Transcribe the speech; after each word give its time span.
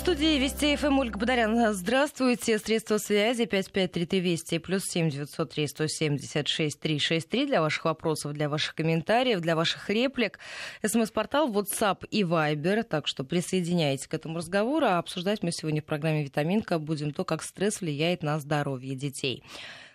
студии 0.00 0.38
Вести 0.38 0.76
ФМ 0.76 0.98
Ольга 0.98 1.18
Бадарян. 1.18 1.74
Здравствуйте. 1.74 2.58
Средства 2.58 2.96
связи 2.96 3.44
5533 3.44 4.20
Вести 4.20 4.58
плюс 4.58 4.84
7 4.86 5.10
903 5.10 5.66
176 5.66 6.80
363 6.80 7.46
для 7.46 7.60
ваших 7.60 7.84
вопросов, 7.84 8.32
для 8.32 8.48
ваших 8.48 8.74
комментариев, 8.74 9.40
для 9.40 9.54
ваших 9.54 9.90
реплик. 9.90 10.38
СМС-портал 10.82 11.52
WhatsApp 11.52 12.06
и 12.10 12.22
Viber. 12.22 12.82
Так 12.82 13.06
что 13.06 13.24
присоединяйтесь 13.24 14.06
к 14.06 14.14
этому 14.14 14.38
разговору. 14.38 14.86
А 14.86 14.98
обсуждать 14.98 15.42
мы 15.42 15.52
сегодня 15.52 15.82
в 15.82 15.84
программе 15.84 16.24
«Витаминка» 16.24 16.78
будем 16.78 17.12
то, 17.12 17.24
как 17.24 17.42
стресс 17.42 17.82
влияет 17.82 18.22
на 18.22 18.38
здоровье 18.38 18.94
детей. 18.94 19.44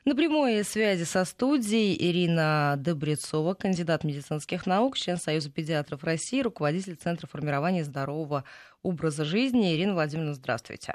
На 0.06 0.16
прямой 0.16 0.64
связи 0.64 1.04
со 1.04 1.26
студией 1.26 1.98
Ирина 2.00 2.76
Добрецова, 2.78 3.56
кандидат 3.56 4.04
медицинских 4.04 4.68
наук, 4.68 4.98
член 4.98 5.18
Союза 5.18 5.50
педиатров 5.50 6.04
России, 6.04 6.42
руководитель 6.42 6.96
Центра 6.96 7.26
формирования 7.26 7.84
здорового 7.84 8.44
образа 8.84 9.26
жизни. 9.26 9.74
Ирина 9.74 9.96
Владимировна, 9.96 10.36
здравствуйте. 10.36 10.94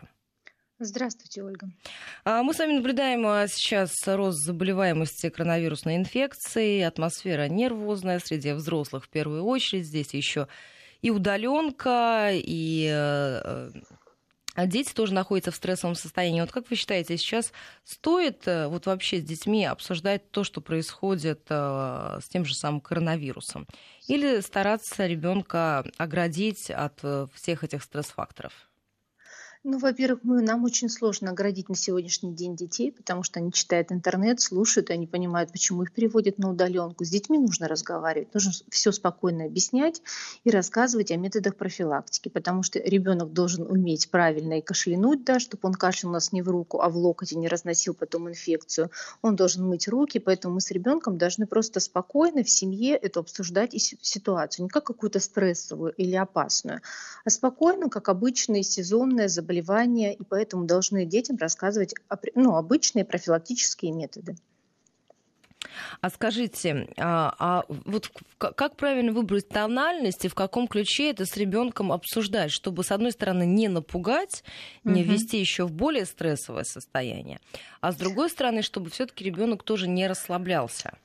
Здравствуйте, 0.79 1.43
Ольга. 1.43 1.69
А, 2.25 2.45
мы 2.45 2.55
с 2.55 2.61
вами 2.61 2.75
наблюдаем 2.75 3.27
а, 3.27 3.49
сейчас 3.49 3.91
рост 4.07 4.45
заболеваемости 4.45 5.29
коронавирусной 5.29 5.97
инфекцией, 5.97 6.87
атмосфера 6.87 7.49
нервозная 7.49 8.21
среди 8.21 8.53
взрослых 8.53 9.07
в 9.07 9.09
первую 9.09 9.43
очередь. 9.43 9.87
Здесь 9.87 10.15
еще 10.15 10.47
и 11.03 11.11
удаленка, 11.11 12.31
и 12.33 12.89
э, 12.89 13.71
дети 14.57 14.93
тоже 14.93 15.15
находятся 15.15 15.51
в 15.51 15.57
стрессовом 15.57 15.95
состоянии. 15.95 16.41
Вот 16.41 16.53
как 16.53 16.69
вы 16.71 16.77
считаете, 16.77 17.17
сейчас 17.17 17.53
стоит 17.85 18.47
э, 18.47 18.67
вот 18.67 18.87
вообще 18.87 19.21
с 19.21 19.25
детьми 19.25 19.65
обсуждать 19.65 20.31
то, 20.31 20.45
что 20.45 20.61
происходит 20.61 21.47
э, 21.49 22.19
с 22.23 22.29
тем 22.29 22.45
же 22.45 22.55
самым 22.55 22.81
коронавирусом? 22.81 23.67
Или 24.07 24.41
стараться 24.41 25.07
ребенка 25.07 25.85
оградить 25.99 26.71
от 26.71 26.99
э, 27.03 27.27
всех 27.35 27.65
этих 27.65 27.83
стресс-факторов? 27.83 28.70
Ну, 29.63 29.79
во-первых, 29.79 30.21
мы, 30.23 30.41
нам 30.41 30.65
очень 30.65 30.89
сложно 30.89 31.33
оградить 31.33 31.69
на 31.69 31.75
сегодняшний 31.75 32.33
день 32.33 32.57
детей, 32.57 32.91
потому 32.91 33.23
что 33.23 33.41
они 33.41 33.53
читают 33.53 33.93
интернет, 33.93 34.41
слушают, 34.41 34.89
и 34.89 34.95
они 34.95 35.07
понимают, 35.07 35.53
почему 35.53 35.83
их 35.83 35.93
переводят 35.93 36.39
на 36.39 36.49
удаленку. 36.49 37.05
С 37.05 37.11
детьми 37.11 37.39
нужно 37.39 37.69
разговаривать, 37.69 38.33
нужно 38.33 38.53
все 38.71 38.91
спокойно 38.91 39.45
объяснять 39.45 40.01
и 40.45 40.51
рассказывать 40.51 41.11
о 41.11 41.17
методах 41.17 41.57
профилактики, 41.57 42.31
потому 42.31 42.63
что 42.63 42.79
ребенок 42.79 43.35
должен 43.35 43.71
уметь 43.71 44.11
правильно 44.11 44.61
и 44.61 44.63
кашлянуть, 44.63 45.25
да, 45.25 45.39
чтобы 45.39 45.69
он 45.69 45.75
кашлял 45.75 46.11
у 46.11 46.15
нас 46.15 46.33
не 46.33 46.41
в 46.41 46.49
руку, 46.49 46.81
а 46.81 46.89
в 46.89 46.97
локоть 46.97 47.33
и 47.33 47.37
не 47.37 47.47
разносил 47.47 47.93
потом 47.93 48.31
инфекцию. 48.31 48.91
Он 49.21 49.37
должен 49.37 49.69
мыть 49.69 49.89
руки, 49.89 50.19
поэтому 50.21 50.55
мы 50.55 50.63
с 50.63 50.71
ребенком 50.71 51.19
должны 51.19 51.47
просто 51.47 51.81
спокойно 51.81 52.45
в 52.45 52.49
семье 52.49 52.97
это 52.97 53.21
обсуждать 53.21 53.75
и 53.75 53.79
ситуацию, 53.79 54.65
не 54.65 54.69
как 54.71 54.85
какую-то 54.85 55.21
стрессовую 55.21 55.93
или 55.93 56.17
опасную, 56.17 56.81
а 57.27 57.29
спокойно, 57.29 57.91
как 57.91 58.09
обычное 58.09 58.63
сезонное 58.63 59.29
заболевание 59.29 59.50
заболевания, 59.51 60.15
и 60.15 60.23
поэтому 60.23 60.65
должны 60.65 61.05
детям 61.05 61.37
рассказывать 61.37 61.95
ну, 62.35 62.57
обычные 62.57 63.05
профилактические 63.05 63.93
методы. 63.93 64.37
А 66.01 66.09
скажите, 66.09 66.89
а, 66.97 67.35
а 67.39 67.65
вот 67.69 68.11
как 68.39 68.77
правильно 68.77 69.13
выбрать 69.13 69.49
тональность 69.49 70.25
и 70.25 70.29
в 70.29 70.35
каком 70.35 70.67
ключе 70.67 71.11
это 71.11 71.27
с 71.27 71.37
ребенком 71.37 71.93
обсуждать, 71.93 72.51
чтобы, 72.51 72.83
с 72.83 72.91
одной 72.91 73.13
стороны, 73.13 73.45
не 73.45 73.69
напугать, 73.69 74.43
не 74.85 75.03
угу. 75.03 75.13
ввести 75.13 75.39
еще 75.39 75.65
в 75.65 75.73
более 75.73 76.07
стрессовое 76.07 76.65
состояние, 76.65 77.41
а 77.81 77.93
с 77.93 77.97
другой 77.97 78.31
стороны, 78.31 78.63
чтобы 78.63 78.91
все-таки 78.91 79.25
ребенок 79.25 79.63
тоже 79.63 79.87
не 79.87 80.07
расслаблялся? 80.07 80.97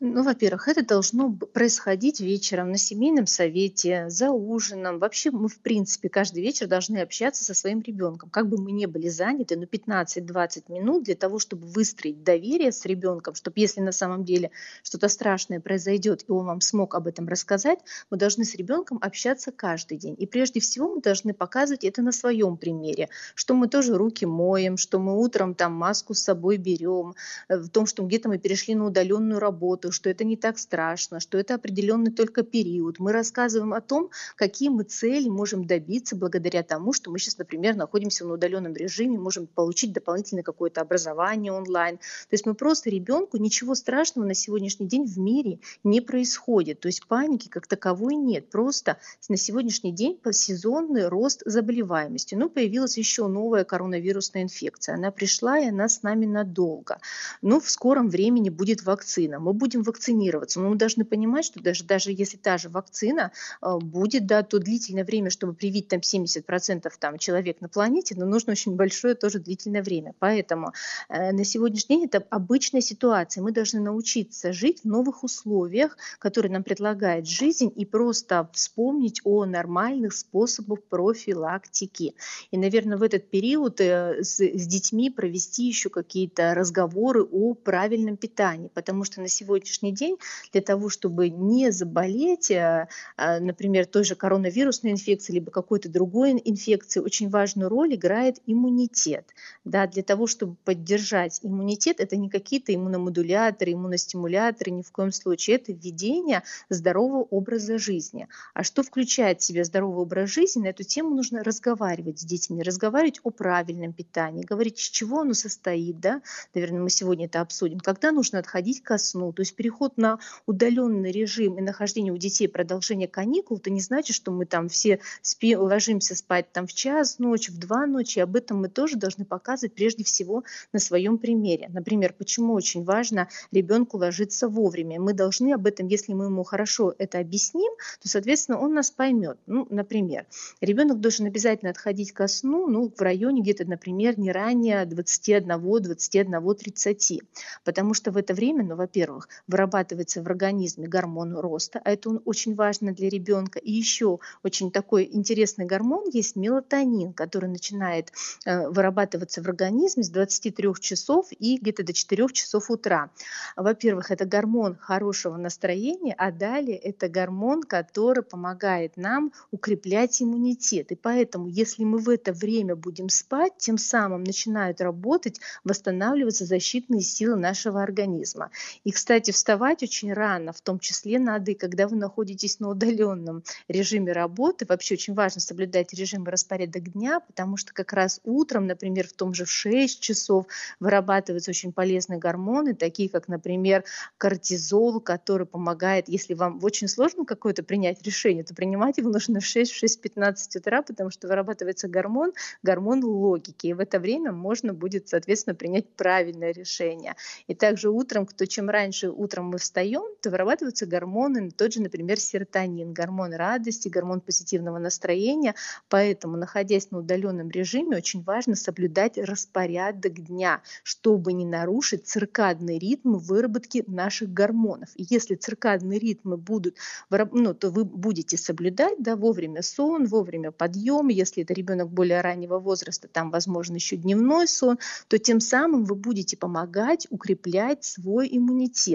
Ну, 0.00 0.22
во-первых, 0.22 0.68
это 0.68 0.84
должно 0.84 1.32
происходить 1.32 2.20
вечером 2.20 2.70
на 2.70 2.78
семейном 2.78 3.26
совете, 3.26 4.08
за 4.08 4.30
ужином. 4.30 4.98
Вообще 4.98 5.30
мы, 5.30 5.48
в 5.48 5.60
принципе, 5.60 6.08
каждый 6.08 6.42
вечер 6.42 6.66
должны 6.66 6.98
общаться 6.98 7.44
со 7.44 7.54
своим 7.54 7.80
ребенком. 7.80 8.30
Как 8.30 8.48
бы 8.48 8.58
мы 8.58 8.72
ни 8.72 8.86
были 8.86 9.08
заняты, 9.08 9.56
но 9.56 9.64
15-20 9.64 10.72
минут 10.72 11.04
для 11.04 11.16
того, 11.16 11.38
чтобы 11.38 11.66
выстроить 11.66 12.22
доверие 12.22 12.72
с 12.72 12.84
ребенком, 12.86 13.34
чтобы 13.34 13.58
если 13.58 13.80
на 13.80 13.92
самом 13.92 14.24
деле 14.24 14.50
что-то 14.82 15.08
страшное 15.08 15.60
произойдет, 15.60 16.24
и 16.28 16.32
он 16.32 16.46
вам 16.46 16.60
смог 16.60 16.94
об 16.94 17.06
этом 17.06 17.26
рассказать, 17.28 17.80
мы 18.10 18.16
должны 18.16 18.44
с 18.44 18.54
ребенком 18.54 18.98
общаться 19.00 19.52
каждый 19.52 19.98
день. 19.98 20.14
И 20.18 20.26
прежде 20.26 20.60
всего 20.60 20.94
мы 20.94 21.00
должны 21.00 21.34
показывать 21.34 21.84
это 21.84 22.02
на 22.02 22.12
своем 22.12 22.56
примере, 22.56 23.08
что 23.34 23.54
мы 23.54 23.68
тоже 23.68 23.96
руки 23.96 24.26
моем, 24.26 24.76
что 24.76 24.98
мы 24.98 25.18
утром 25.18 25.54
там 25.54 25.72
маску 25.72 26.14
с 26.14 26.22
собой 26.22 26.56
берем, 26.56 27.14
э, 27.48 27.56
в 27.56 27.68
том, 27.68 27.86
что 27.86 28.04
где-то 28.04 28.28
мы 28.28 28.38
перешли 28.38 28.74
на 28.74 28.86
удаленную 28.86 29.40
работу, 29.40 29.57
работу, 29.58 29.90
что 29.90 30.08
это 30.08 30.24
не 30.24 30.36
так 30.36 30.58
страшно, 30.58 31.18
что 31.18 31.36
это 31.36 31.54
определенный 31.54 32.12
только 32.12 32.42
период. 32.42 33.00
Мы 33.00 33.12
рассказываем 33.12 33.74
о 33.74 33.80
том, 33.80 34.10
какие 34.36 34.68
мы 34.68 34.84
цели 34.84 35.28
можем 35.28 35.66
добиться 35.66 36.14
благодаря 36.14 36.62
тому, 36.62 36.92
что 36.92 37.10
мы 37.10 37.18
сейчас, 37.18 37.38
например, 37.38 37.74
находимся 37.74 38.24
в 38.24 38.30
удаленном 38.30 38.74
режиме, 38.74 39.18
можем 39.18 39.48
получить 39.48 39.92
дополнительное 39.92 40.44
какое-то 40.44 40.80
образование 40.80 41.52
онлайн. 41.52 41.98
То 41.98 42.34
есть 42.34 42.46
мы 42.46 42.54
просто 42.54 42.90
ребенку 42.90 43.36
ничего 43.38 43.74
страшного 43.74 44.26
на 44.26 44.34
сегодняшний 44.34 44.86
день 44.86 45.06
в 45.06 45.18
мире 45.18 45.58
не 45.82 46.00
происходит. 46.00 46.80
То 46.80 46.88
есть 46.88 47.04
паники 47.06 47.48
как 47.48 47.66
таковой 47.66 48.14
нет. 48.14 48.50
Просто 48.50 48.98
на 49.28 49.36
сегодняшний 49.36 49.92
день 49.92 50.20
сезонный 50.30 51.08
рост 51.08 51.42
заболеваемости. 51.46 52.36
Ну, 52.36 52.48
появилась 52.48 52.98
еще 52.98 53.26
новая 53.26 53.64
коронавирусная 53.64 54.42
инфекция. 54.42 54.94
Она 54.94 55.10
пришла, 55.10 55.58
и 55.58 55.68
она 55.68 55.88
с 55.88 56.02
нами 56.02 56.26
надолго. 56.26 56.98
Ну, 57.42 57.58
в 57.58 57.68
скором 57.70 58.08
времени 58.08 58.50
будет 58.50 58.84
вакцина. 58.84 59.40
Мы 59.48 59.54
будем 59.54 59.82
вакцинироваться. 59.82 60.60
Но 60.60 60.68
мы 60.68 60.76
должны 60.76 61.06
понимать, 61.06 61.46
что 61.46 61.62
даже, 61.62 61.82
даже 61.84 62.12
если 62.12 62.36
та 62.36 62.58
же 62.58 62.68
вакцина 62.68 63.32
э, 63.62 63.78
будет, 63.78 64.26
да, 64.26 64.42
то 64.42 64.58
длительное 64.58 65.04
время, 65.04 65.30
чтобы 65.30 65.54
привить 65.54 65.88
там 65.88 66.00
70% 66.00 66.92
там, 67.00 67.16
человек 67.16 67.62
на 67.62 67.68
планете, 67.70 68.14
но 68.14 68.26
нужно 68.26 68.52
очень 68.52 68.76
большое 68.76 69.14
тоже 69.14 69.38
длительное 69.38 69.82
время. 69.82 70.14
Поэтому 70.18 70.74
э, 71.08 71.32
на 71.32 71.44
сегодняшний 71.44 71.96
день 71.96 72.04
это 72.12 72.26
обычная 72.28 72.82
ситуация. 72.82 73.42
Мы 73.42 73.52
должны 73.52 73.80
научиться 73.80 74.52
жить 74.52 74.82
в 74.82 74.84
новых 74.84 75.24
условиях, 75.24 75.96
которые 76.18 76.52
нам 76.52 76.62
предлагает 76.62 77.26
жизнь, 77.26 77.72
и 77.74 77.86
просто 77.86 78.50
вспомнить 78.52 79.22
о 79.24 79.46
нормальных 79.46 80.12
способах 80.12 80.82
профилактики. 80.84 82.14
И, 82.50 82.58
наверное, 82.58 82.98
в 82.98 83.02
этот 83.02 83.30
период 83.30 83.80
э, 83.80 84.22
с, 84.22 84.40
с 84.40 84.66
детьми 84.66 85.08
провести 85.08 85.64
еще 85.64 85.88
какие-то 85.88 86.52
разговоры 86.54 87.22
о 87.22 87.54
правильном 87.54 88.18
питании, 88.18 88.68
потому 88.74 89.04
что 89.04 89.22
на 89.22 89.28
сегодняшний 89.38 89.92
день 89.92 90.16
для 90.52 90.60
того, 90.60 90.88
чтобы 90.88 91.28
не 91.28 91.70
заболеть, 91.70 92.50
э, 92.50 92.88
а, 93.16 93.40
например, 93.40 93.86
той 93.86 94.04
же 94.04 94.14
коронавирусной 94.14 94.92
инфекцией, 94.92 95.40
либо 95.40 95.50
какой-то 95.50 95.88
другой 95.88 96.32
инфекцией, 96.44 97.04
очень 97.04 97.28
важную 97.28 97.68
роль 97.68 97.94
играет 97.94 98.38
иммунитет. 98.46 99.26
Да, 99.64 99.86
для 99.86 100.02
того, 100.02 100.26
чтобы 100.26 100.56
поддержать 100.64 101.40
иммунитет, 101.42 102.00
это 102.00 102.16
не 102.16 102.28
какие-то 102.28 102.74
иммуномодуляторы, 102.74 103.72
иммуностимуляторы, 103.72 104.70
ни 104.70 104.82
в 104.82 104.90
коем 104.92 105.12
случае. 105.12 105.56
Это 105.56 105.72
введение 105.72 106.42
здорового 106.68 107.22
образа 107.22 107.78
жизни. 107.78 108.28
А 108.54 108.62
что 108.62 108.82
включает 108.82 109.40
в 109.40 109.44
себя 109.44 109.64
здоровый 109.64 110.02
образ 110.02 110.30
жизни, 110.30 110.62
на 110.62 110.68
эту 110.68 110.82
тему 110.82 111.14
нужно 111.14 111.44
разговаривать 111.44 112.20
с 112.20 112.24
детьми, 112.24 112.62
разговаривать 112.62 113.20
о 113.22 113.30
правильном 113.30 113.92
питании, 113.92 114.44
говорить, 114.44 114.78
из 114.78 114.88
чего 114.88 115.20
оно 115.20 115.34
состоит. 115.34 116.00
Да? 116.00 116.22
Наверное, 116.54 116.82
мы 116.82 116.90
сегодня 116.90 117.26
это 117.26 117.40
обсудим. 117.40 117.78
Когда 117.80 118.12
нужно 118.12 118.38
отходить 118.38 118.82
ко 118.82 118.98
сну, 118.98 119.27
то 119.32 119.40
есть 119.40 119.54
переход 119.54 119.96
на 119.96 120.18
удаленный 120.46 121.10
режим 121.10 121.58
и 121.58 121.62
нахождение 121.62 122.12
у 122.12 122.16
детей 122.16 122.48
продолжение 122.48 123.08
каникул, 123.08 123.58
это 123.58 123.70
не 123.70 123.80
значит, 123.80 124.14
что 124.14 124.30
мы 124.30 124.46
там 124.46 124.68
все 124.68 125.00
спи, 125.22 125.56
ложимся 125.56 126.14
спать 126.14 126.52
там 126.52 126.66
в 126.66 126.72
час 126.72 127.18
ночи, 127.18 127.50
в 127.50 127.58
два 127.58 127.86
ночи. 127.86 128.18
Об 128.18 128.36
этом 128.36 128.60
мы 128.60 128.68
тоже 128.68 128.96
должны 128.96 129.24
показывать 129.24 129.74
прежде 129.74 130.04
всего 130.04 130.44
на 130.72 130.78
своем 130.78 131.18
примере. 131.18 131.68
Например, 131.72 132.14
почему 132.16 132.54
очень 132.54 132.84
важно 132.84 133.28
ребенку 133.52 133.98
ложиться 133.98 134.48
вовремя. 134.48 135.00
Мы 135.00 135.12
должны 135.12 135.52
об 135.52 135.66
этом, 135.66 135.88
если 135.88 136.12
мы 136.12 136.26
ему 136.26 136.44
хорошо 136.44 136.94
это 136.98 137.18
объясним, 137.18 137.72
то, 138.00 138.08
соответственно, 138.08 138.58
он 138.58 138.74
нас 138.74 138.90
поймет. 138.90 139.38
Ну, 139.46 139.66
например, 139.70 140.26
ребенок 140.60 141.00
должен 141.00 141.26
обязательно 141.26 141.70
отходить 141.70 142.12
ко 142.12 142.28
сну 142.28 142.68
ну, 142.68 142.92
в 142.94 143.00
районе 143.00 143.40
где-то, 143.42 143.64
например, 143.64 144.18
не 144.18 144.32
ранее 144.32 144.84
21-21-30. 144.84 147.20
Потому 147.64 147.94
что 147.94 148.10
в 148.10 148.16
это 148.16 148.34
время, 148.34 148.64
ну, 148.64 148.74
во-первых, 148.76 149.17
вырабатывается 149.46 150.22
в 150.22 150.26
организме 150.26 150.88
гормон 150.88 151.36
роста, 151.36 151.80
а 151.84 151.90
это 151.90 152.10
он 152.10 152.22
очень 152.24 152.54
важно 152.54 152.92
для 152.92 153.08
ребенка. 153.08 153.58
И 153.58 153.72
еще 153.72 154.18
очень 154.42 154.70
такой 154.70 155.08
интересный 155.10 155.66
гормон 155.66 156.08
есть 156.12 156.36
мелатонин, 156.36 157.12
который 157.12 157.48
начинает 157.48 158.12
э, 158.44 158.68
вырабатываться 158.68 159.42
в 159.42 159.48
организме 159.48 160.02
с 160.02 160.10
23 160.10 160.68
часов 160.80 161.28
и 161.38 161.58
где-то 161.58 161.82
до 161.82 161.92
4 161.92 162.28
часов 162.32 162.70
утра. 162.70 163.10
Во-первых, 163.56 164.10
это 164.10 164.24
гормон 164.24 164.76
хорошего 164.76 165.36
настроения, 165.36 166.14
а 166.16 166.30
далее 166.30 166.76
это 166.76 167.08
гормон, 167.08 167.62
который 167.62 168.22
помогает 168.22 168.96
нам 168.96 169.32
укреплять 169.50 170.22
иммунитет. 170.22 170.92
И 170.92 170.94
поэтому, 170.94 171.48
если 171.48 171.84
мы 171.84 171.98
в 171.98 172.08
это 172.08 172.32
время 172.32 172.76
будем 172.76 173.08
спать, 173.08 173.52
тем 173.58 173.78
самым 173.78 174.24
начинают 174.24 174.80
работать, 174.80 175.40
восстанавливаться 175.64 176.44
защитные 176.44 177.00
силы 177.00 177.36
нашего 177.36 177.82
организма. 177.82 178.50
И, 178.84 178.90
кстати, 178.90 179.07
кстати, 179.08 179.30
вставать 179.30 179.82
очень 179.82 180.12
рано, 180.12 180.52
в 180.52 180.60
том 180.60 180.78
числе 180.78 181.18
надо 181.18 181.52
и 181.52 181.54
когда 181.54 181.88
вы 181.88 181.96
находитесь 181.96 182.60
на 182.60 182.68
удаленном 182.68 183.42
режиме 183.66 184.12
работы. 184.12 184.66
Вообще 184.68 184.96
очень 184.96 185.14
важно 185.14 185.40
соблюдать 185.40 185.94
режим 185.94 186.24
и 186.24 186.30
распорядок 186.30 186.92
дня, 186.92 187.20
потому 187.20 187.56
что 187.56 187.72
как 187.72 187.94
раз 187.94 188.20
утром, 188.24 188.66
например, 188.66 189.08
в 189.08 189.14
том 189.14 189.32
же 189.32 189.46
в 189.46 189.50
6 189.50 189.98
часов 189.98 190.44
вырабатываются 190.78 191.52
очень 191.52 191.72
полезные 191.72 192.18
гормоны, 192.18 192.74
такие 192.74 193.08
как, 193.08 193.28
например, 193.28 193.82
кортизол, 194.18 195.00
который 195.00 195.46
помогает, 195.46 196.06
если 196.10 196.34
вам 196.34 196.62
очень 196.62 196.86
сложно 196.86 197.24
какое-то 197.24 197.62
принять 197.62 198.02
решение, 198.02 198.44
то 198.44 198.54
принимать 198.54 198.98
его 198.98 199.08
нужно 199.08 199.40
в 199.40 199.44
6-6-15 199.44 200.58
утра, 200.58 200.82
потому 200.82 201.08
что 201.08 201.28
вырабатывается 201.28 201.88
гормон, 201.88 202.34
гормон 202.62 203.02
логики. 203.02 203.68
И 203.68 203.72
в 203.72 203.80
это 203.80 204.00
время 204.00 204.32
можно 204.32 204.74
будет, 204.74 205.08
соответственно, 205.08 205.54
принять 205.54 205.88
правильное 205.94 206.52
решение. 206.52 207.16
И 207.46 207.54
также 207.54 207.88
утром, 207.88 208.26
кто 208.26 208.44
чем 208.44 208.68
раньше 208.68 208.97
утром 209.04 209.46
мы 209.46 209.58
встаем, 209.58 210.02
то 210.20 210.30
вырабатываются 210.30 210.86
гормоны, 210.86 211.50
тот 211.50 211.72
же, 211.72 211.82
например, 211.82 212.18
серотонин, 212.18 212.92
гормон 212.92 213.34
радости, 213.34 213.88
гормон 213.88 214.20
позитивного 214.20 214.78
настроения. 214.78 215.54
Поэтому, 215.88 216.36
находясь 216.36 216.90
на 216.90 216.98
удаленном 216.98 217.50
режиме, 217.50 217.96
очень 217.96 218.22
важно 218.22 218.56
соблюдать 218.56 219.18
распорядок 219.18 220.14
дня, 220.14 220.62
чтобы 220.82 221.32
не 221.32 221.44
нарушить 221.44 222.06
циркадный 222.06 222.78
ритм 222.78 223.16
выработки 223.16 223.84
наших 223.86 224.32
гормонов. 224.32 224.88
И 224.94 225.06
если 225.08 225.34
циркадные 225.34 225.98
ритмы 225.98 226.36
будут, 226.36 226.76
ну, 227.10 227.54
то 227.54 227.70
вы 227.70 227.84
будете 227.84 228.36
соблюдать 228.36 228.96
да, 228.98 229.16
вовремя 229.16 229.62
сон, 229.62 230.06
вовремя 230.06 230.50
подъем. 230.50 231.08
Если 231.08 231.42
это 231.42 231.54
ребенок 231.54 231.90
более 231.90 232.20
раннего 232.20 232.58
возраста, 232.58 233.08
там, 233.08 233.30
возможно, 233.30 233.74
еще 233.74 233.96
дневной 233.96 234.48
сон, 234.48 234.78
то 235.08 235.18
тем 235.18 235.40
самым 235.40 235.84
вы 235.84 235.94
будете 235.94 236.36
помогать 236.36 237.06
укреплять 237.10 237.84
свой 237.84 238.28
иммунитет. 238.30 238.87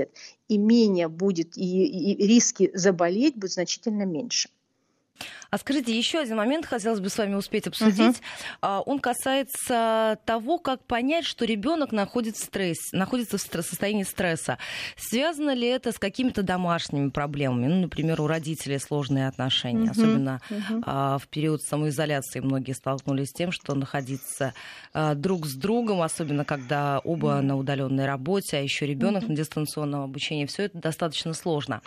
И 0.47 0.57
менее 0.57 1.07
будет, 1.07 1.57
и, 1.57 1.85
и 2.13 2.27
риски 2.27 2.71
заболеть 2.73 3.35
будут 3.35 3.53
значительно 3.53 4.03
меньше. 4.03 4.49
А 5.53 5.59
скажите, 5.59 5.95
еще 5.95 6.17
один 6.17 6.37
момент 6.37 6.65
хотелось 6.65 6.99
бы 6.99 7.09
с 7.09 7.17
вами 7.19 7.35
успеть 7.35 7.67
обсудить. 7.67 8.19
Uh-huh. 8.63 8.81
Он 8.87 8.97
касается 8.97 10.17
того, 10.25 10.57
как 10.57 10.83
понять, 10.83 11.25
что 11.25 11.45
ребенок 11.45 11.91
находится 11.91 12.41
в 12.41 12.45
стрессе, 12.45 12.97
находится 12.97 13.37
в 13.37 13.41
состоянии 13.61 14.01
стресса. 14.01 14.57
Связано 14.97 15.53
ли 15.53 15.67
это 15.67 15.91
с 15.91 15.99
какими-то 15.99 16.41
домашними 16.41 17.09
проблемами? 17.09 17.67
Ну, 17.67 17.81
например, 17.81 18.19
у 18.21 18.25
родителей 18.25 18.79
сложные 18.79 19.27
отношения, 19.27 19.89
uh-huh. 19.89 19.91
особенно 19.91 20.41
uh-huh. 20.49 21.19
в 21.19 21.27
период 21.27 21.61
самоизоляции 21.61 22.39
многие 22.39 22.73
столкнулись 22.73 23.29
с 23.29 23.33
тем, 23.33 23.51
что 23.51 23.75
находиться 23.75 24.55
а, 24.91 25.13
друг 25.13 25.45
с 25.45 25.53
другом, 25.53 26.01
особенно 26.01 26.45
когда 26.45 26.97
оба 26.97 27.41
на 27.41 27.57
удаленной 27.57 28.07
работе, 28.07 28.57
а 28.57 28.59
еще 28.59 28.87
ребенок 28.87 29.27
на 29.27 29.35
дистанционном 29.35 30.01
обучении, 30.01 30.47
все 30.47 30.63
это 30.63 30.79
достаточно 30.79 31.35
сложно. 31.35 31.83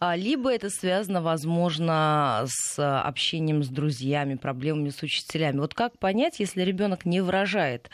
Либо 0.00 0.50
это 0.50 0.70
связано, 0.70 1.20
возможно, 1.20 2.46
с 2.46 3.09
общением 3.10 3.62
с 3.62 3.68
друзьями, 3.68 4.36
проблемами 4.36 4.88
с 4.88 5.02
учителями. 5.02 5.58
Вот 5.58 5.74
как 5.74 5.98
понять, 5.98 6.40
если 6.40 6.62
ребенок 6.62 7.04
не 7.04 7.20
выражает 7.20 7.90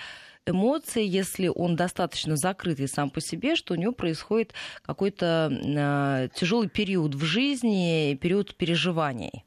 эмоции, 0.46 1.04
если 1.04 1.48
он 1.48 1.76
достаточно 1.76 2.36
закрытый 2.36 2.88
сам 2.88 3.10
по 3.10 3.20
себе, 3.20 3.56
что 3.56 3.74
у 3.74 3.76
него 3.76 3.92
происходит 3.92 4.54
какой-то 4.82 5.50
э, 5.52 6.28
тяжелый 6.34 6.68
период 6.68 7.14
в 7.14 7.24
жизни, 7.24 8.16
период 8.20 8.54
переживаний? 8.54 9.44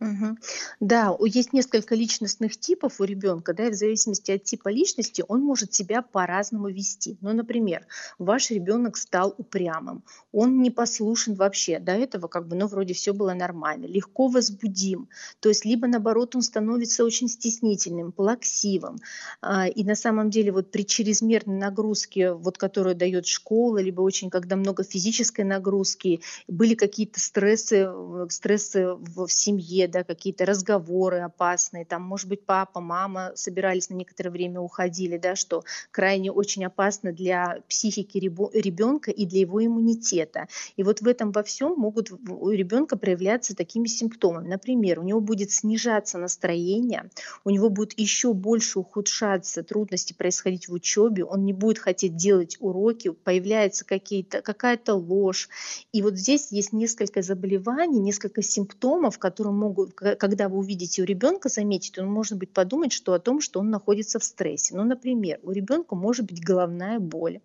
Угу. 0.00 0.36
Да, 0.78 1.16
есть 1.24 1.52
несколько 1.52 1.96
личностных 1.96 2.56
типов 2.56 3.00
у 3.00 3.04
ребенка, 3.04 3.52
да, 3.52 3.66
и 3.66 3.70
в 3.70 3.74
зависимости 3.74 4.30
от 4.30 4.44
типа 4.44 4.68
личности 4.68 5.24
он 5.26 5.42
может 5.42 5.74
себя 5.74 6.02
по-разному 6.02 6.68
вести. 6.68 7.18
Ну, 7.20 7.32
например, 7.32 7.84
ваш 8.16 8.50
ребенок 8.50 8.96
стал 8.96 9.34
упрямым, 9.36 10.04
он 10.30 10.62
не 10.62 10.70
послушен 10.70 11.34
вообще, 11.34 11.80
до 11.80 11.92
этого 11.92 12.28
как 12.28 12.46
бы, 12.46 12.54
ну, 12.54 12.68
вроде 12.68 12.94
все 12.94 13.12
было 13.12 13.34
нормально, 13.34 13.86
легко 13.86 14.28
возбудим, 14.28 15.08
то 15.40 15.48
есть 15.48 15.64
либо 15.64 15.88
наоборот 15.88 16.36
он 16.36 16.42
становится 16.42 17.04
очень 17.04 17.26
стеснительным, 17.28 18.12
плаксивым, 18.12 18.98
а, 19.42 19.66
и 19.66 19.82
на 19.82 19.96
самом 19.96 20.30
деле 20.30 20.52
вот 20.52 20.70
при 20.70 20.82
чрезмерной 20.86 21.58
нагрузке, 21.58 22.32
вот 22.34 22.56
которую 22.56 22.94
дает 22.94 23.26
школа, 23.26 23.78
либо 23.78 24.02
очень, 24.02 24.30
когда 24.30 24.54
много 24.54 24.84
физической 24.84 25.42
нагрузки, 25.42 26.20
были 26.46 26.76
какие-то 26.76 27.18
стрессы, 27.18 27.90
стрессы 28.28 28.94
в 28.94 29.28
семье, 29.28 29.87
да, 29.88 30.04
какие-то 30.04 30.44
разговоры 30.44 31.18
опасные, 31.18 31.84
там, 31.84 32.02
может 32.02 32.28
быть, 32.28 32.44
папа, 32.44 32.80
мама 32.80 33.32
собирались 33.34 33.90
на 33.90 33.94
некоторое 33.94 34.30
время, 34.30 34.60
уходили, 34.60 35.18
да, 35.18 35.34
что 35.36 35.64
крайне 35.90 36.30
очень 36.30 36.64
опасно 36.64 37.12
для 37.12 37.62
психики 37.68 38.18
ребенка 38.18 39.10
и 39.10 39.26
для 39.26 39.40
его 39.40 39.64
иммунитета. 39.64 40.48
И 40.76 40.82
вот 40.82 41.00
в 41.00 41.08
этом 41.08 41.32
во 41.32 41.42
всем 41.42 41.74
могут 41.76 42.10
у 42.10 42.50
ребенка 42.50 42.96
проявляться 42.96 43.56
такими 43.56 43.86
симптомами. 43.86 44.48
Например, 44.48 45.00
у 45.00 45.02
него 45.02 45.20
будет 45.20 45.50
снижаться 45.50 46.18
настроение, 46.18 47.10
у 47.44 47.50
него 47.50 47.70
будет 47.70 47.98
еще 47.98 48.34
больше 48.34 48.78
ухудшаться 48.78 49.62
трудности 49.62 50.12
происходить 50.12 50.68
в 50.68 50.72
учебе, 50.72 51.24
он 51.24 51.44
не 51.44 51.52
будет 51.52 51.78
хотеть 51.78 52.16
делать 52.16 52.56
уроки, 52.60 53.10
появляется 53.10 53.84
какая-то 53.84 54.94
ложь. 54.94 55.48
И 55.92 56.02
вот 56.02 56.16
здесь 56.16 56.52
есть 56.52 56.72
несколько 56.72 57.22
заболеваний, 57.22 58.00
несколько 58.00 58.42
симптомов, 58.42 59.18
которые 59.18 59.52
могут 59.52 59.77
могут, 59.78 59.94
когда 59.94 60.48
вы 60.48 60.58
увидите 60.58 61.02
у 61.02 61.04
ребенка, 61.04 61.48
заметить, 61.48 61.98
он 61.98 62.06
может 62.06 62.38
быть 62.38 62.50
подумать, 62.50 62.92
что 62.92 63.12
о 63.12 63.18
том, 63.18 63.40
что 63.40 63.60
он 63.60 63.70
находится 63.70 64.18
в 64.18 64.24
стрессе. 64.24 64.76
Ну, 64.76 64.84
например, 64.84 65.38
у 65.42 65.52
ребенка 65.52 65.94
может 65.94 66.26
быть 66.26 66.42
головная 66.42 66.98
боль, 66.98 67.40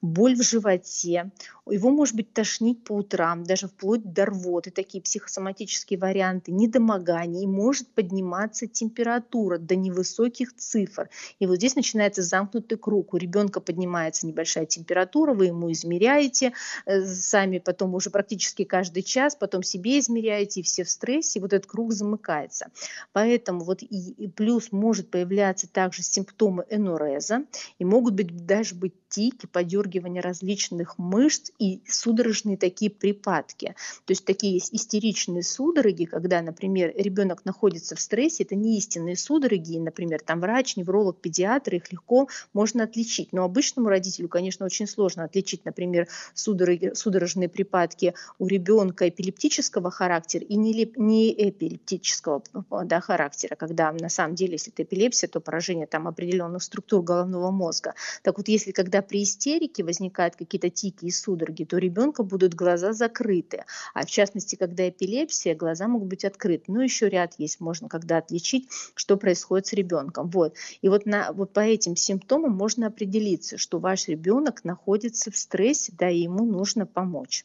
боль 0.00 0.36
в 0.36 0.42
животе, 0.42 1.30
его 1.70 1.90
может 1.90 2.14
быть 2.14 2.32
тошнить 2.32 2.84
по 2.84 2.92
утрам, 2.92 3.44
даже 3.44 3.68
вплоть 3.68 4.12
до 4.12 4.26
рвоты, 4.26 4.70
такие 4.70 5.02
психосоматические 5.02 5.98
варианты, 5.98 6.52
недомогание, 6.52 7.44
и 7.44 7.46
может 7.46 7.88
подниматься 7.88 8.66
температура 8.66 9.58
до 9.58 9.76
невысоких 9.76 10.54
цифр. 10.56 11.08
И 11.38 11.46
вот 11.46 11.56
здесь 11.56 11.76
начинается 11.76 12.22
замкнутый 12.22 12.78
круг. 12.78 13.14
У 13.14 13.16
ребенка 13.16 13.60
поднимается 13.60 14.26
небольшая 14.26 14.66
температура, 14.66 15.34
вы 15.34 15.46
ему 15.46 15.70
измеряете, 15.72 16.52
э, 16.86 17.04
сами 17.04 17.58
потом 17.58 17.94
уже 17.94 18.10
практически 18.10 18.64
каждый 18.64 19.02
час, 19.02 19.36
потом 19.36 19.62
себе 19.62 19.98
измеряете, 19.98 20.60
и 20.60 20.62
все 20.62 20.84
в 20.84 20.90
стрессе, 20.90 21.38
и 21.38 21.42
вот 21.42 21.52
этот 21.52 21.70
круг 21.70 21.92
замыкается. 21.92 22.68
Поэтому 23.12 23.64
вот 23.64 23.82
и, 23.82 23.86
и 23.86 24.28
плюс 24.28 24.72
может 24.72 25.10
появляться 25.10 25.68
также 25.68 26.02
симптомы 26.02 26.64
энуреза, 26.70 27.44
и 27.78 27.84
могут 27.84 28.14
быть 28.14 28.46
даже 28.46 28.74
быть 28.74 28.94
тики, 29.08 29.46
подергивания 29.46 30.22
различных 30.22 30.98
мышц 30.98 31.50
и 31.58 31.80
судорожные 31.86 32.56
такие 32.56 32.90
припадки. 32.90 33.74
То 34.04 34.12
есть 34.12 34.24
такие 34.24 34.58
истеричные 34.58 35.42
судороги, 35.42 36.04
когда, 36.04 36.42
например, 36.42 36.92
ребенок 36.96 37.44
находится 37.44 37.96
в 37.96 38.00
стрессе, 38.00 38.44
это 38.44 38.54
не 38.54 38.78
истинные 38.78 39.16
судороги, 39.16 39.78
например, 39.78 40.20
там 40.20 40.40
врач, 40.40 40.76
невролог, 40.76 41.20
педиатр, 41.20 41.76
их 41.76 41.92
легко 41.92 42.28
можно 42.52 42.84
отличить. 42.84 43.32
Но 43.32 43.44
обычному 43.44 43.88
родителю, 43.88 44.28
конечно, 44.28 44.66
очень 44.66 44.86
сложно 44.86 45.24
отличить, 45.24 45.64
например, 45.64 46.08
судороги, 46.34 46.92
судорожные 46.94 47.48
припадки 47.48 48.14
у 48.38 48.46
ребенка 48.46 49.08
эпилептического 49.08 49.90
характера 49.90 50.44
и 50.44 50.56
не, 50.56 50.90
не 50.96 51.32
эпилептического 51.32 52.42
да, 52.84 53.00
характера, 53.00 53.56
когда 53.56 53.92
на 53.92 54.08
самом 54.08 54.34
деле, 54.34 54.52
если 54.52 54.72
это 54.72 54.82
эпилепсия, 54.82 55.28
то 55.28 55.40
поражение 55.40 55.86
там 55.86 56.08
определенных 56.08 56.62
структур 56.62 57.02
головного 57.02 57.50
мозга. 57.50 57.94
Так 58.22 58.38
вот, 58.38 58.48
если 58.48 58.72
когда 58.72 58.97
при 59.02 59.22
истерике 59.22 59.84
возникают 59.84 60.36
какие-то 60.36 60.70
тики 60.70 61.06
и 61.06 61.10
судороги, 61.10 61.64
то 61.64 61.76
у 61.76 61.78
ребенка 61.78 62.22
будут 62.22 62.54
глаза 62.54 62.92
закрыты. 62.92 63.64
А 63.94 64.06
в 64.06 64.10
частности, 64.10 64.56
когда 64.56 64.88
эпилепсия, 64.88 65.54
глаза 65.54 65.88
могут 65.88 66.08
быть 66.08 66.24
открыты. 66.24 66.64
Ну, 66.68 66.80
еще 66.80 67.08
ряд 67.08 67.34
есть, 67.38 67.60
можно 67.60 67.88
когда 67.88 68.18
отличить, 68.18 68.68
что 68.94 69.16
происходит 69.16 69.66
с 69.66 69.72
ребенком. 69.72 70.28
Вот. 70.30 70.54
И 70.82 70.88
вот, 70.88 71.06
на, 71.06 71.32
вот 71.32 71.52
по 71.52 71.60
этим 71.60 71.96
симптомам 71.96 72.52
можно 72.52 72.86
определиться, 72.86 73.58
что 73.58 73.78
ваш 73.78 74.08
ребенок 74.08 74.64
находится 74.64 75.30
в 75.30 75.36
стрессе, 75.36 75.92
да, 75.98 76.08
и 76.10 76.20
ему 76.20 76.44
нужно 76.44 76.86
помочь. 76.86 77.44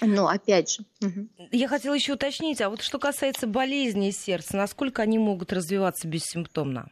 Но 0.00 0.28
опять 0.28 0.70
же. 0.70 0.84
Угу. 1.02 1.28
Я 1.52 1.68
хотела 1.68 1.94
еще 1.94 2.14
уточнить, 2.14 2.60
а 2.60 2.70
вот 2.70 2.82
что 2.82 2.98
касается 2.98 3.46
болезней 3.46 4.12
сердца, 4.12 4.56
насколько 4.56 5.02
они 5.02 5.18
могут 5.18 5.52
развиваться 5.52 6.08
бессимптомно? 6.08 6.88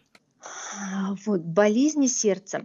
Вот, 1.26 1.40
болезни 1.40 2.06
сердца. 2.06 2.64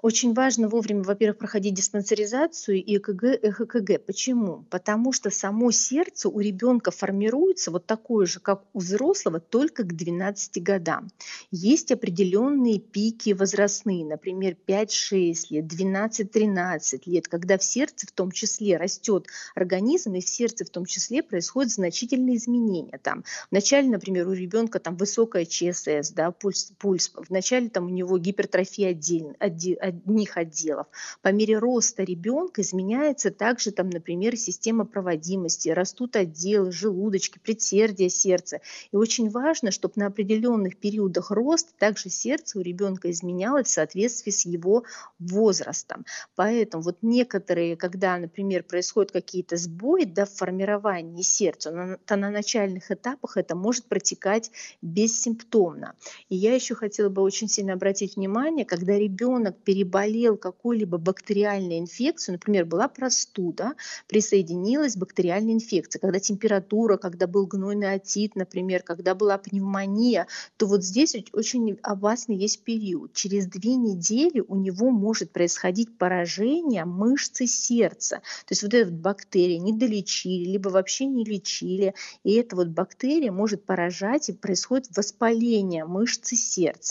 Очень 0.00 0.32
важно 0.32 0.68
вовремя, 0.68 1.02
во-первых, 1.02 1.38
проходить 1.38 1.74
диспансеризацию 1.74 2.76
и 2.76 2.98
ЭКГ, 2.98 3.24
ЭХКГ. 3.42 4.04
Почему? 4.06 4.64
Потому 4.70 5.12
что 5.12 5.30
само 5.30 5.72
сердце 5.72 6.28
у 6.28 6.38
ребенка 6.38 6.92
формируется 6.92 7.72
вот 7.72 7.86
такое 7.86 8.26
же, 8.26 8.38
как 8.38 8.62
у 8.74 8.78
взрослого, 8.78 9.40
только 9.40 9.82
к 9.82 9.96
12 9.96 10.62
годам. 10.62 11.08
Есть 11.50 11.90
определенные 11.90 12.78
пики 12.78 13.32
возрастные, 13.32 14.04
например, 14.04 14.56
5-6 14.68 15.34
лет, 15.50 15.64
12-13 15.64 17.00
лет, 17.06 17.26
когда 17.26 17.58
в 17.58 17.64
сердце 17.64 18.06
в 18.06 18.12
том 18.12 18.30
числе 18.30 18.76
растет 18.76 19.26
организм, 19.56 20.14
и 20.14 20.20
в 20.20 20.28
сердце 20.28 20.64
в 20.64 20.70
том 20.70 20.86
числе 20.86 21.24
происходят 21.24 21.72
значительные 21.72 22.36
изменения. 22.36 23.00
Там, 23.02 23.24
вначале, 23.50 23.88
например, 23.88 24.28
у 24.28 24.32
ребенка 24.32 24.78
там 24.78 24.96
высокая 24.96 25.44
ЧСС, 25.44 26.12
да, 26.12 26.30
пульс, 26.30 26.70
пульс 26.78 27.07
плюс. 27.08 27.28
Вначале 27.28 27.68
там 27.68 27.86
у 27.86 27.90
него 27.90 28.18
гипертрофия 28.18 28.90
отдель, 28.90 29.36
одних 29.38 30.36
отделов. 30.36 30.86
По 31.22 31.28
мере 31.28 31.58
роста 31.58 32.02
ребенка 32.02 32.62
изменяется 32.62 33.30
также 33.30 33.70
там, 33.70 33.90
например, 33.90 34.36
система 34.36 34.84
проводимости, 34.84 35.68
растут 35.68 36.16
отделы, 36.16 36.72
желудочки, 36.72 37.38
предсердия 37.38 38.08
сердца. 38.08 38.60
И 38.92 38.96
очень 38.96 39.30
важно, 39.30 39.70
чтобы 39.70 39.94
на 39.96 40.06
определенных 40.06 40.76
периодах 40.76 41.30
роста 41.30 41.72
также 41.78 42.10
сердце 42.10 42.58
у 42.58 42.62
ребенка 42.62 43.10
изменялось 43.10 43.68
в 43.68 43.70
соответствии 43.70 44.30
с 44.30 44.44
его 44.44 44.84
возрастом. 45.18 46.04
Поэтому 46.34 46.82
вот 46.82 46.98
некоторые, 47.02 47.76
когда, 47.76 48.18
например, 48.18 48.62
происходят 48.62 49.12
какие-то 49.12 49.56
сбои 49.56 50.04
да, 50.04 50.24
в 50.24 50.30
формировании 50.30 51.22
сердца, 51.22 51.98
то 52.04 52.16
на 52.16 52.30
начальных 52.30 52.90
этапах 52.90 53.36
это 53.36 53.54
может 53.54 53.84
протекать 53.86 54.50
бессимптомно. 54.82 55.94
И 56.28 56.36
я 56.36 56.54
еще 56.54 56.74
хотела 56.74 56.97
бы 57.06 57.22
очень 57.22 57.48
сильно 57.48 57.74
обратить 57.74 58.16
внимание, 58.16 58.64
когда 58.64 58.98
ребенок 58.98 59.56
переболел 59.62 60.36
какой-либо 60.36 60.98
бактериальной 60.98 61.78
инфекцией, 61.78 62.34
например, 62.34 62.64
была 62.64 62.88
простуда, 62.88 63.74
присоединилась 64.08 64.96
бактериальная 64.96 65.54
инфекция, 65.54 66.00
когда 66.00 66.18
температура, 66.18 66.96
когда 66.96 67.26
был 67.26 67.46
гнойный 67.46 67.92
отит, 67.92 68.34
например, 68.34 68.82
когда 68.82 69.14
была 69.14 69.38
пневмония, 69.38 70.26
то 70.56 70.66
вот 70.66 70.82
здесь 70.82 71.14
очень 71.32 71.78
опасный 71.82 72.36
есть 72.36 72.64
период. 72.64 73.12
Через 73.12 73.46
две 73.46 73.76
недели 73.76 74.42
у 74.46 74.56
него 74.56 74.90
может 74.90 75.30
происходить 75.30 75.96
поражение 75.96 76.84
мышцы 76.84 77.46
сердца. 77.46 78.16
То 78.46 78.52
есть 78.52 78.62
вот 78.62 78.74
эта 78.74 78.90
бактерия 78.90 79.58
не 79.58 79.72
долечили, 79.72 80.50
либо 80.50 80.68
вообще 80.70 81.06
не 81.06 81.24
лечили, 81.24 81.94
и 82.24 82.32
эта 82.32 82.56
вот 82.56 82.68
бактерия 82.68 83.30
может 83.30 83.64
поражать, 83.64 84.28
и 84.28 84.32
происходит 84.32 84.96
воспаление 84.96 85.84
мышцы 85.84 86.34
сердца. 86.36 86.87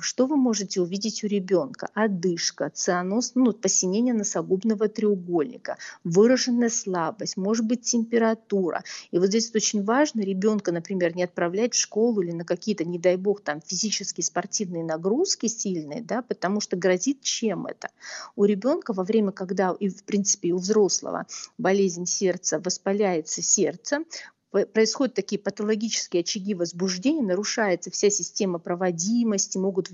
Что 0.00 0.26
вы 0.26 0.36
можете 0.36 0.80
увидеть 0.80 1.24
у 1.24 1.26
ребенка? 1.26 1.88
Одышка, 1.94 2.70
цианоз, 2.72 3.32
ну, 3.34 3.52
посинение 3.52 4.14
носогубного 4.14 4.88
треугольника, 4.88 5.76
выраженная 6.04 6.70
слабость, 6.70 7.36
может 7.36 7.66
быть 7.66 7.82
температура. 7.82 8.82
И 9.10 9.18
вот 9.18 9.28
здесь 9.28 9.54
очень 9.54 9.84
важно 9.84 10.20
ребенка, 10.20 10.72
например, 10.72 11.16
не 11.16 11.24
отправлять 11.24 11.74
в 11.74 11.78
школу 11.78 12.22
или 12.22 12.32
на 12.32 12.44
какие-то, 12.44 12.84
не 12.84 12.98
дай 12.98 13.16
бог, 13.16 13.40
там 13.40 13.60
физические 13.60 14.24
спортивные 14.24 14.84
нагрузки 14.84 15.46
сильные, 15.46 16.02
да, 16.02 16.22
потому 16.22 16.60
что 16.60 16.76
грозит 16.76 17.22
чем 17.22 17.66
это? 17.66 17.88
У 18.36 18.44
ребенка 18.44 18.92
во 18.92 19.04
время, 19.04 19.32
когда, 19.32 19.74
и 19.78 19.88
в 19.88 20.04
принципе 20.04 20.52
у 20.52 20.58
взрослого 20.58 21.26
болезнь 21.58 22.06
сердца, 22.06 22.60
воспаляется 22.60 23.42
сердце, 23.42 24.04
происходят 24.50 25.14
такие 25.14 25.40
патологические 25.40 26.20
очаги 26.20 26.54
возбуждения, 26.54 27.22
нарушается 27.22 27.90
вся 27.90 28.10
система 28.10 28.58
проводимости, 28.58 29.58
могут 29.58 29.90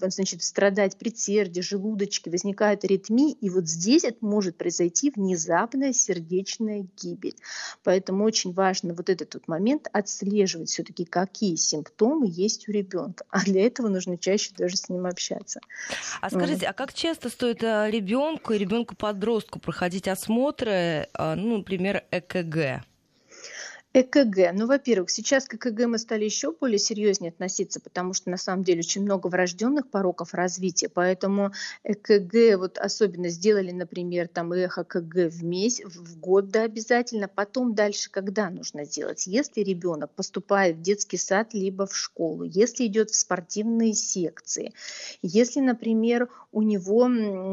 значит, 0.00 0.42
страдать 0.42 0.98
предсердия, 0.98 1.62
желудочки, 1.62 2.28
возникают 2.28 2.84
аритмии, 2.84 3.32
и 3.32 3.50
вот 3.50 3.68
здесь 3.68 4.04
это 4.04 4.18
может 4.20 4.56
произойти 4.56 5.12
внезапная 5.14 5.92
сердечная 5.92 6.86
гибель. 7.00 7.36
Поэтому 7.84 8.24
очень 8.24 8.52
важно 8.52 8.94
вот 8.94 9.08
этот 9.08 9.34
вот 9.34 9.48
момент 9.48 9.88
отслеживать 9.92 10.70
все-таки, 10.70 11.04
какие 11.04 11.54
симптомы 11.54 12.26
есть 12.28 12.68
у 12.68 12.72
ребенка. 12.72 13.24
А 13.30 13.44
для 13.44 13.66
этого 13.66 13.88
нужно 13.88 14.18
чаще 14.18 14.52
даже 14.56 14.76
с 14.76 14.88
ним 14.88 15.06
общаться. 15.06 15.60
А 16.20 16.30
скажите, 16.30 16.66
а 16.66 16.72
как 16.72 16.92
часто 16.92 17.28
стоит 17.28 17.62
э, 17.62 17.90
ребенку 17.90 18.52
и 18.52 18.58
ребенку-подростку 18.58 19.60
проходить 19.60 20.08
осмотры, 20.08 21.08
э, 21.12 21.34
ну, 21.36 21.58
например, 21.58 22.04
ЭКГ? 22.10 22.84
ЭКГ. 23.92 24.52
Ну, 24.54 24.66
во-первых, 24.66 25.10
сейчас 25.10 25.46
к 25.46 25.54
ЭКГ 25.54 25.86
мы 25.86 25.98
стали 25.98 26.24
еще 26.24 26.52
более 26.52 26.78
серьезнее 26.78 27.30
относиться, 27.30 27.80
потому 27.80 28.14
что 28.14 28.30
на 28.30 28.36
самом 28.36 28.62
деле 28.62 28.80
очень 28.80 29.02
много 29.02 29.26
врожденных 29.26 29.88
пороков 29.88 30.32
развития, 30.32 30.88
поэтому 30.88 31.50
ЭКГ 31.82 32.56
вот 32.56 32.78
особенно 32.78 33.28
сделали, 33.30 33.72
например, 33.72 34.28
там 34.28 34.52
эхо 34.52 34.84
КГ 34.84 35.28
в 35.30 35.42
месяц, 35.42 35.86
в 35.86 36.20
год, 36.20 36.50
да, 36.50 36.62
обязательно. 36.62 37.26
Потом 37.26 37.74
дальше 37.74 38.10
когда 38.12 38.48
нужно 38.48 38.86
делать? 38.86 39.26
Если 39.26 39.62
ребенок 39.62 40.12
поступает 40.14 40.76
в 40.76 40.82
детский 40.82 41.16
сад 41.16 41.52
либо 41.52 41.86
в 41.86 41.96
школу, 41.96 42.44
если 42.44 42.86
идет 42.86 43.10
в 43.10 43.16
спортивные 43.16 43.94
секции, 43.94 44.72
если, 45.20 45.58
например, 45.58 46.28
у 46.52 46.62
него 46.62 47.08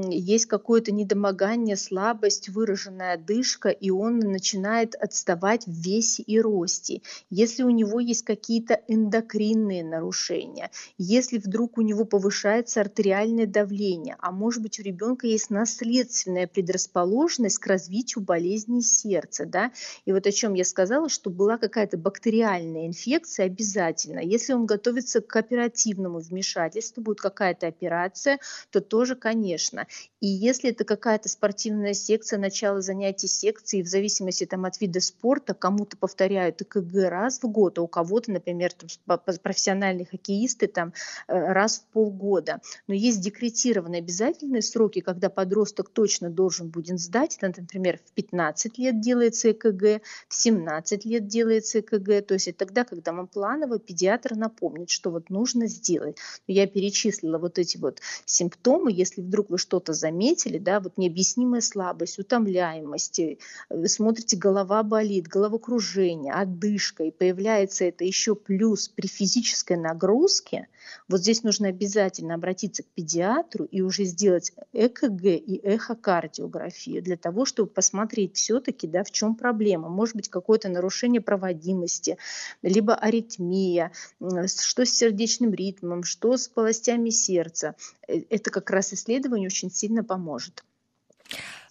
есть 0.09 0.45
какое-то 0.45 0.91
недомогание, 0.91 1.77
слабость, 1.77 2.49
выраженная 2.49 3.13
одышка, 3.13 3.69
и 3.69 3.89
он 3.89 4.19
начинает 4.19 4.93
отставать 4.93 5.65
в 5.65 5.71
весе 5.71 6.23
и 6.27 6.39
росте, 6.39 7.01
если 7.29 7.63
у 7.63 7.69
него 7.69 7.99
есть 7.99 8.23
какие-то 8.23 8.81
эндокринные 8.87 9.83
нарушения, 9.83 10.69
если 10.97 11.37
вдруг 11.37 11.77
у 11.77 11.81
него 11.81 12.05
повышается 12.05 12.81
артериальное 12.81 13.47
давление, 13.47 14.17
а 14.19 14.31
может 14.31 14.61
быть 14.61 14.79
у 14.79 14.83
ребенка 14.83 15.25
есть 15.25 15.49
наследственная 15.49 16.47
предрасположенность 16.47 17.59
к 17.59 17.67
развитию 17.67 18.23
болезни 18.23 18.81
сердца, 18.81 19.45
да, 19.45 19.71
и 20.05 20.11
вот 20.11 20.27
о 20.27 20.31
чем 20.31 20.53
я 20.53 20.65
сказала, 20.65 21.09
что 21.09 21.29
была 21.29 21.57
какая-то 21.57 21.97
бактериальная 21.97 22.87
инфекция 22.87 23.45
обязательно. 23.45 24.19
Если 24.19 24.53
он 24.53 24.65
готовится 24.65 25.21
к 25.21 25.35
оперативному 25.35 26.19
вмешательству, 26.19 27.01
будет 27.01 27.21
какая-то 27.21 27.67
операция, 27.67 28.39
то 28.69 28.81
тоже, 28.81 29.15
конечно. 29.15 29.87
И 30.19 30.27
если 30.27 30.71
это 30.71 30.83
какая-то 30.83 31.29
спортивная 31.29 31.93
секция, 31.93 32.37
начало 32.37 32.81
занятий 32.81 33.27
секции, 33.27 33.81
в 33.81 33.87
зависимости 33.87 34.45
там, 34.45 34.65
от 34.65 34.81
вида 34.81 34.99
спорта, 34.99 35.53
кому-то 35.53 35.95
повторяется 35.97 36.16
повторяют 36.17 36.61
ЭКГ 36.63 37.09
раз 37.09 37.43
в 37.43 37.47
год, 37.47 37.77
а 37.77 37.83
у 37.83 37.87
кого-то, 37.87 38.31
например, 38.31 38.71
там, 38.73 39.19
профессиональные 39.43 40.07
хоккеисты 40.07 40.65
там, 40.65 40.93
э, 41.27 41.53
раз 41.53 41.77
в 41.77 41.93
полгода. 41.93 42.59
Но 42.87 42.95
есть 42.95 43.21
декретированные 43.21 43.99
обязательные 43.99 44.63
сроки, 44.63 45.01
когда 45.01 45.29
подросток 45.29 45.89
точно 45.89 46.31
должен 46.31 46.69
будет 46.69 46.99
сдать. 46.99 47.37
Это, 47.39 47.61
например, 47.61 47.99
в 48.03 48.11
15 48.13 48.79
лет 48.79 48.99
делается 48.99 49.51
ЭКГ, 49.51 50.01
в 50.27 50.33
17 50.33 51.05
лет 51.05 51.27
делается 51.27 51.81
ЭКГ. 51.81 52.25
То 52.25 52.33
есть 52.33 52.47
это 52.47 52.65
тогда, 52.65 52.83
когда 52.83 53.13
вам 53.13 53.27
планово 53.27 53.77
педиатр 53.77 54.35
напомнит, 54.35 54.89
что 54.89 55.11
вот 55.11 55.29
нужно 55.29 55.67
сделать. 55.67 56.17
Я 56.47 56.65
перечислила 56.65 57.37
вот 57.37 57.59
эти 57.59 57.77
вот 57.77 58.01
симптомы. 58.25 58.91
Если 58.91 59.21
вдруг 59.21 59.51
вы 59.51 59.59
что-то 59.59 59.93
заметили, 59.93 60.57
да, 60.57 60.79
вот 60.79 60.97
необъяснимая 60.97 61.61
слабость, 61.61 62.17
утомляемость, 62.17 63.19
э, 63.19 63.37
смотрите, 63.85 64.35
голова 64.35 64.81
болит, 64.81 65.27
головокружение, 65.27 66.06
движение, 66.07 66.33
одышка, 66.33 67.03
и 67.03 67.11
появляется 67.11 67.85
это 67.85 68.03
еще 68.03 68.35
плюс 68.35 68.87
при 68.89 69.07
физической 69.07 69.77
нагрузке, 69.77 70.67
вот 71.07 71.21
здесь 71.21 71.43
нужно 71.43 71.67
обязательно 71.67 72.35
обратиться 72.35 72.83
к 72.83 72.87
педиатру 72.87 73.65
и 73.65 73.81
уже 73.81 74.05
сделать 74.05 74.53
ЭКГ 74.73 75.25
и 75.25 75.59
эхокардиографию 75.63 77.03
для 77.03 77.17
того, 77.17 77.45
чтобы 77.45 77.69
посмотреть 77.69 78.37
все-таки, 78.37 78.87
да, 78.87 79.03
в 79.03 79.11
чем 79.11 79.35
проблема. 79.35 79.89
Может 79.89 80.15
быть, 80.15 80.29
какое-то 80.29 80.69
нарушение 80.69 81.21
проводимости, 81.21 82.17
либо 82.61 82.95
аритмия, 82.95 83.91
что 84.19 84.85
с 84.85 84.89
сердечным 84.89 85.53
ритмом, 85.53 86.03
что 86.03 86.37
с 86.37 86.47
полостями 86.47 87.09
сердца. 87.09 87.75
Э, 88.07 88.21
это 88.29 88.49
как 88.49 88.69
раз 88.69 88.93
исследование 88.93 89.47
очень 89.47 89.71
сильно 89.71 90.03
поможет. 90.03 90.63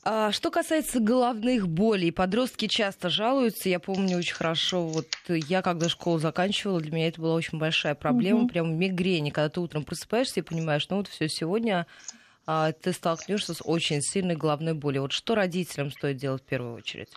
А 0.09 0.31
что 0.31 0.53
касается 0.53 1.01
головных 1.01 1.67
болей, 1.67 2.13
подростки 2.13 2.69
часто 2.69 3.11
жалуются. 3.11 3.69
Я 3.69 3.81
помню 3.81 4.19
очень 4.19 4.37
хорошо, 4.37 4.87
вот 4.87 5.09
я 5.27 5.63
когда 5.63 5.89
школу 5.89 6.21
заканчивала, 6.21 6.81
для 6.81 6.93
меня 6.93 7.09
это 7.09 7.21
была 7.21 7.35
очень 7.35 7.59
большая 7.59 7.97
проблема, 7.97 8.43
угу. 8.43 8.49
прям 8.49 8.79
мигрени, 8.79 9.31
когда 9.31 9.49
ты 9.49 9.59
утром 9.59 9.83
просыпаешься 9.83 10.39
и 10.39 10.43
понимаешь, 10.45 10.89
ну 10.91 10.99
вот 10.99 11.09
все 11.09 11.29
сегодня 11.29 11.89
а, 12.47 12.71
ты 12.71 12.93
столкнешься 12.93 13.53
с 13.53 13.61
очень 13.65 14.01
сильной 14.01 14.37
головной 14.37 14.75
болью. 14.75 15.03
Вот 15.03 15.13
что 15.13 15.35
родителям 15.35 15.91
стоит 15.91 16.19
делать 16.19 16.43
в 16.43 16.47
первую 16.47 16.77
очередь? 16.77 17.11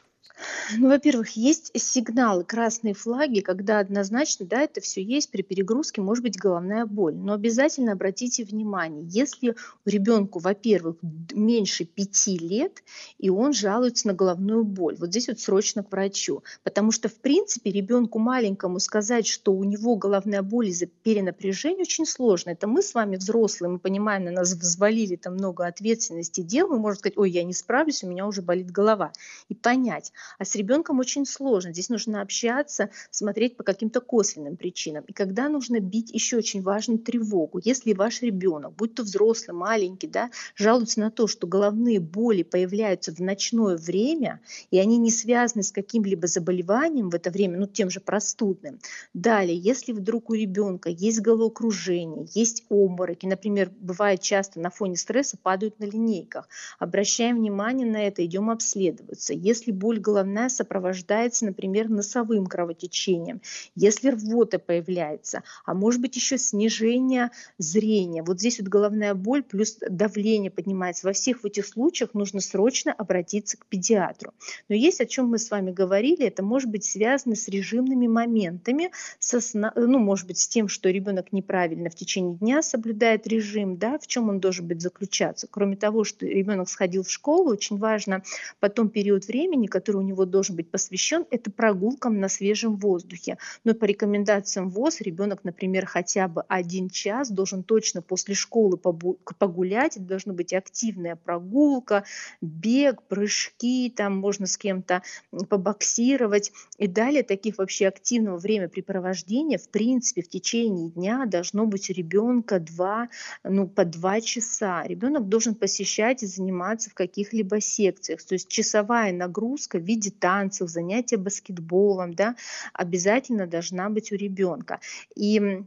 Ну, 0.77 0.87
во-первых, 0.87 1.31
есть 1.31 1.71
сигналы, 1.75 2.43
красные 2.43 2.93
флаги, 2.93 3.39
когда 3.39 3.79
однозначно, 3.79 4.45
да, 4.45 4.61
это 4.61 4.81
все 4.81 5.03
есть, 5.03 5.31
при 5.31 5.41
перегрузке 5.41 6.01
может 6.01 6.23
быть 6.23 6.37
головная 6.37 6.85
боль. 6.85 7.15
Но 7.15 7.33
обязательно 7.33 7.93
обратите 7.93 8.43
внимание, 8.43 9.03
если 9.05 9.55
у 9.85 9.89
ребенку, 9.89 10.39
во-первых, 10.39 10.97
меньше 11.33 11.85
пяти 11.85 12.37
лет, 12.37 12.83
и 13.17 13.29
он 13.29 13.53
жалуется 13.53 14.07
на 14.07 14.13
головную 14.13 14.63
боль, 14.63 14.95
вот 14.99 15.09
здесь 15.09 15.27
вот 15.27 15.39
срочно 15.39 15.83
к 15.83 15.91
врачу. 15.91 16.43
Потому 16.63 16.91
что, 16.91 17.09
в 17.09 17.15
принципе, 17.15 17.71
ребенку 17.71 18.19
маленькому 18.19 18.79
сказать, 18.79 19.27
что 19.27 19.53
у 19.53 19.63
него 19.63 19.95
головная 19.95 20.43
боль 20.43 20.67
из-за 20.67 20.85
перенапряжения 20.85 21.81
очень 21.81 22.05
сложно. 22.05 22.51
Это 22.51 22.67
мы 22.67 22.83
с 22.83 22.93
вами 22.93 23.15
взрослые, 23.15 23.71
мы 23.71 23.79
понимаем, 23.79 24.25
на 24.25 24.31
нас 24.31 24.53
взвалили 24.53 25.15
там 25.15 25.33
много 25.33 25.65
ответственности 25.65 26.41
дел, 26.41 26.67
мы 26.67 26.79
можем 26.79 26.99
сказать, 26.99 27.17
ой, 27.17 27.31
я 27.31 27.43
не 27.43 27.53
справлюсь, 27.53 28.03
у 28.03 28.07
меня 28.07 28.27
уже 28.27 28.41
болит 28.41 28.71
голова. 28.71 29.11
И 29.47 29.55
понять. 29.55 30.11
А 30.37 30.45
с 30.45 30.55
ребенком 30.55 30.99
очень 30.99 31.25
сложно. 31.25 31.73
Здесь 31.73 31.89
нужно 31.89 32.21
общаться, 32.21 32.89
смотреть 33.11 33.57
по 33.57 33.63
каким-то 33.63 34.01
косвенным 34.01 34.57
причинам. 34.57 35.03
И 35.07 35.13
когда 35.13 35.49
нужно 35.49 35.79
бить, 35.79 36.11
еще 36.11 36.37
очень 36.37 36.61
важно 36.61 36.97
тревогу. 36.97 37.59
Если 37.63 37.93
ваш 37.93 38.21
ребенок, 38.21 38.75
будь 38.75 38.95
то 38.95 39.03
взрослый, 39.03 39.55
маленький, 39.55 40.07
да, 40.07 40.31
жалуется 40.55 40.99
на 40.99 41.11
то, 41.11 41.27
что 41.27 41.47
головные 41.47 41.99
боли 41.99 42.43
появляются 42.43 43.13
в 43.13 43.19
ночное 43.19 43.77
время, 43.77 44.41
и 44.71 44.79
они 44.79 44.97
не 44.97 45.11
связаны 45.11 45.63
с 45.63 45.71
каким-либо 45.71 46.27
заболеванием 46.27 47.09
в 47.09 47.15
это 47.15 47.29
время, 47.29 47.59
ну, 47.59 47.67
тем 47.67 47.89
же 47.89 47.99
простудным. 47.99 48.79
Далее, 49.13 49.57
если 49.57 49.91
вдруг 49.91 50.29
у 50.29 50.33
ребенка 50.33 50.89
есть 50.89 51.21
головокружение, 51.21 52.27
есть 52.33 52.63
обмороки, 52.69 53.25
например, 53.25 53.71
бывает 53.79 54.21
часто 54.21 54.59
на 54.59 54.69
фоне 54.69 54.95
стресса 54.95 55.37
падают 55.41 55.79
на 55.79 55.85
линейках, 55.85 56.47
обращаем 56.79 57.37
внимание 57.37 57.87
на 57.87 58.07
это, 58.07 58.25
идем 58.25 58.49
обследоваться. 58.49 59.33
Если 59.33 59.71
боль 59.71 59.99
головная 60.09 60.49
сопровождается, 60.49 61.45
например, 61.45 61.87
носовым 61.87 62.47
кровотечением, 62.47 63.41
если 63.75 64.09
рвота 64.09 64.57
появляется, 64.57 65.43
а 65.65 65.75
может 65.75 66.01
быть 66.01 66.15
еще 66.15 66.37
снижение 66.39 67.29
зрения, 67.59 68.23
вот 68.23 68.39
здесь 68.39 68.59
вот 68.59 68.69
головная 68.69 69.13
боль 69.13 69.43
плюс 69.43 69.77
давление 69.87 70.49
поднимается. 70.49 71.05
Во 71.05 71.13
всех 71.13 71.45
этих 71.45 71.67
случаях 71.67 72.15
нужно 72.15 72.41
срочно 72.41 72.91
обратиться 72.91 73.57
к 73.57 73.67
педиатру. 73.67 74.33
Но 74.67 74.75
есть 74.75 74.99
о 74.99 75.05
чем 75.05 75.27
мы 75.27 75.37
с 75.37 75.51
вами 75.51 75.71
говорили, 75.71 76.25
это 76.25 76.41
может 76.41 76.69
быть 76.69 76.85
связано 76.85 77.35
с 77.35 77.47
режимными 77.47 78.07
моментами, 78.07 78.91
со 79.19 79.39
сна, 79.41 79.71
ну, 79.75 79.99
может 79.99 80.25
быть, 80.25 80.39
с 80.39 80.47
тем, 80.47 80.67
что 80.67 80.89
ребенок 80.89 81.31
неправильно 81.31 81.89
в 81.89 81.95
течение 81.95 82.35
дня 82.35 82.63
соблюдает 82.63 83.27
режим, 83.27 83.77
да, 83.77 83.99
в 83.99 84.07
чем 84.07 84.29
он 84.29 84.39
должен 84.39 84.67
быть 84.67 84.81
заключаться. 84.81 85.47
Кроме 85.49 85.75
того, 85.75 86.03
что 86.03 86.25
ребенок 86.25 86.67
сходил 86.69 87.03
в 87.03 87.11
школу, 87.11 87.51
очень 87.51 87.77
важно 87.77 88.23
потом 88.59 88.89
период 88.89 89.27
времени, 89.27 89.67
который 89.67 89.98
у 89.99 90.01
него 90.01 90.25
должен 90.25 90.55
быть 90.55 90.71
посвящен, 90.71 91.25
это 91.29 91.51
прогулкам 91.51 92.19
на 92.19 92.29
свежем 92.29 92.77
воздухе. 92.77 93.37
Но 93.63 93.73
по 93.73 93.85
рекомендациям 93.85 94.69
ВОЗ 94.69 95.01
ребенок, 95.01 95.43
например, 95.43 95.85
хотя 95.85 96.27
бы 96.27 96.43
один 96.47 96.89
час 96.89 97.29
должен 97.29 97.63
точно 97.63 98.01
после 98.01 98.35
школы 98.35 98.77
погулять, 98.77 99.97
это 99.97 100.05
должна 100.05 100.33
быть 100.33 100.53
активная 100.53 101.15
прогулка, 101.15 102.03
бег, 102.41 103.03
прыжки, 103.03 103.93
там 103.95 104.17
можно 104.17 104.47
с 104.47 104.57
кем-то 104.57 105.03
побоксировать. 105.49 106.51
И 106.77 106.87
далее 106.87 107.23
таких 107.23 107.57
вообще 107.57 107.87
активного 107.87 108.37
времяпрепровождения 108.37 109.57
в 109.57 109.69
принципе 109.69 110.21
в 110.21 110.29
течение 110.29 110.89
дня 110.89 111.25
должно 111.25 111.65
быть 111.65 111.89
у 111.89 111.93
ребенка 111.93 112.59
два, 112.59 113.09
ну, 113.43 113.67
по 113.67 113.85
два 113.85 114.21
часа. 114.21 114.83
Ребенок 114.85 115.27
должен 115.27 115.55
посещать 115.55 116.23
и 116.23 116.27
заниматься 116.27 116.89
в 116.89 116.93
каких-либо 116.93 117.61
секциях. 117.61 118.23
То 118.23 118.35
есть 118.35 118.47
часовая 118.47 119.13
нагрузка 119.13 119.77
виде 119.89 120.11
танцев, 120.11 120.69
занятия 120.69 121.17
баскетболом, 121.17 122.13
да, 122.13 122.35
обязательно 122.73 123.47
должна 123.47 123.89
быть 123.89 124.11
у 124.11 124.15
ребенка. 124.15 124.79
И 125.15 125.63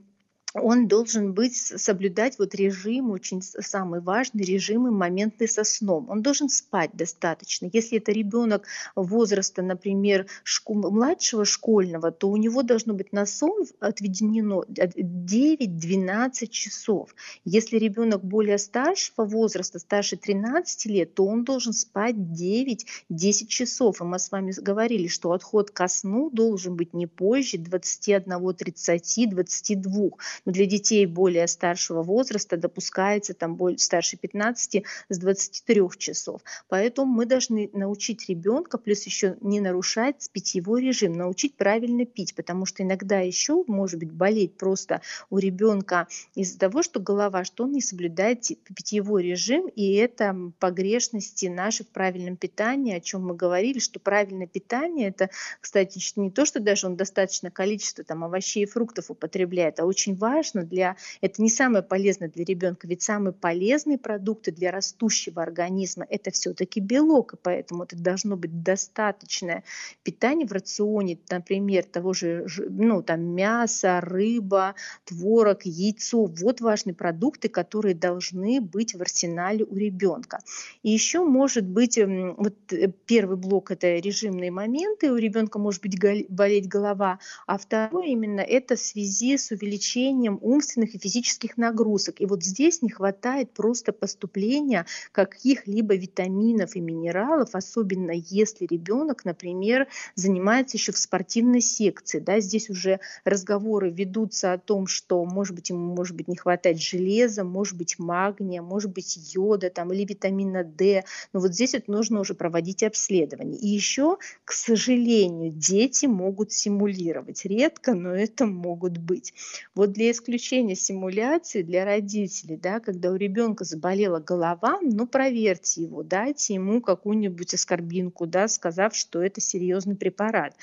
он 0.55 0.87
должен 0.87 1.33
быть, 1.33 1.57
соблюдать 1.57 2.39
вот 2.39 2.55
режим, 2.55 3.11
очень 3.11 3.41
самый 3.43 4.01
важный 4.01 4.45
режим 4.45 4.87
и 4.87 4.91
моментный 4.91 5.49
со 5.49 5.65
сном. 5.65 6.11
Он 6.11 6.23
должен 6.23 6.49
спать 6.49 6.91
достаточно. 6.93 7.71
Если 7.73 7.99
это 7.99 8.13
ребенок 8.13 8.67
возраста, 8.95 9.63
например, 9.63 10.27
школ, 10.45 10.91
младшего 10.91 11.45
школьного, 11.45 12.11
то 12.11 12.29
у 12.29 12.37
него 12.37 12.63
должно 12.63 12.93
быть 12.95 13.13
на 13.13 13.25
сон 13.25 13.67
отведено 13.81 14.65
9-12 14.65 16.47
часов. 16.49 17.15
Если 17.45 17.79
ребенок 17.79 18.23
более 18.23 18.59
старшего 18.59 19.25
возраста, 19.25 19.79
старше 19.79 20.17
13 20.17 20.87
лет, 20.87 21.15
то 21.15 21.25
он 21.25 21.45
должен 21.45 21.73
спать 21.73 22.17
9-10 22.17 23.47
часов. 23.47 24.01
И 24.01 24.05
мы 24.05 24.19
с 24.19 24.31
вами 24.31 24.53
говорили, 24.53 25.07
что 25.09 25.33
отход 25.33 25.71
ко 25.71 25.89
сну 25.89 26.31
должен 26.31 26.77
быть 26.77 26.93
не 26.93 27.07
позже 27.07 27.57
21, 27.59 28.55
30, 28.55 29.31
22 29.31 30.11
но 30.45 30.53
для 30.53 30.67
детей 30.67 31.07
более 31.07 31.47
старшего 31.47 32.03
возраста 32.03 32.57
допускается 32.57 33.35
там 33.35 33.57
более, 33.57 33.79
старше 33.79 34.17
15 34.17 34.85
с 35.09 35.19
23 35.19 35.83
часов. 35.99 36.41
Поэтому 36.69 37.13
мы 37.13 37.27
должны 37.27 37.71
научить 37.73 38.29
ребенка, 38.29 38.79
плюс 38.79 39.05
еще 39.05 39.37
не 39.41 39.61
нарушать 39.61 40.29
питьевой 40.33 40.83
режим, 40.83 41.13
научить 41.13 41.57
правильно 41.57 42.05
пить, 42.05 42.35
потому 42.35 42.67
что 42.67 42.83
иногда 42.83 43.21
еще 43.21 43.65
может 43.67 43.99
быть 43.99 44.13
болеть 44.13 44.57
просто 44.57 45.01
у 45.31 45.39
ребенка 45.39 46.09
из-за 46.35 46.59
того, 46.59 46.83
что 46.83 47.01
голова, 47.01 47.45
что 47.45 47.65
он 47.65 47.73
не 47.73 47.81
соблюдает 47.81 48.43
питьевой 48.43 49.23
режим, 49.23 49.69
и 49.69 49.95
это 49.95 50.37
погрешности 50.59 51.47
наши 51.47 51.85
в 51.85 51.89
правильном 51.89 52.37
питании, 52.37 52.95
о 52.95 53.01
чем 53.01 53.27
мы 53.27 53.35
говорили, 53.35 53.79
что 53.79 54.01
правильное 54.01 54.47
питание 54.47 55.09
это, 55.09 55.31
кстати, 55.61 56.01
не 56.17 56.31
то, 56.31 56.45
что 56.45 56.61
даже 56.61 56.87
он 56.87 56.97
достаточно 56.97 57.51
количество 57.51 58.05
там 58.05 58.25
овощей 58.25 58.65
и 58.65 58.67
фруктов 58.67 59.11
употребляет, 59.11 59.81
а 59.81 59.85
очень 59.85 60.17
важно 60.17 60.32
важно 60.33 60.65
для, 60.65 60.97
это 61.21 61.43
не 61.43 61.51
самое 61.51 61.83
полезное 61.83 62.29
для 62.29 62.45
ребенка, 62.45 62.87
ведь 62.87 63.03
самые 63.03 63.33
полезные 63.33 63.99
продукты 63.99 64.53
для 64.53 64.71
растущего 64.71 65.43
организма 65.43 66.07
это 66.09 66.31
все-таки 66.31 66.81
белок, 66.81 67.35
и 67.35 67.37
поэтому 67.37 67.85
это 67.85 67.97
должно 67.97 68.37
быть 68.37 68.63
достаточное 68.63 69.63
питание 70.03 70.47
в 70.47 70.53
рационе, 70.53 71.19
например, 71.31 71.85
того 71.85 72.13
же, 72.13 72.47
ну, 72.69 73.03
там, 73.03 73.21
мясо, 73.23 74.01
рыба, 74.01 74.75
творог, 75.05 75.63
яйцо. 75.65 76.25
Вот 76.25 76.61
важные 76.61 76.95
продукты, 76.95 77.49
которые 77.49 77.95
должны 77.95 78.61
быть 78.61 78.95
в 78.95 79.01
арсенале 79.01 79.65
у 79.65 79.77
ребенка. 79.77 80.39
И 80.83 80.91
еще 80.91 81.25
может 81.25 81.67
быть, 81.67 81.99
вот 81.99 82.57
э, 82.73 82.89
первый 83.07 83.37
блок 83.37 83.71
это 83.71 83.97
режимные 83.97 84.51
моменты, 84.51 85.13
у 85.13 85.17
ребенка 85.17 85.59
может 85.59 85.83
быть 85.83 85.99
болеть 86.29 86.69
голова, 86.69 87.19
а 87.47 87.59
второй 87.59 88.11
именно 88.11 88.41
это 88.41 88.77
в 88.77 88.81
связи 88.81 89.37
с 89.37 89.51
увеличением 89.51 90.22
увеличением 90.23 90.39
умственных 90.41 90.95
и 90.95 90.99
физических 90.99 91.57
нагрузок. 91.57 92.21
И 92.21 92.27
вот 92.27 92.43
здесь 92.43 92.83
не 92.83 92.91
хватает 92.91 93.53
просто 93.53 93.93
поступления 93.93 94.87
каких-либо 95.13 95.95
витаминов 95.95 96.77
и 96.77 96.81
минералов, 96.81 97.55
особенно 97.55 98.13
если 98.13 98.67
ребенок, 98.67 99.25
например, 99.25 99.89
занимается 100.15 100.77
еще 100.77 100.93
в 100.93 100.99
спортивной 100.99 101.61
секции. 101.61 102.21
Да, 102.21 102.41
здесь 102.41 102.71
уже 102.71 103.01
разговоры 103.25 103.91
ведутся 103.91 104.53
о 104.53 104.59
том, 104.59 104.87
что, 104.87 105.25
может 105.25 105.55
быть, 105.55 105.71
ему 105.71 105.95
может 105.95 106.17
быть 106.17 106.29
не 106.29 106.37
хватать 106.37 106.81
железа, 106.81 107.45
может 107.45 107.77
быть, 107.77 107.99
магния, 107.99 108.63
может 108.63 108.93
быть, 108.93 109.35
йода 109.35 109.71
там, 109.71 109.93
или 109.93 110.05
витамина 110.05 110.65
D. 110.65 111.05
Но 111.33 111.41
вот 111.41 111.55
здесь 111.55 111.75
вот 111.75 111.89
нужно 111.89 112.21
уже 112.21 112.35
проводить 112.35 112.83
обследование. 112.83 113.59
И 113.59 113.69
еще, 113.69 114.19
к 114.45 114.53
сожалению, 114.53 115.53
дети 115.53 116.07
могут 116.07 116.53
симулировать. 116.53 117.45
Редко, 117.45 117.95
но 117.95 118.15
это 118.15 118.47
могут 118.47 118.99
быть. 118.99 119.35
Вот 119.75 119.93
для 119.93 120.12
исключения 120.13 120.77
симуляции 120.77 121.63
для 121.63 121.85
родителей, 121.85 122.57
да, 122.57 122.81
когда 122.81 123.11
у 123.11 123.17
ребенка 123.17 123.65
заболела 123.65 124.21
голова, 124.21 124.79
ну 124.81 125.07
проверьте 125.07 125.83
его, 125.83 126.03
дайте 126.03 126.55
ему 126.55 126.81
какую-нибудь 126.81 127.55
аскорбинку, 127.55 128.27
да, 128.27 128.49
сказав, 128.49 128.95
что 128.95 129.23
это 129.23 129.41
серьезный 129.41 129.97
препарат. 129.97 130.55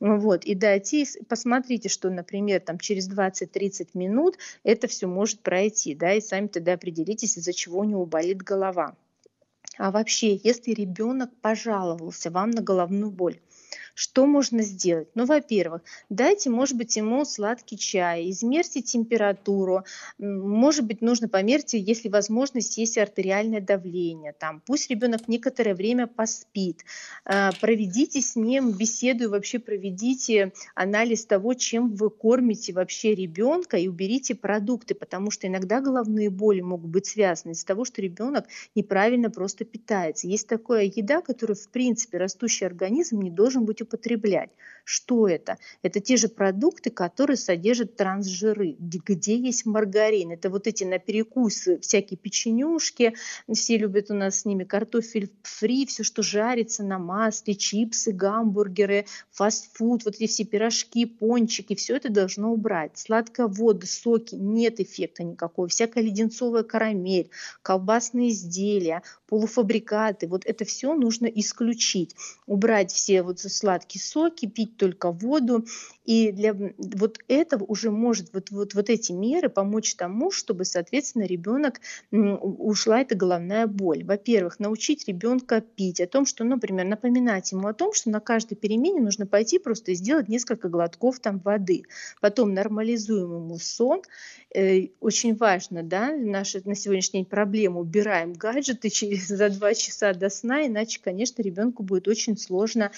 Вот, 0.00 0.44
и 0.44 0.54
дайте, 0.54 1.04
посмотрите, 1.28 1.88
что, 1.88 2.10
например, 2.10 2.60
там 2.60 2.78
через 2.78 3.08
20-30 3.08 3.90
минут 3.94 4.38
это 4.64 4.88
все 4.88 5.06
может 5.06 5.40
пройти, 5.40 5.94
да, 5.94 6.14
и 6.14 6.20
сами 6.20 6.48
тогда 6.48 6.72
определитесь, 6.72 7.38
из-за 7.38 7.52
чего 7.52 7.78
у 7.80 7.84
него 7.84 8.06
болит 8.06 8.38
голова. 8.38 8.96
А 9.76 9.90
вообще, 9.90 10.36
если 10.36 10.72
ребенок 10.72 11.30
пожаловался 11.40 12.30
вам 12.30 12.50
на 12.50 12.62
головную 12.62 13.10
боль, 13.10 13.40
что 13.94 14.26
можно 14.26 14.62
сделать? 14.62 15.08
Ну, 15.14 15.24
во-первых, 15.24 15.82
дайте, 16.10 16.50
может 16.50 16.76
быть, 16.76 16.96
ему 16.96 17.24
сладкий 17.24 17.78
чай, 17.78 18.30
измерьте 18.30 18.82
температуру, 18.82 19.84
может 20.18 20.84
быть, 20.84 21.00
нужно 21.00 21.28
померьте, 21.28 21.78
если 21.78 22.08
возможность, 22.08 22.76
есть 22.76 22.98
артериальное 22.98 23.60
давление, 23.60 24.32
там, 24.32 24.60
пусть 24.66 24.90
ребенок 24.90 25.28
некоторое 25.28 25.74
время 25.74 26.06
поспит, 26.06 26.84
а, 27.24 27.52
проведите 27.60 28.20
с 28.20 28.34
ним 28.34 28.72
беседу 28.72 29.24
и 29.24 29.28
вообще 29.28 29.58
проведите 29.60 30.52
анализ 30.74 31.24
того, 31.24 31.54
чем 31.54 31.94
вы 31.94 32.10
кормите 32.10 32.72
вообще 32.72 33.14
ребенка 33.14 33.76
и 33.76 33.86
уберите 33.86 34.34
продукты, 34.34 34.94
потому 34.94 35.30
что 35.30 35.46
иногда 35.46 35.80
головные 35.80 36.30
боли 36.30 36.60
могут 36.60 36.90
быть 36.90 37.06
связаны 37.06 37.52
из-за 37.52 37.66
того, 37.66 37.84
что 37.84 38.02
ребенок 38.02 38.46
неправильно 38.74 39.30
просто 39.30 39.64
питается. 39.64 40.26
Есть 40.26 40.48
такая 40.48 40.84
еда, 40.84 41.20
которую, 41.20 41.56
в 41.56 41.68
принципе, 41.68 42.18
растущий 42.18 42.66
организм 42.66 43.20
не 43.20 43.30
должен 43.30 43.64
быть 43.64 43.83
употреблять. 43.84 44.50
Что 44.84 45.28
это? 45.28 45.56
Это 45.82 46.00
те 46.00 46.16
же 46.18 46.28
продукты, 46.28 46.90
которые 46.90 47.38
содержат 47.38 47.96
трансжиры, 47.96 48.76
где 48.78 49.36
есть 49.36 49.64
маргарин. 49.64 50.32
Это 50.32 50.50
вот 50.50 50.66
эти 50.66 50.84
на 50.84 50.98
перекусы 50.98 51.78
всякие 51.80 52.18
печенюшки, 52.18 53.14
все 53.52 53.78
любят 53.78 54.10
у 54.10 54.14
нас 54.14 54.40
с 54.40 54.44
ними 54.44 54.64
картофель 54.64 55.30
фри, 55.42 55.86
все, 55.86 56.02
что 56.02 56.22
жарится 56.22 56.84
на 56.84 56.98
масле, 56.98 57.54
чипсы, 57.54 58.12
гамбургеры, 58.12 59.06
фастфуд, 59.30 60.04
вот 60.04 60.16
эти 60.16 60.26
все 60.26 60.44
пирожки, 60.44 61.06
пончики, 61.06 61.74
все 61.74 61.96
это 61.96 62.10
должно 62.10 62.52
убрать. 62.52 62.98
Сладкая 62.98 63.46
вода, 63.48 63.86
соки, 63.86 64.34
нет 64.34 64.80
эффекта 64.80 65.22
никакого. 65.22 65.68
Всякая 65.68 66.04
леденцовая 66.04 66.62
карамель, 66.62 67.30
колбасные 67.62 68.30
изделия, 68.30 69.02
полуфабрикаты, 69.28 70.28
вот 70.28 70.44
это 70.44 70.64
все 70.64 70.94
нужно 70.94 71.26
исключить. 71.26 72.14
Убрать 72.46 72.92
все 72.92 73.22
вот 73.22 73.40
сладкие 73.40 73.73
соки, 73.82 74.46
пить 74.46 74.76
только 74.76 75.10
воду. 75.10 75.64
И 76.04 76.32
для 76.32 76.54
вот 76.54 77.18
этого 77.28 77.64
уже 77.64 77.90
может 77.90 78.32
вот, 78.32 78.50
вот, 78.50 78.74
вот 78.74 78.90
эти 78.90 79.12
меры 79.12 79.48
помочь 79.48 79.94
тому, 79.94 80.30
чтобы, 80.30 80.64
соответственно, 80.64 81.24
ребенок 81.24 81.80
ушла 82.10 83.00
эта 83.00 83.14
головная 83.14 83.66
боль. 83.66 84.04
Во-первых, 84.04 84.60
научить 84.60 85.08
ребенка 85.08 85.60
пить, 85.60 86.00
о 86.00 86.06
том, 86.06 86.26
что, 86.26 86.44
например, 86.44 86.86
напоминать 86.86 87.52
ему 87.52 87.68
о 87.68 87.74
том, 87.74 87.92
что 87.92 88.10
на 88.10 88.20
каждой 88.20 88.54
перемене 88.54 89.00
нужно 89.00 89.26
пойти 89.26 89.58
просто 89.58 89.92
и 89.92 89.94
сделать 89.94 90.28
несколько 90.28 90.68
глотков 90.68 91.20
там 91.20 91.38
воды. 91.38 91.84
Потом 92.20 92.54
нормализуем 92.54 93.34
ему 93.34 93.58
сон. 93.58 94.02
Э, 94.54 94.88
очень 95.00 95.34
важно, 95.36 95.82
да, 95.82 96.12
наша 96.16 96.60
на 96.64 96.74
сегодняшний 96.74 97.20
день 97.20 97.28
проблема, 97.28 97.80
убираем 97.80 98.32
гаджеты 98.34 98.88
через 98.90 99.26
за 99.26 99.48
два 99.48 99.74
часа 99.74 100.12
до 100.12 100.30
сна, 100.30 100.66
иначе, 100.66 101.00
конечно, 101.02 101.42
ребенку 101.42 101.82
будет 101.82 102.08
очень 102.08 102.36
сложно 102.36 102.92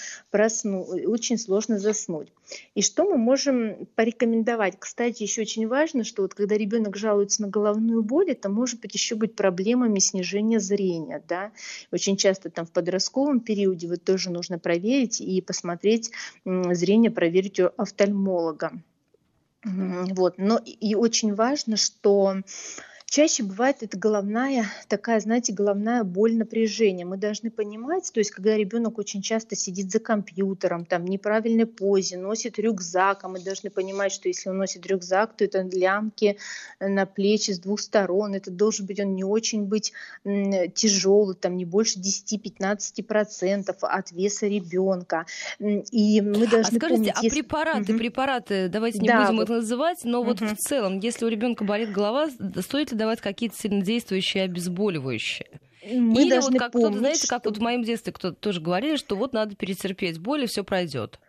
проснуть, 0.67 1.07
очень 1.07 1.37
сложно 1.37 1.79
заснуть. 1.79 2.27
И 2.75 2.81
что 2.81 3.03
мы 3.03 3.17
можем 3.17 3.87
порекомендовать? 3.95 4.75
Кстати, 4.79 5.23
еще 5.23 5.41
очень 5.41 5.67
важно, 5.67 6.03
что 6.03 6.21
вот 6.21 6.33
когда 6.33 6.57
ребенок 6.57 6.95
жалуется 6.97 7.41
на 7.41 7.47
головную 7.47 8.03
боль, 8.03 8.31
это 8.31 8.49
может 8.49 8.79
быть 8.81 8.93
еще 8.93 9.15
быть 9.15 9.35
проблемами 9.35 9.99
снижения 9.99 10.59
зрения. 10.59 11.23
Да? 11.27 11.51
Очень 11.91 12.17
часто 12.17 12.49
там 12.49 12.65
в 12.65 12.71
подростковом 12.71 13.39
периоде 13.39 13.87
вот 13.87 14.03
тоже 14.03 14.29
нужно 14.29 14.59
проверить 14.59 15.21
и 15.21 15.41
посмотреть 15.41 16.11
зрение, 16.45 17.11
проверить 17.11 17.59
у 17.59 17.69
офтальмолога. 17.77 18.71
Вот. 19.63 20.37
Но 20.37 20.61
и 20.63 20.95
очень 20.95 21.33
важно, 21.33 21.77
что 21.77 22.35
Чаще 23.09 23.43
бывает 23.43 23.77
это 23.81 23.97
головная, 23.97 24.65
такая, 24.89 25.21
знаете, 25.21 25.53
головная 25.53 26.03
боль 26.03 26.35
напряжения. 26.35 27.05
Мы 27.05 27.15
должны 27.15 27.49
понимать, 27.49 28.11
то 28.11 28.19
есть 28.19 28.31
когда 28.31 28.57
ребенок 28.57 28.97
очень 28.97 29.21
часто 29.21 29.55
сидит 29.55 29.89
за 29.91 29.99
компьютером, 29.99 30.83
там 30.83 31.05
в 31.05 31.09
неправильной 31.09 31.65
позе, 31.65 32.17
носит 32.17 32.59
рюкзак, 32.59 33.23
а 33.23 33.29
мы 33.29 33.39
должны 33.39 33.69
понимать, 33.69 34.11
что 34.11 34.27
если 34.27 34.49
он 34.49 34.57
носит 34.57 34.85
рюкзак, 34.85 35.37
то 35.37 35.45
это 35.45 35.61
лямки 35.61 36.37
на 36.81 37.05
плечи 37.05 37.51
с 37.51 37.59
двух 37.59 37.79
сторон, 37.79 38.35
это 38.35 38.51
должен 38.51 38.85
быть 38.85 38.99
он 38.99 39.15
не 39.15 39.23
очень 39.23 39.63
быть 39.63 39.93
тяжелый, 40.75 41.35
там 41.35 41.55
не 41.55 41.63
больше 41.63 41.99
10-15% 41.99 43.73
от 43.79 44.11
веса 44.11 44.47
ребенка. 44.47 45.25
И 45.59 46.19
мы 46.19 46.43
а 46.43 46.49
должны 46.49 46.75
а 46.75 46.79
скажите, 46.79 46.89
помнить, 46.89 47.13
а 47.15 47.23
если... 47.23 47.39
препараты, 47.39 47.93
угу. 47.93 47.99
препараты, 47.99 48.67
давайте 48.67 48.99
не 48.99 49.07
да, 49.07 49.21
будем 49.21 49.37
вот... 49.37 49.43
их 49.43 49.49
называть, 49.49 49.99
но 50.03 50.19
угу. 50.19 50.31
вот 50.31 50.41
в 50.41 50.55
целом, 50.57 50.99
если 50.99 51.23
у 51.23 51.29
ребенка 51.29 51.63
болит 51.63 51.93
голова, 51.93 52.29
стоит 52.59 52.91
ли 52.91 52.96
давать 52.97 53.21
какие-то 53.21 53.57
сильнодействующие 53.57 54.43
обезболивающие. 54.43 55.47
Мы 55.83 56.23
Или 56.23 56.39
вот 56.39 56.53
как 56.57 56.71
кто-то, 56.71 56.97
знаете, 56.97 57.19
что... 57.19 57.27
как 57.27 57.45
вот 57.45 57.57
в 57.57 57.61
моем 57.61 57.83
детстве 57.83 58.11
кто-то 58.11 58.35
тоже 58.35 58.59
говорили, 58.59 58.97
что 58.97 59.15
вот 59.15 59.31
надо 59.31 59.55
перетерпеть 59.55 60.19
боль, 60.19 60.43
и 60.43 60.47
все 60.47 60.63
пройдет 60.63 61.19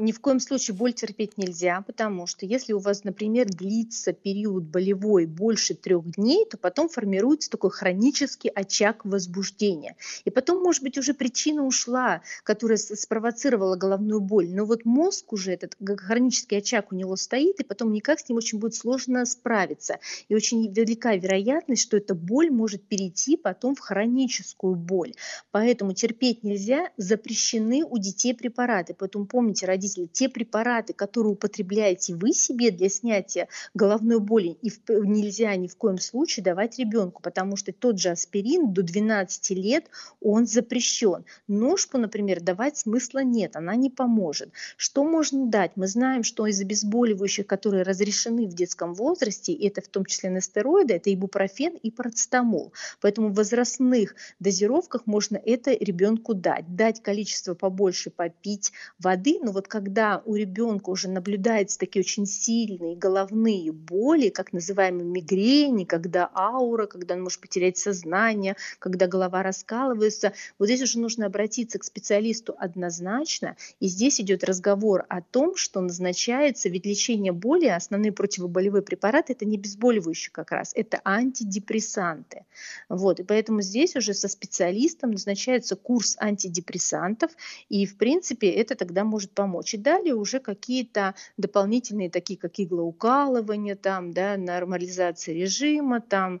ни 0.00 0.12
в 0.12 0.20
коем 0.20 0.40
случае 0.40 0.74
боль 0.74 0.92
терпеть 0.92 1.36
нельзя, 1.36 1.82
потому 1.86 2.26
что 2.26 2.46
если 2.46 2.72
у 2.72 2.78
вас, 2.78 3.04
например, 3.04 3.46
длится 3.46 4.12
период 4.12 4.64
болевой 4.64 5.26
больше 5.26 5.74
трех 5.74 6.10
дней, 6.12 6.46
то 6.46 6.56
потом 6.56 6.88
формируется 6.88 7.50
такой 7.50 7.70
хронический 7.70 8.48
очаг 8.48 9.04
возбуждения. 9.04 9.96
И 10.24 10.30
потом, 10.30 10.62
может 10.62 10.82
быть, 10.82 10.96
уже 10.96 11.12
причина 11.12 11.64
ушла, 11.64 12.22
которая 12.44 12.78
спровоцировала 12.78 13.76
головную 13.76 14.20
боль. 14.20 14.48
Но 14.48 14.64
вот 14.64 14.84
мозг 14.84 15.32
уже, 15.32 15.52
этот 15.52 15.76
хронический 15.98 16.56
очаг 16.56 16.92
у 16.92 16.94
него 16.96 17.16
стоит, 17.16 17.60
и 17.60 17.64
потом 17.64 17.92
никак 17.92 18.20
с 18.20 18.28
ним 18.28 18.38
очень 18.38 18.58
будет 18.58 18.74
сложно 18.74 19.26
справиться. 19.26 19.98
И 20.28 20.34
очень 20.34 20.72
велика 20.72 21.14
вероятность, 21.14 21.82
что 21.82 21.98
эта 21.98 22.14
боль 22.14 22.50
может 22.50 22.82
перейти 22.82 23.36
потом 23.36 23.74
в 23.74 23.80
хроническую 23.80 24.74
боль. 24.74 25.12
Поэтому 25.50 25.92
терпеть 25.92 26.42
нельзя, 26.42 26.90
запрещены 26.96 27.84
у 27.84 27.98
детей 27.98 28.34
препараты. 28.34 28.94
Поэтому 28.94 29.26
помните, 29.26 29.66
родители 29.66 29.89
родители, 29.90 30.06
те 30.06 30.28
препараты, 30.28 30.92
которые 30.92 31.32
употребляете 31.32 32.14
вы 32.14 32.32
себе 32.32 32.70
для 32.70 32.88
снятия 32.88 33.48
головной 33.74 34.20
боли, 34.20 34.56
и 34.62 34.70
нельзя 34.88 35.54
ни 35.56 35.66
в 35.66 35.76
коем 35.76 35.98
случае 35.98 36.44
давать 36.44 36.78
ребенку, 36.78 37.22
потому 37.22 37.56
что 37.56 37.72
тот 37.72 37.98
же 37.98 38.10
аспирин 38.10 38.72
до 38.72 38.82
12 38.82 39.50
лет, 39.50 39.86
он 40.20 40.46
запрещен. 40.46 41.24
Ножку, 41.48 41.98
например, 41.98 42.40
давать 42.40 42.78
смысла 42.78 43.22
нет, 43.22 43.56
она 43.56 43.76
не 43.76 43.90
поможет. 43.90 44.50
Что 44.76 45.04
можно 45.04 45.46
дать? 45.46 45.72
Мы 45.76 45.86
знаем, 45.86 46.22
что 46.22 46.46
из 46.46 46.60
обезболивающих, 46.60 47.46
которые 47.46 47.82
разрешены 47.82 48.46
в 48.46 48.54
детском 48.54 48.94
возрасте, 48.94 49.52
это 49.52 49.80
в 49.80 49.88
том 49.88 50.04
числе 50.04 50.30
нестероиды, 50.30 50.94
это 50.94 51.12
ибупрофен 51.12 51.76
и 51.76 51.90
парацетамол. 51.90 52.72
Поэтому 53.00 53.28
в 53.28 53.34
возрастных 53.34 54.14
дозировках 54.38 55.06
можно 55.06 55.40
это 55.44 55.72
ребенку 55.72 56.34
дать. 56.34 56.76
Дать 56.76 57.02
количество 57.02 57.54
побольше 57.54 58.10
попить 58.10 58.72
воды, 58.98 59.38
но 59.42 59.52
вот 59.52 59.68
когда 59.80 60.20
у 60.26 60.34
ребенка 60.34 60.90
уже 60.90 61.08
наблюдаются 61.08 61.78
такие 61.78 62.02
очень 62.02 62.26
сильные 62.26 62.96
головные 62.96 63.72
боли, 63.72 64.28
как 64.28 64.52
называемые 64.52 65.06
мигрени, 65.06 65.84
когда 65.84 66.30
аура, 66.34 66.84
когда 66.84 67.14
он 67.14 67.22
может 67.22 67.40
потерять 67.40 67.78
сознание, 67.78 68.56
когда 68.78 69.06
голова 69.06 69.42
раскалывается, 69.42 70.34
вот 70.58 70.66
здесь 70.66 70.82
уже 70.82 70.98
нужно 70.98 71.24
обратиться 71.24 71.78
к 71.78 71.84
специалисту 71.84 72.54
однозначно. 72.58 73.56
И 73.80 73.86
здесь 73.86 74.20
идет 74.20 74.44
разговор 74.44 75.06
о 75.08 75.22
том, 75.22 75.56
что 75.56 75.80
назначается, 75.80 76.68
ведь 76.68 76.84
лечение 76.84 77.32
боли, 77.32 77.68
основные 77.68 78.12
противоболевые 78.12 78.82
препараты, 78.82 79.32
это 79.32 79.46
не 79.46 79.56
обезболивающие 79.56 80.30
как 80.30 80.50
раз, 80.50 80.72
это 80.74 81.00
антидепрессанты. 81.06 82.44
Вот, 82.90 83.18
и 83.18 83.22
поэтому 83.22 83.62
здесь 83.62 83.96
уже 83.96 84.12
со 84.12 84.28
специалистом 84.28 85.12
назначается 85.12 85.74
курс 85.74 86.18
антидепрессантов, 86.20 87.30
и 87.70 87.86
в 87.86 87.96
принципе 87.96 88.50
это 88.50 88.74
тогда 88.74 89.04
может 89.04 89.30
помочь 89.30 89.59
помочь. 89.60 89.74
И 89.74 89.76
далее 89.76 90.14
уже 90.14 90.40
какие-то 90.40 91.14
дополнительные, 91.36 92.10
такие 92.10 92.38
как 92.38 92.58
иглоукалывание, 92.58 93.76
там, 93.76 94.12
да, 94.12 94.36
нормализация 94.36 95.34
режима, 95.34 96.00
там, 96.00 96.40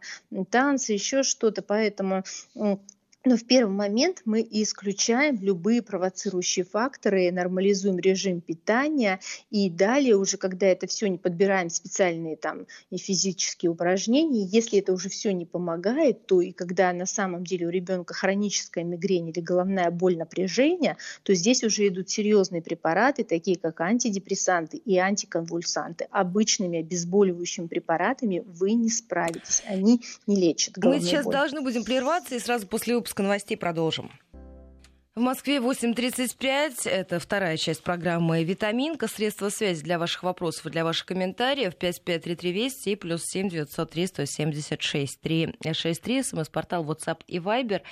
танцы, 0.50 0.92
еще 0.92 1.22
что-то. 1.22 1.62
Поэтому 1.62 2.24
но 3.24 3.36
в 3.36 3.44
первый 3.44 3.72
момент 3.72 4.22
мы 4.24 4.46
исключаем 4.50 5.38
любые 5.42 5.82
провоцирующие 5.82 6.64
факторы, 6.64 7.30
нормализуем 7.30 7.98
режим 7.98 8.40
питания 8.40 9.20
и 9.50 9.68
далее 9.68 10.16
уже, 10.16 10.38
когда 10.38 10.66
это 10.66 10.86
все 10.86 11.06
не 11.08 11.18
подбираем 11.18 11.68
специальные 11.68 12.36
там 12.36 12.66
и 12.90 12.96
физические 12.96 13.70
упражнения, 13.70 14.44
если 14.44 14.78
это 14.78 14.94
уже 14.94 15.10
все 15.10 15.32
не 15.32 15.44
помогает, 15.44 16.26
то 16.26 16.40
и 16.40 16.52
когда 16.52 16.92
на 16.94 17.04
самом 17.04 17.44
деле 17.44 17.66
у 17.66 17.70
ребенка 17.70 18.14
хроническая 18.14 18.84
мигрень 18.84 19.28
или 19.28 19.40
головная 19.40 19.90
боль 19.90 20.16
напряжения, 20.16 20.96
то 21.22 21.34
здесь 21.34 21.62
уже 21.62 21.88
идут 21.88 22.08
серьезные 22.08 22.62
препараты, 22.62 23.24
такие 23.24 23.58
как 23.58 23.82
антидепрессанты 23.82 24.78
и 24.78 24.96
антиконвульсанты. 24.96 26.06
Обычными 26.10 26.78
обезболивающими 26.80 27.66
препаратами 27.66 28.42
вы 28.46 28.72
не 28.72 28.88
справитесь, 28.88 29.62
они 29.66 30.00
не 30.26 30.36
лечат 30.36 30.78
Мы 30.78 31.00
сейчас 31.00 31.26
боль. 31.26 31.34
должны 31.34 31.60
будем 31.60 31.84
прерваться 31.84 32.34
и 32.34 32.38
сразу 32.38 32.66
после 32.66 32.94
выпуска 32.96 33.09
выпуска 33.10 33.22
новостей 33.22 33.56
продолжим. 33.56 34.10
В 35.16 35.20
Москве 35.20 35.56
8.35. 35.56 36.88
Это 36.88 37.18
вторая 37.18 37.56
часть 37.56 37.82
программы 37.82 38.44
«Витаминка». 38.44 39.08
Средства 39.08 39.48
связи 39.48 39.82
для 39.82 39.98
ваших 39.98 40.22
вопросов 40.22 40.66
и 40.66 40.70
для 40.70 40.84
ваших 40.84 41.06
комментариев. 41.06 41.74
5533 41.74 42.52
Вести 42.52 42.90
и 42.90 42.96
плюс 42.96 43.24
7 43.24 43.48
903 43.48 44.06
176 44.06 45.20
363. 45.20 46.22
СМС-портал 46.22 46.84
WhatsApp 46.84 47.22
и 47.26 47.38
Viber. 47.38 47.82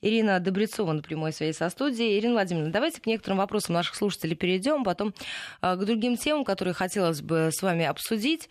Ирина 0.00 0.38
Добрецова 0.38 0.92
на 0.92 1.02
прямой 1.02 1.32
связи 1.32 1.56
со 1.56 1.68
студией. 1.70 2.18
Ирина 2.18 2.34
Владимировна, 2.34 2.72
давайте 2.72 3.00
к 3.00 3.06
некоторым 3.06 3.38
вопросам 3.38 3.74
наших 3.74 3.96
слушателей 3.96 4.36
перейдем, 4.36 4.84
потом 4.84 5.12
а, 5.60 5.76
к 5.76 5.84
другим 5.84 6.16
темам, 6.16 6.44
которые 6.44 6.74
хотелось 6.74 7.20
бы 7.20 7.50
с 7.52 7.60
вами 7.62 7.84
обсудить. 7.84 8.48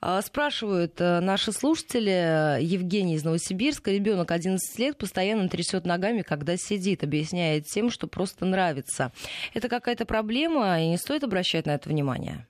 А, 0.00 0.22
спрашивают 0.22 0.94
а, 1.00 1.20
наши 1.20 1.50
слушатели, 1.52 2.62
Евгений 2.62 3.16
из 3.16 3.24
Новосибирска, 3.24 3.90
ребенок 3.90 4.30
11 4.30 4.78
лет 4.78 4.96
постоянно 4.96 5.48
трясет 5.48 5.84
ногами, 5.84 6.22
когда 6.22 6.56
сидит, 6.56 7.02
объясняет 7.02 7.66
тем, 7.66 7.90
что 7.90 8.06
просто 8.06 8.44
нравится. 8.44 9.12
Это 9.52 9.68
какая-то 9.68 10.06
проблема, 10.06 10.80
и 10.80 10.88
не 10.88 10.96
стоит 10.96 11.24
обращать 11.24 11.66
на 11.66 11.74
это 11.74 11.88
внимание? 11.88 12.46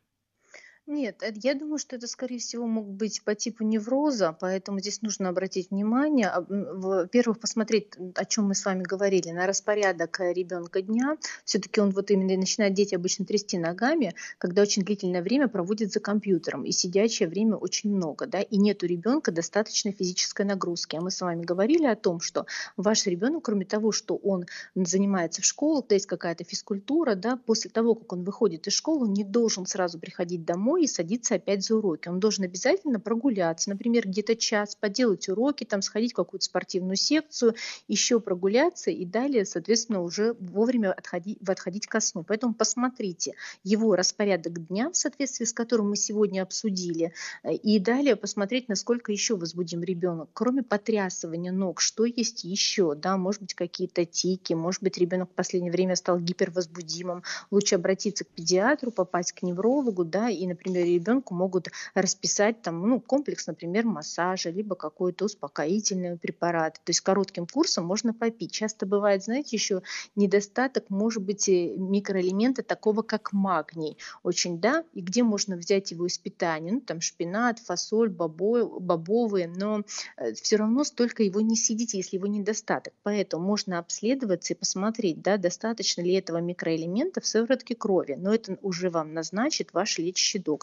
Нет, 0.87 1.23
я 1.42 1.55
думаю, 1.55 1.79
что 1.79 1.97
это, 1.97 2.07
скорее 2.07 2.38
всего, 2.38 2.66
мог 2.66 2.87
быть 2.87 3.23
по 3.23 3.35
типу 3.35 3.64
невроза, 3.64 4.37
поэтому 4.38 4.81
здесь 4.81 5.01
нужно 5.01 5.31
обратить 5.31 5.70
внимание, 5.70 6.27
а, 6.29 6.44
во-первых, 6.47 7.40
посмотреть, 7.40 7.88
о 8.14 8.25
чем 8.27 8.49
мы 8.49 8.55
с 8.55 8.66
вами 8.66 8.83
говорили, 8.83 9.31
на 9.31 9.47
распорядок 9.47 10.20
э, 10.20 10.35
ребенка 10.35 10.83
дня. 10.83 11.16
Все-таки 11.47 11.81
он 11.81 11.88
вот 11.88 12.11
именно 12.11 12.38
начинает 12.38 12.75
дети 12.75 12.94
обычно 12.94 13.25
трясти 13.25 13.57
ногами, 13.57 14.14
когда 14.37 14.61
очень 14.61 14.83
длительное 14.83 15.23
время 15.23 15.49
проводит 15.49 15.90
за 15.90 16.01
компьютером, 16.01 16.64
и 16.64 16.70
сидячее 16.70 17.31
время 17.31 17.57
очень 17.57 17.88
много, 17.88 18.27
да, 18.27 18.42
и 18.42 18.59
нет 18.59 18.83
у 18.83 18.87
ребенка 18.87 19.33
достаточной 19.33 19.92
физической 19.92 20.44
нагрузки. 20.44 20.97
А 20.97 21.01
мы 21.01 21.11
с 21.11 21.23
вами 21.23 21.44
говорили 21.44 21.87
о 21.87 21.97
том, 21.97 22.20
что 22.20 22.44
ваш 22.77 23.07
ребенок, 23.07 23.42
кроме 23.44 23.64
того, 23.64 23.90
что 23.90 24.16
он 24.16 24.44
занимается 24.75 25.40
в 25.40 25.47
школе, 25.47 25.81
то 25.81 25.94
есть 25.94 26.05
какая-то 26.05 26.44
физкультура, 26.44 27.14
да, 27.14 27.38
после 27.38 27.70
того, 27.70 27.94
как 27.94 28.12
он 28.12 28.23
выходит 28.23 28.66
из 28.66 28.75
школы, 28.75 29.07
он 29.07 29.14
не 29.14 29.25
должен 29.25 29.64
сразу 29.64 29.99
приходить 29.99 30.44
домой 30.44 30.73
домой 30.74 30.84
и 30.84 30.87
садиться 30.87 31.37
опять 31.37 31.64
за 31.64 31.76
уроки. 31.76 32.08
Он 32.08 32.18
должен 32.18 32.44
обязательно 32.44 32.98
прогуляться, 32.98 33.70
например, 33.70 34.08
где-то 34.08 34.34
час, 34.34 34.74
поделать 34.74 35.28
уроки, 35.28 35.64
там 35.64 35.82
сходить 35.82 36.12
в 36.12 36.16
какую-то 36.16 36.44
спортивную 36.44 36.96
секцию, 36.96 37.54
еще 37.87 38.18
прогуляться 38.18 38.90
и 38.90 39.04
далее, 39.04 39.44
соответственно, 39.44 40.02
уже 40.02 40.34
вовремя 40.40 40.92
отходить, 40.92 41.38
отходить 41.46 41.87
ко 41.87 42.00
сну. 42.00 42.24
Поэтому 42.24 42.54
посмотрите 42.54 43.34
его 43.62 43.94
распорядок 43.94 44.66
дня, 44.66 44.90
в 44.90 44.96
соответствии 44.96 45.44
с 45.44 45.52
которым 45.52 45.90
мы 45.90 45.96
сегодня 45.96 46.42
обсудили, 46.42 47.12
и 47.44 47.78
далее 47.78 48.16
посмотреть, 48.16 48.68
насколько 48.68 49.12
еще 49.12 49.37
возбудим 49.37 49.82
ребенок. 49.82 50.28
Кроме 50.32 50.62
потрясывания 50.62 51.52
ног, 51.52 51.80
что 51.80 52.04
есть 52.04 52.44
еще? 52.44 52.94
Да, 52.94 53.16
может 53.16 53.42
быть, 53.42 53.54
какие-то 53.54 54.04
тики, 54.04 54.54
может 54.54 54.82
быть, 54.82 54.98
ребенок 54.98 55.30
в 55.30 55.34
последнее 55.34 55.72
время 55.72 55.94
стал 55.94 56.18
гипервозбудимым. 56.18 57.22
Лучше 57.50 57.76
обратиться 57.76 58.24
к 58.24 58.28
педиатру, 58.28 58.90
попасть 58.90 59.32
к 59.32 59.42
неврологу, 59.42 60.04
да, 60.04 60.28
и, 60.28 60.46
например, 60.46 60.63
например, 60.66 60.87
ребенку 60.87 61.35
могут 61.35 61.68
расписать 61.94 62.62
там, 62.62 62.83
ну, 62.88 63.00
комплекс, 63.00 63.46
например, 63.46 63.85
массажа, 63.85 64.50
либо 64.50 64.74
какой-то 64.74 65.27
успокоительный 65.27 66.16
препарат. 66.16 66.74
То 66.85 66.90
есть 66.90 67.00
коротким 67.00 67.46
курсом 67.46 67.85
можно 67.85 68.14
попить. 68.14 68.53
Часто 68.53 68.87
бывает, 68.87 69.24
знаете, 69.24 69.57
еще 69.57 69.83
недостаток, 70.16 70.90
может 70.90 71.22
быть, 71.22 71.48
микроэлемента 71.48 72.62
такого, 72.62 73.03
как 73.03 73.33
магний. 73.33 73.98
Очень, 74.22 74.61
да, 74.61 74.85
и 74.92 75.00
где 75.00 75.22
можно 75.22 75.57
взять 75.57 75.90
его 75.90 76.07
из 76.07 76.18
питания? 76.18 76.72
Ну, 76.72 76.81
там 76.81 77.00
шпинат, 77.00 77.59
фасоль, 77.59 78.09
бобо, 78.09 78.81
бобовые, 78.81 79.48
но 79.48 79.83
э, 80.16 80.33
все 80.35 80.57
равно 80.57 80.85
столько 80.85 81.22
его 81.22 81.40
не 81.40 81.57
съедите, 81.57 81.98
если 81.98 82.16
его 82.16 82.27
недостаток. 82.27 82.94
Поэтому 83.03 83.44
можно 83.44 83.79
обследоваться 83.79 84.55
и 84.55 84.57
посмотреть, 84.57 85.22
да, 85.22 85.37
достаточно 85.37 86.03
ли 86.03 86.14
этого 86.14 86.38
микроэлемента 86.38 87.20
в 87.20 87.27
сыворотке 87.27 87.74
крови. 87.74 88.16
Но 88.18 88.35
это 88.35 88.59
уже 88.62 88.90
вам 88.90 89.12
назначит 89.12 89.72
ваш 89.72 89.98
лечащий 89.98 90.38
доктор. 90.38 90.54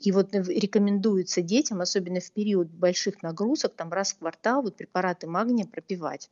И 0.00 0.12
вот 0.12 0.34
рекомендуется 0.34 1.42
детям, 1.42 1.80
особенно 1.80 2.20
в 2.20 2.32
период 2.32 2.68
больших 2.68 3.22
нагрузок, 3.22 3.74
там 3.74 3.92
раз 3.92 4.12
в 4.12 4.18
квартал 4.18 4.62
вот 4.62 4.76
препараты 4.76 5.26
магния 5.26 5.66
пропивать. 5.66 6.30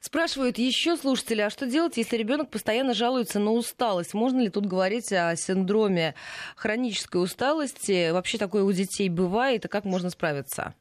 Спрашивают 0.00 0.58
еще 0.58 0.96
слушатели, 0.96 1.40
а 1.40 1.50
что 1.50 1.66
делать, 1.66 1.96
если 1.96 2.16
ребенок 2.16 2.50
постоянно 2.50 2.94
жалуется 2.94 3.38
на 3.38 3.52
усталость? 3.52 4.14
Можно 4.14 4.40
ли 4.40 4.50
тут 4.50 4.66
говорить 4.66 5.12
о 5.12 5.34
синдроме 5.36 6.14
хронической 6.56 7.22
усталости? 7.22 8.10
Вообще 8.10 8.38
такое 8.38 8.64
у 8.64 8.72
детей 8.72 9.08
бывает, 9.08 9.64
и 9.64 9.68
как 9.68 9.84
можно 9.84 10.10
справиться? 10.10 10.74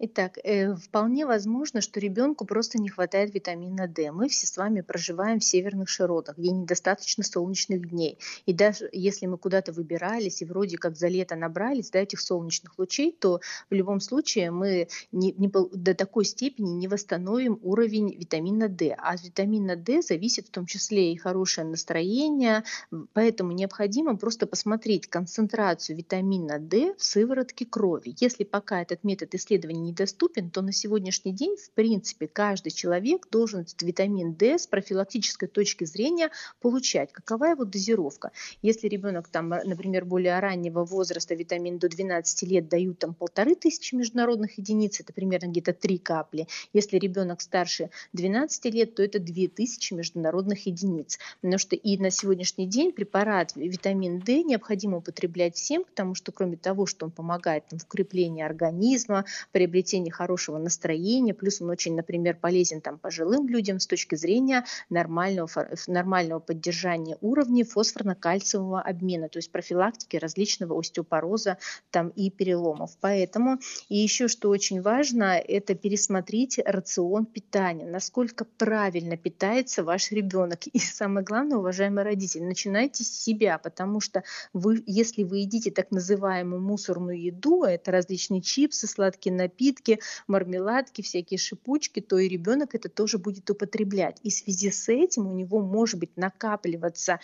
Итак, 0.00 0.38
э, 0.42 0.74
вполне 0.74 1.24
возможно, 1.24 1.80
что 1.80 2.00
ребенку 2.00 2.44
просто 2.44 2.78
не 2.78 2.88
хватает 2.88 3.32
витамина 3.32 3.86
D. 3.86 4.10
Мы 4.10 4.28
все 4.28 4.44
с 4.44 4.56
вами 4.56 4.80
проживаем 4.80 5.38
в 5.38 5.44
северных 5.44 5.88
широтах, 5.88 6.36
где 6.36 6.50
недостаточно 6.50 7.22
солнечных 7.22 7.88
дней. 7.90 8.18
И 8.44 8.52
даже 8.52 8.88
если 8.92 9.26
мы 9.26 9.38
куда-то 9.38 9.70
выбирались 9.70 10.42
и 10.42 10.46
вроде 10.46 10.78
как 10.78 10.96
за 10.96 11.06
лето 11.06 11.36
набрались 11.36 11.90
да, 11.90 12.00
этих 12.00 12.20
солнечных 12.20 12.76
лучей, 12.76 13.12
то 13.12 13.40
в 13.70 13.74
любом 13.74 14.00
случае 14.00 14.50
мы 14.50 14.88
не, 15.12 15.32
не, 15.32 15.48
до 15.48 15.94
такой 15.94 16.24
степени 16.24 16.72
не 16.72 16.88
восстановим 16.88 17.60
уровень 17.62 18.16
витамина 18.18 18.68
D. 18.68 18.96
А 18.98 19.12
от 19.12 19.22
витамина 19.22 19.76
D 19.76 20.02
зависит 20.02 20.48
в 20.48 20.50
том 20.50 20.66
числе 20.66 21.12
и 21.12 21.16
хорошее 21.16 21.68
настроение, 21.68 22.64
поэтому 23.12 23.52
необходимо 23.52 24.16
просто 24.16 24.48
посмотреть 24.48 25.06
концентрацию 25.06 25.96
витамина 25.96 26.58
D 26.58 26.96
в 26.98 27.04
сыворотке 27.04 27.64
крови. 27.64 28.16
Если 28.18 28.42
пока 28.42 28.82
этот 28.82 29.04
метод 29.04 29.32
исследования 29.36 29.83
недоступен, 29.84 30.50
то 30.50 30.62
на 30.62 30.72
сегодняшний 30.72 31.32
день, 31.32 31.56
в 31.56 31.70
принципе, 31.72 32.26
каждый 32.26 32.70
человек 32.70 33.28
должен 33.30 33.60
этот 33.60 33.82
витамин 33.82 34.34
D 34.34 34.58
с 34.58 34.66
профилактической 34.66 35.48
точки 35.48 35.84
зрения 35.84 36.30
получать. 36.60 37.12
Какова 37.12 37.46
его 37.46 37.64
дозировка? 37.64 38.32
Если 38.62 38.88
ребенок, 38.88 39.28
там, 39.28 39.48
например, 39.48 40.04
более 40.04 40.38
раннего 40.38 40.84
возраста, 40.84 41.34
витамин 41.34 41.78
до 41.78 41.88
12 41.88 42.42
лет 42.48 42.68
дают 42.68 42.98
там 42.98 43.14
полторы 43.14 43.54
тысячи 43.54 43.94
международных 43.94 44.58
единиц, 44.58 45.00
это 45.00 45.12
примерно 45.12 45.48
где-то 45.48 45.72
3 45.72 45.98
капли. 45.98 46.46
Если 46.72 46.98
ребенок 46.98 47.40
старше 47.40 47.90
12 48.12 48.64
лет, 48.66 48.94
то 48.94 49.02
это 49.02 49.18
2000 49.18 49.94
международных 49.94 50.66
единиц. 50.66 51.18
Потому 51.40 51.58
что 51.58 51.76
и 51.76 51.98
на 51.98 52.10
сегодняшний 52.10 52.66
день 52.66 52.92
препарат 52.92 53.52
витамин 53.54 54.20
D 54.20 54.42
необходимо 54.42 54.98
употреблять 54.98 55.56
всем, 55.56 55.84
потому 55.84 56.14
что 56.14 56.32
кроме 56.32 56.56
того, 56.56 56.86
что 56.86 57.06
он 57.06 57.12
помогает 57.12 57.66
там, 57.66 57.78
в 57.78 57.84
укреплении 57.84 58.42
организма, 58.42 59.24
приобретении 59.52 59.73
приобретение 59.74 60.12
хорошего 60.12 60.58
настроения, 60.58 61.34
плюс 61.34 61.60
он 61.60 61.68
очень, 61.68 61.96
например, 61.96 62.36
полезен 62.40 62.80
там 62.80 62.96
пожилым 62.96 63.48
людям 63.48 63.80
с 63.80 63.88
точки 63.88 64.14
зрения 64.14 64.64
нормального, 64.88 65.48
нормального 65.88 66.38
поддержания 66.38 67.18
уровней 67.20 67.64
фосфорно-кальциевого 67.64 68.80
обмена, 68.80 69.28
то 69.28 69.38
есть 69.40 69.50
профилактики 69.50 70.16
различного 70.16 70.78
остеопороза 70.78 71.58
там 71.90 72.10
и 72.10 72.30
переломов. 72.30 72.96
Поэтому 73.00 73.58
и 73.88 73.96
еще 73.96 74.28
что 74.28 74.48
очень 74.48 74.80
важно, 74.80 75.38
это 75.38 75.74
пересмотреть 75.74 76.60
рацион 76.64 77.26
питания, 77.26 77.86
насколько 77.86 78.44
правильно 78.44 79.16
питается 79.16 79.82
ваш 79.82 80.12
ребенок. 80.12 80.68
И 80.68 80.78
самое 80.78 81.26
главное, 81.26 81.58
уважаемые 81.58 82.04
родители, 82.04 82.42
начинайте 82.42 83.02
с 83.02 83.08
себя, 83.08 83.58
потому 83.58 84.00
что 84.00 84.22
вы, 84.52 84.84
если 84.86 85.24
вы 85.24 85.38
едите 85.38 85.72
так 85.72 85.90
называемую 85.90 86.62
мусорную 86.62 87.20
еду, 87.20 87.64
это 87.64 87.90
различные 87.90 88.40
чипсы, 88.40 88.86
сладкие 88.86 89.34
напитки, 89.34 89.63
напитки, 89.64 90.00
мармеладки, 90.26 91.02
всякие 91.02 91.38
шипучки, 91.38 92.00
то 92.00 92.18
и 92.18 92.28
ребенок 92.28 92.74
это 92.74 92.88
тоже 92.88 93.18
будет 93.18 93.50
употреблять. 93.50 94.18
И 94.22 94.30
в 94.30 94.34
связи 94.34 94.70
с 94.70 94.88
этим 94.88 95.26
у 95.26 95.32
него 95.32 95.60
может 95.60 95.98
быть 95.98 96.16
накапливаться 96.16 97.20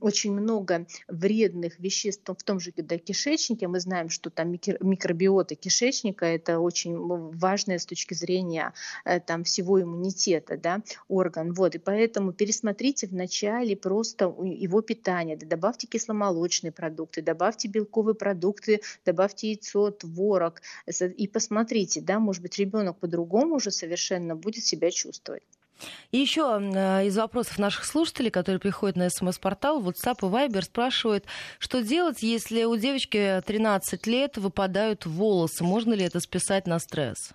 очень 0.00 0.32
много 0.32 0.86
вредных 1.08 1.78
веществ 1.78 2.28
в 2.28 2.42
том 2.42 2.60
же 2.60 2.72
да, 2.76 2.98
кишечнике. 2.98 3.68
Мы 3.68 3.80
знаем, 3.80 4.10
что 4.10 4.30
там 4.30 4.50
микробиота 4.50 5.54
кишечника 5.54 6.26
это 6.26 6.60
очень 6.60 6.96
важная 7.38 7.78
с 7.78 7.86
точки 7.86 8.14
зрения 8.14 8.72
э, 9.04 9.20
там 9.20 9.44
всего 9.44 9.80
иммунитета, 9.80 10.56
да, 10.56 10.82
орган. 11.08 11.52
Вот, 11.52 11.74
и 11.74 11.78
поэтому 11.78 12.32
пересмотрите 12.32 13.06
вначале 13.06 13.76
просто 13.76 14.34
его 14.44 14.82
питание, 14.82 15.36
добавьте 15.36 15.86
кисломолочные 15.86 16.72
продукты, 16.72 17.22
добавьте 17.22 17.68
белковые 17.68 18.14
продукты, 18.14 18.80
добавьте 19.04 19.48
яйцо, 19.48 19.90
творог 19.90 20.60
и 21.16 21.28
посмотрите, 21.28 21.77
смотрите, 21.78 22.00
да, 22.00 22.18
может 22.18 22.42
быть, 22.42 22.58
ребенок 22.58 22.98
по-другому 22.98 23.56
уже 23.56 23.70
совершенно 23.70 24.34
будет 24.34 24.64
себя 24.64 24.90
чувствовать. 24.90 25.42
И 26.10 26.18
еще 26.18 26.58
э, 26.60 27.06
из 27.06 27.16
вопросов 27.16 27.58
наших 27.58 27.84
слушателей, 27.84 28.30
которые 28.30 28.58
приходят 28.58 28.96
на 28.96 29.08
смс-портал, 29.08 29.80
WhatsApp 29.80 30.18
и 30.22 30.24
Viber 30.24 30.62
спрашивают, 30.62 31.24
что 31.60 31.82
делать, 31.82 32.20
если 32.22 32.64
у 32.64 32.76
девочки 32.76 33.40
13 33.46 34.06
лет 34.08 34.36
выпадают 34.38 35.06
волосы? 35.06 35.62
Можно 35.62 35.94
ли 35.94 36.04
это 36.04 36.18
списать 36.18 36.66
на 36.66 36.80
стресс? 36.80 37.30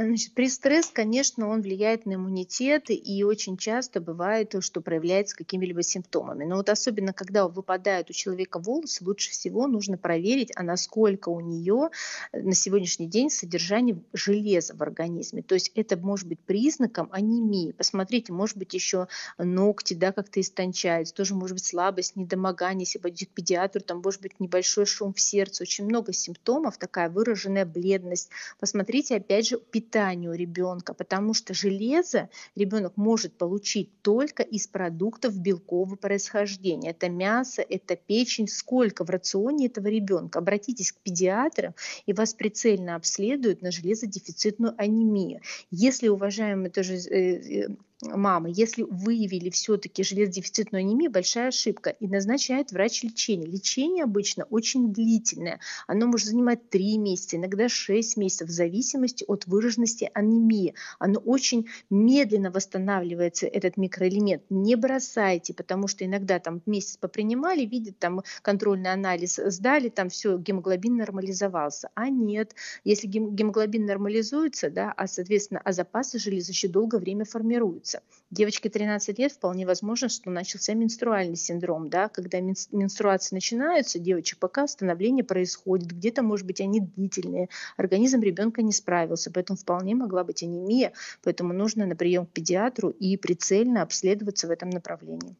Значит, 0.00 0.32
при 0.34 0.48
стресс, 0.48 0.90
конечно, 0.94 1.48
он 1.48 1.60
влияет 1.60 2.06
на 2.06 2.14
иммунитет, 2.14 2.84
и 2.88 3.24
очень 3.24 3.56
часто 3.56 4.00
бывает, 4.00 4.54
что 4.60 4.80
проявляется 4.80 5.34
какими-либо 5.34 5.82
симптомами. 5.82 6.44
Но 6.44 6.54
вот 6.54 6.68
особенно, 6.68 7.12
когда 7.12 7.48
выпадают 7.48 8.08
у 8.08 8.12
человека 8.12 8.60
волосы, 8.60 9.04
лучше 9.04 9.32
всего 9.32 9.66
нужно 9.66 9.98
проверить, 9.98 10.52
а 10.54 10.62
насколько 10.62 11.30
у 11.30 11.40
нее 11.40 11.90
на 12.32 12.54
сегодняшний 12.54 13.08
день 13.08 13.28
содержание 13.28 14.00
железа 14.12 14.76
в 14.76 14.82
организме. 14.82 15.42
То 15.42 15.56
есть 15.56 15.72
это 15.74 15.96
может 15.96 16.28
быть 16.28 16.38
признаком 16.38 17.08
анемии. 17.10 17.72
Посмотрите, 17.72 18.32
может 18.32 18.56
быть 18.56 18.74
еще 18.74 19.08
ногти 19.36 19.94
да, 19.94 20.12
как-то 20.12 20.40
истончаются, 20.40 21.12
тоже 21.12 21.34
может 21.34 21.56
быть 21.56 21.64
слабость, 21.64 22.14
недомогание, 22.14 22.84
если 22.84 23.00
пойдет 23.00 23.30
к 23.30 23.32
педиатру, 23.32 23.80
там 23.80 24.00
может 24.04 24.22
быть 24.22 24.38
небольшой 24.38 24.86
шум 24.86 25.12
в 25.12 25.20
сердце, 25.20 25.64
очень 25.64 25.86
много 25.86 26.12
симптомов, 26.12 26.78
такая 26.78 27.10
выраженная 27.10 27.66
бледность. 27.66 28.30
Посмотрите, 28.60 29.16
опять 29.16 29.48
же, 29.48 29.58
питание 29.58 29.87
питанию 29.88 30.34
ребенка, 30.34 30.92
потому 30.92 31.32
что 31.34 31.54
железо 31.54 32.28
ребенок 32.54 32.96
может 32.96 33.32
получить 33.38 34.02
только 34.02 34.42
из 34.42 34.66
продуктов 34.66 35.38
белкового 35.38 35.96
происхождения. 35.96 36.90
Это 36.90 37.08
мясо, 37.08 37.62
это 37.62 37.96
печень. 37.96 38.48
Сколько 38.48 39.04
в 39.04 39.10
рационе 39.10 39.66
этого 39.66 39.88
ребенка? 39.88 40.40
Обратитесь 40.40 40.92
к 40.92 40.96
педиатрам, 40.96 41.74
и 42.06 42.12
вас 42.12 42.34
прицельно 42.34 42.96
обследуют 42.96 43.62
на 43.62 43.70
железодефицитную 43.70 44.74
анемию. 44.76 45.40
Если, 45.70 46.08
уважаемые 46.08 46.70
тоже 46.70 46.96
э, 46.96 47.64
э, 47.64 47.68
мамы, 48.02 48.52
если 48.54 48.82
выявили 48.82 49.50
все-таки 49.50 50.04
железодефицитную 50.04 50.80
анемию, 50.80 51.10
большая 51.10 51.48
ошибка, 51.48 51.90
и 51.90 52.06
назначает 52.06 52.70
врач 52.70 53.02
лечение. 53.02 53.48
Лечение 53.48 54.04
обычно 54.04 54.44
очень 54.44 54.92
длительное, 54.92 55.60
оно 55.86 56.06
может 56.06 56.28
занимать 56.28 56.68
3 56.70 56.98
месяца, 56.98 57.36
иногда 57.36 57.68
6 57.68 58.16
месяцев, 58.16 58.48
в 58.48 58.52
зависимости 58.52 59.24
от 59.26 59.46
выраженности 59.46 60.10
анемии. 60.14 60.74
Оно 60.98 61.18
очень 61.20 61.66
медленно 61.90 62.50
восстанавливается, 62.50 63.46
этот 63.46 63.76
микроэлемент. 63.76 64.44
Не 64.50 64.76
бросайте, 64.76 65.54
потому 65.54 65.88
что 65.88 66.04
иногда 66.04 66.38
там 66.38 66.62
месяц 66.66 66.96
попринимали, 66.96 67.64
видят 67.64 67.98
там 67.98 68.22
контрольный 68.42 68.92
анализ, 68.92 69.40
сдали, 69.44 69.88
там 69.88 70.08
все, 70.08 70.38
гемоглобин 70.38 70.96
нормализовался. 70.96 71.90
А 71.94 72.08
нет, 72.08 72.54
если 72.84 73.06
гемоглобин 73.08 73.86
нормализуется, 73.86 74.70
да, 74.70 74.92
а, 74.96 75.06
соответственно, 75.06 75.60
а 75.64 75.72
запасы 75.72 76.18
железа 76.18 76.52
еще 76.52 76.68
долгое 76.68 76.98
время 76.98 77.24
формируются. 77.24 77.87
Девочке 78.30 78.68
13 78.68 79.18
лет 79.18 79.32
вполне 79.32 79.66
возможно, 79.66 80.08
что 80.08 80.30
начался 80.30 80.74
менструальный 80.74 81.36
синдром, 81.36 81.88
да, 81.88 82.08
когда 82.08 82.40
менструации 82.40 83.34
начинаются, 83.34 83.98
девочек 83.98 84.38
пока 84.38 84.68
становление 84.68 85.24
происходит, 85.24 85.86
где-то, 85.86 86.22
может 86.22 86.46
быть, 86.46 86.60
они 86.60 86.80
длительные, 86.80 87.48
организм 87.78 88.20
ребенка 88.20 88.60
не 88.60 88.72
справился, 88.72 89.30
поэтому 89.30 89.56
вполне 89.56 89.94
могла 89.94 90.24
быть 90.24 90.42
анемия, 90.42 90.92
поэтому 91.22 91.54
нужно 91.54 91.86
на 91.86 91.96
прием 91.96 92.26
к 92.26 92.30
педиатру 92.30 92.90
и 92.90 93.16
прицельно 93.16 93.82
обследоваться 93.82 94.46
в 94.46 94.50
этом 94.50 94.68
направлении. 94.68 95.34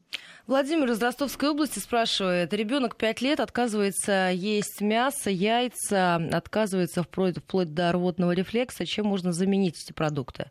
Владимир 0.47 0.91
из 0.91 1.03
Ростовской 1.03 1.51
области 1.51 1.79
спрашивает, 1.79 2.55
ребенок 2.55 2.97
5 2.97 3.21
лет 3.21 3.41
отказывается 3.41 4.31
есть 4.33 4.81
мясо, 4.81 5.29
яйца, 5.29 6.15
отказывается 6.33 7.03
вплоть, 7.03 7.37
вплоть 7.37 7.75
до 7.75 7.93
рвотного 7.93 8.33
рефлекса, 8.33 8.87
чем 8.87 9.07
можно 9.07 9.35
заменить 9.35 9.79
эти 9.85 9.93
продукты? 9.93 10.51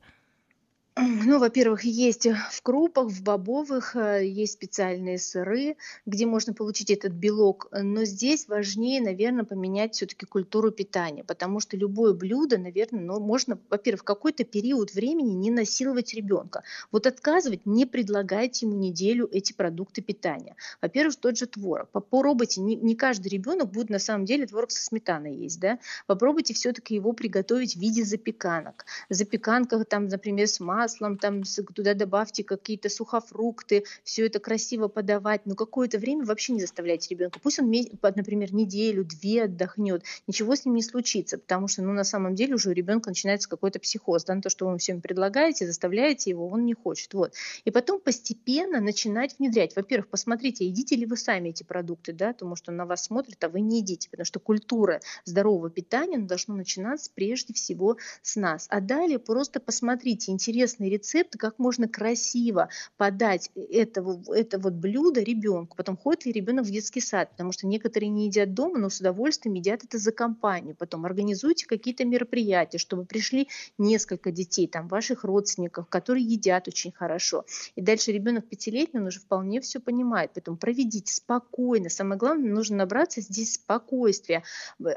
Ну, 0.99 1.37
во-первых, 1.39 1.83
есть 1.83 2.25
в 2.25 2.61
крупах, 2.63 3.09
в 3.09 3.21
бобовых, 3.21 3.95
э, 3.95 4.25
есть 4.25 4.53
специальные 4.53 5.19
сыры, 5.19 5.77
где 6.07 6.25
можно 6.25 6.53
получить 6.53 6.89
этот 6.89 7.13
белок. 7.13 7.67
Но 7.71 8.03
здесь 8.03 8.47
важнее, 8.47 9.01
наверное, 9.01 9.43
поменять 9.43 9.93
все-таки 9.93 10.25
культуру 10.25 10.71
питания, 10.71 11.23
потому 11.23 11.59
что 11.59 11.77
любое 11.77 12.13
блюдо, 12.13 12.57
наверное, 12.57 13.01
ну, 13.01 13.19
можно, 13.19 13.59
во-первых, 13.69 14.01
в 14.01 14.05
какой-то 14.05 14.43
период 14.43 14.93
времени 14.93 15.33
не 15.33 15.51
насиловать 15.51 16.15
ребенка. 16.15 16.63
Вот 16.91 17.05
отказывать, 17.05 17.65
не 17.65 17.85
предлагайте 17.85 18.65
ему 18.65 18.75
неделю 18.75 19.29
эти 19.31 19.53
продукты 19.53 20.01
питания. 20.01 20.55
Во-первых, 20.81 21.15
тот 21.17 21.37
же 21.37 21.45
творог. 21.45 21.89
Попробуйте, 21.91 22.61
не 22.61 22.95
каждый 22.95 23.27
ребенок 23.27 23.71
будет 23.71 23.89
на 23.89 23.99
самом 23.99 24.25
деле 24.25 24.47
творог 24.47 24.71
со 24.71 24.83
сметаной 24.83 25.35
есть, 25.35 25.59
да? 25.59 25.77
Попробуйте 26.07 26.55
все-таки 26.55 26.95
его 26.95 27.13
приготовить 27.13 27.75
в 27.75 27.79
виде 27.79 28.03
запеканок. 28.03 28.85
Запеканка 29.09 29.83
там, 29.83 30.07
например, 30.07 30.47
с 30.47 30.59
маслом, 30.59 30.86
маслом, 30.87 31.17
там 31.17 31.43
туда 31.75 31.93
добавьте 31.93 32.43
какие-то 32.43 32.89
сухофрукты, 32.89 33.83
все 34.03 34.25
это 34.25 34.39
красиво 34.39 34.87
подавать, 34.87 35.41
но 35.45 35.55
какое-то 35.55 35.97
время 35.97 36.25
вообще 36.25 36.53
не 36.53 36.61
заставляйте 36.61 37.13
ребенка. 37.13 37.39
Пусть 37.43 37.59
он, 37.59 37.69
например, 37.69 38.53
неделю, 38.53 39.03
две 39.03 39.43
отдохнет, 39.43 40.03
ничего 40.27 40.55
с 40.55 40.63
ним 40.65 40.75
не 40.75 40.81
случится, 40.81 41.37
потому 41.37 41.67
что, 41.67 41.81
ну, 41.81 41.91
на 41.91 42.05
самом 42.05 42.35
деле 42.35 42.55
уже 42.55 42.69
у 42.69 42.73
ребенка 42.73 43.09
начинается 43.09 43.49
какой-то 43.49 43.79
психоз, 43.79 44.23
да, 44.23 44.39
то, 44.39 44.49
что 44.49 44.67
вы 44.67 44.77
всем 44.77 45.01
предлагаете, 45.01 45.67
заставляете 45.67 46.29
его, 46.29 46.47
он 46.47 46.65
не 46.65 46.73
хочет, 46.73 47.13
вот. 47.13 47.33
И 47.65 47.71
потом 47.71 47.99
постепенно 47.99 48.79
начинать 48.79 49.35
внедрять. 49.39 49.75
Во-первых, 49.75 50.07
посмотрите, 50.07 50.65
едите 50.65 50.95
ли 50.95 51.05
вы 51.05 51.17
сами 51.17 51.49
эти 51.49 51.63
продукты, 51.63 52.13
да, 52.13 52.31
потому 52.33 52.55
что 52.55 52.71
на 52.71 52.85
вас 52.85 53.03
смотрят, 53.03 53.43
а 53.43 53.49
вы 53.49 53.59
не 53.59 53.79
едите, 53.79 54.09
потому 54.09 54.25
что 54.25 54.39
культура 54.39 55.01
здорового 55.25 55.69
питания 55.69 56.17
должна 56.17 56.55
начинаться 56.55 57.11
прежде 57.13 57.53
всего 57.53 57.97
с 58.21 58.35
нас. 58.37 58.67
А 58.69 58.79
далее 58.79 59.19
просто 59.19 59.59
посмотрите, 59.59 60.31
интересно 60.31 60.76
интересные 60.77 60.89
рецепты, 60.89 61.37
как 61.37 61.59
можно 61.59 61.87
красиво 61.87 62.69
подать 62.97 63.51
это, 63.55 64.03
это 64.33 64.59
вот 64.59 64.73
блюдо 64.73 65.21
ребенку. 65.21 65.75
Потом 65.75 65.97
ходит 65.97 66.25
ли 66.25 66.31
ребенок 66.31 66.65
в 66.65 66.71
детский 66.71 67.01
сад, 67.01 67.31
потому 67.31 67.51
что 67.51 67.67
некоторые 67.67 68.09
не 68.09 68.27
едят 68.27 68.53
дома, 68.53 68.77
но 68.79 68.89
с 68.89 68.99
удовольствием 68.99 69.55
едят 69.55 69.83
это 69.83 69.97
за 69.97 70.11
компанию. 70.11 70.75
Потом 70.75 71.05
организуйте 71.05 71.65
какие-то 71.65 72.05
мероприятия, 72.05 72.77
чтобы 72.77 73.05
пришли 73.05 73.47
несколько 73.77 74.31
детей, 74.31 74.67
там, 74.67 74.87
ваших 74.87 75.23
родственников, 75.23 75.87
которые 75.87 76.25
едят 76.25 76.67
очень 76.67 76.91
хорошо. 76.91 77.45
И 77.75 77.81
дальше 77.81 78.11
ребенок 78.11 78.47
пятилетний, 78.47 78.99
он 78.99 79.07
уже 79.07 79.19
вполне 79.19 79.61
все 79.61 79.79
понимает. 79.79 80.31
Поэтому 80.33 80.57
проведите 80.57 81.13
спокойно. 81.13 81.89
Самое 81.89 82.17
главное, 82.17 82.51
нужно 82.51 82.77
набраться 82.77 83.21
здесь 83.21 83.53
спокойствия, 83.53 84.43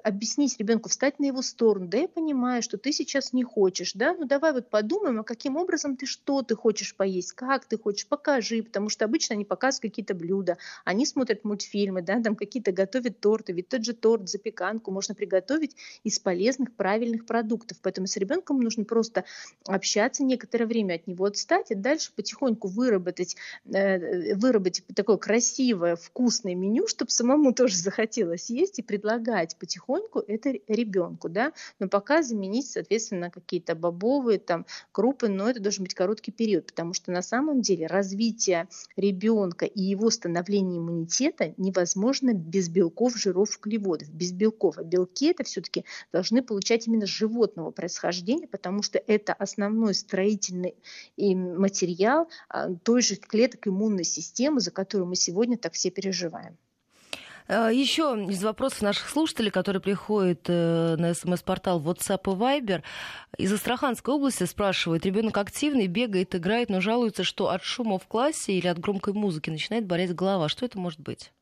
объяснить 0.04 0.58
ребенку, 0.58 0.88
встать 0.88 1.18
на 1.18 1.26
его 1.26 1.42
сторону. 1.42 1.88
Да, 1.88 1.98
я 1.98 2.08
понимаю, 2.08 2.62
что 2.62 2.78
ты 2.78 2.92
сейчас 2.92 3.32
не 3.32 3.44
хочешь, 3.44 3.92
да, 3.94 4.14
ну 4.14 4.26
давай 4.26 4.52
вот 4.52 4.68
подумаем, 4.70 5.20
а 5.20 5.24
каким 5.24 5.56
образом 5.60 5.96
ты 5.96 6.06
что 6.06 6.42
ты 6.42 6.54
хочешь 6.54 6.94
поесть, 6.94 7.32
как 7.32 7.66
ты 7.66 7.78
хочешь, 7.78 8.06
покажи, 8.06 8.62
потому 8.62 8.88
что 8.88 9.04
обычно 9.04 9.34
они 9.34 9.44
показывают 9.44 9.92
какие-то 9.92 10.14
блюда, 10.14 10.58
они 10.84 11.06
смотрят 11.06 11.44
мультфильмы, 11.44 12.02
да, 12.02 12.20
там 12.20 12.36
какие-то 12.36 12.72
готовят 12.72 13.20
торты, 13.20 13.52
ведь 13.52 13.68
тот 13.68 13.84
же 13.84 13.92
торт, 13.92 14.28
запеканку 14.28 14.90
можно 14.90 15.14
приготовить 15.14 15.76
из 16.04 16.18
полезных, 16.18 16.74
правильных 16.74 17.26
продуктов, 17.26 17.78
поэтому 17.82 18.06
с 18.06 18.16
ребенком 18.16 18.60
нужно 18.60 18.84
просто 18.84 19.24
общаться 19.66 20.24
некоторое 20.24 20.66
время, 20.66 20.94
от 20.94 21.06
него 21.06 21.24
отстать 21.26 21.70
и 21.70 21.74
дальше 21.74 22.12
потихоньку 22.14 22.68
выработать, 22.68 23.36
э, 23.72 24.34
выработать 24.34 24.84
такое 24.94 25.16
красивое, 25.16 25.96
вкусное 25.96 26.54
меню, 26.54 26.86
чтобы 26.86 27.10
самому 27.10 27.52
тоже 27.52 27.76
захотелось 27.76 28.50
есть 28.50 28.78
и 28.78 28.82
предлагать 28.82 29.56
потихоньку 29.56 30.20
это 30.26 30.54
ребенку, 30.68 31.28
да, 31.28 31.52
но 31.78 31.88
пока 31.88 32.22
заменить, 32.22 32.70
соответственно, 32.70 33.30
какие-то 33.30 33.74
бобовые 33.74 34.38
там 34.38 34.66
крупы, 34.92 35.28
но 35.28 35.49
это 35.50 35.60
должен 35.60 35.84
быть 35.84 35.94
короткий 35.94 36.32
период, 36.32 36.66
потому 36.66 36.94
что 36.94 37.10
на 37.12 37.22
самом 37.22 37.60
деле 37.60 37.86
развитие 37.86 38.68
ребенка 38.96 39.66
и 39.66 39.82
его 39.82 40.10
становление 40.10 40.78
иммунитета 40.78 41.54
невозможно 41.56 42.32
без 42.32 42.68
белков, 42.68 43.16
жиров, 43.16 43.58
углеводов, 43.58 44.10
без 44.10 44.32
белков. 44.32 44.78
А 44.78 44.82
белки 44.82 45.26
это 45.26 45.44
все-таки 45.44 45.84
должны 46.12 46.42
получать 46.42 46.86
именно 46.86 47.06
животного 47.06 47.70
происхождения, 47.70 48.46
потому 48.46 48.82
что 48.82 48.98
это 48.98 49.32
основной 49.32 49.94
строительный 49.94 50.74
материал 51.16 52.28
а, 52.48 52.72
той 52.74 53.02
же 53.02 53.16
клеток 53.16 53.66
иммунной 53.66 54.04
системы, 54.04 54.60
за 54.60 54.70
которую 54.70 55.08
мы 55.08 55.16
сегодня 55.16 55.58
так 55.58 55.74
все 55.74 55.90
переживаем. 55.90 56.56
Э, 57.50 57.68
Еще 57.72 58.26
из 58.28 58.44
вопросов 58.44 58.82
наших 58.82 59.08
слушателей, 59.08 59.50
которые 59.50 59.82
приходят 59.82 60.42
э, 60.46 60.94
на 60.96 61.14
смс-портал 61.14 61.82
WhatsApp 61.82 62.20
и 62.32 62.36
Viber, 62.36 62.82
из 63.38 63.52
Астраханской 63.52 64.14
области 64.14 64.44
спрашивают, 64.44 65.04
ребенок 65.04 65.36
активный, 65.36 65.88
бегает, 65.88 66.36
играет, 66.36 66.70
но 66.70 66.80
жалуется, 66.80 67.24
что 67.24 67.50
от 67.50 67.64
шума 67.64 67.98
в 67.98 68.06
классе 68.06 68.52
или 68.52 68.68
от 68.68 68.78
громкой 68.78 69.14
музыки 69.14 69.50
начинает 69.50 69.84
болеть 69.84 70.14
голова. 70.14 70.48
Что 70.48 70.64
это 70.64 70.78
может 70.78 71.00
быть? 71.00 71.32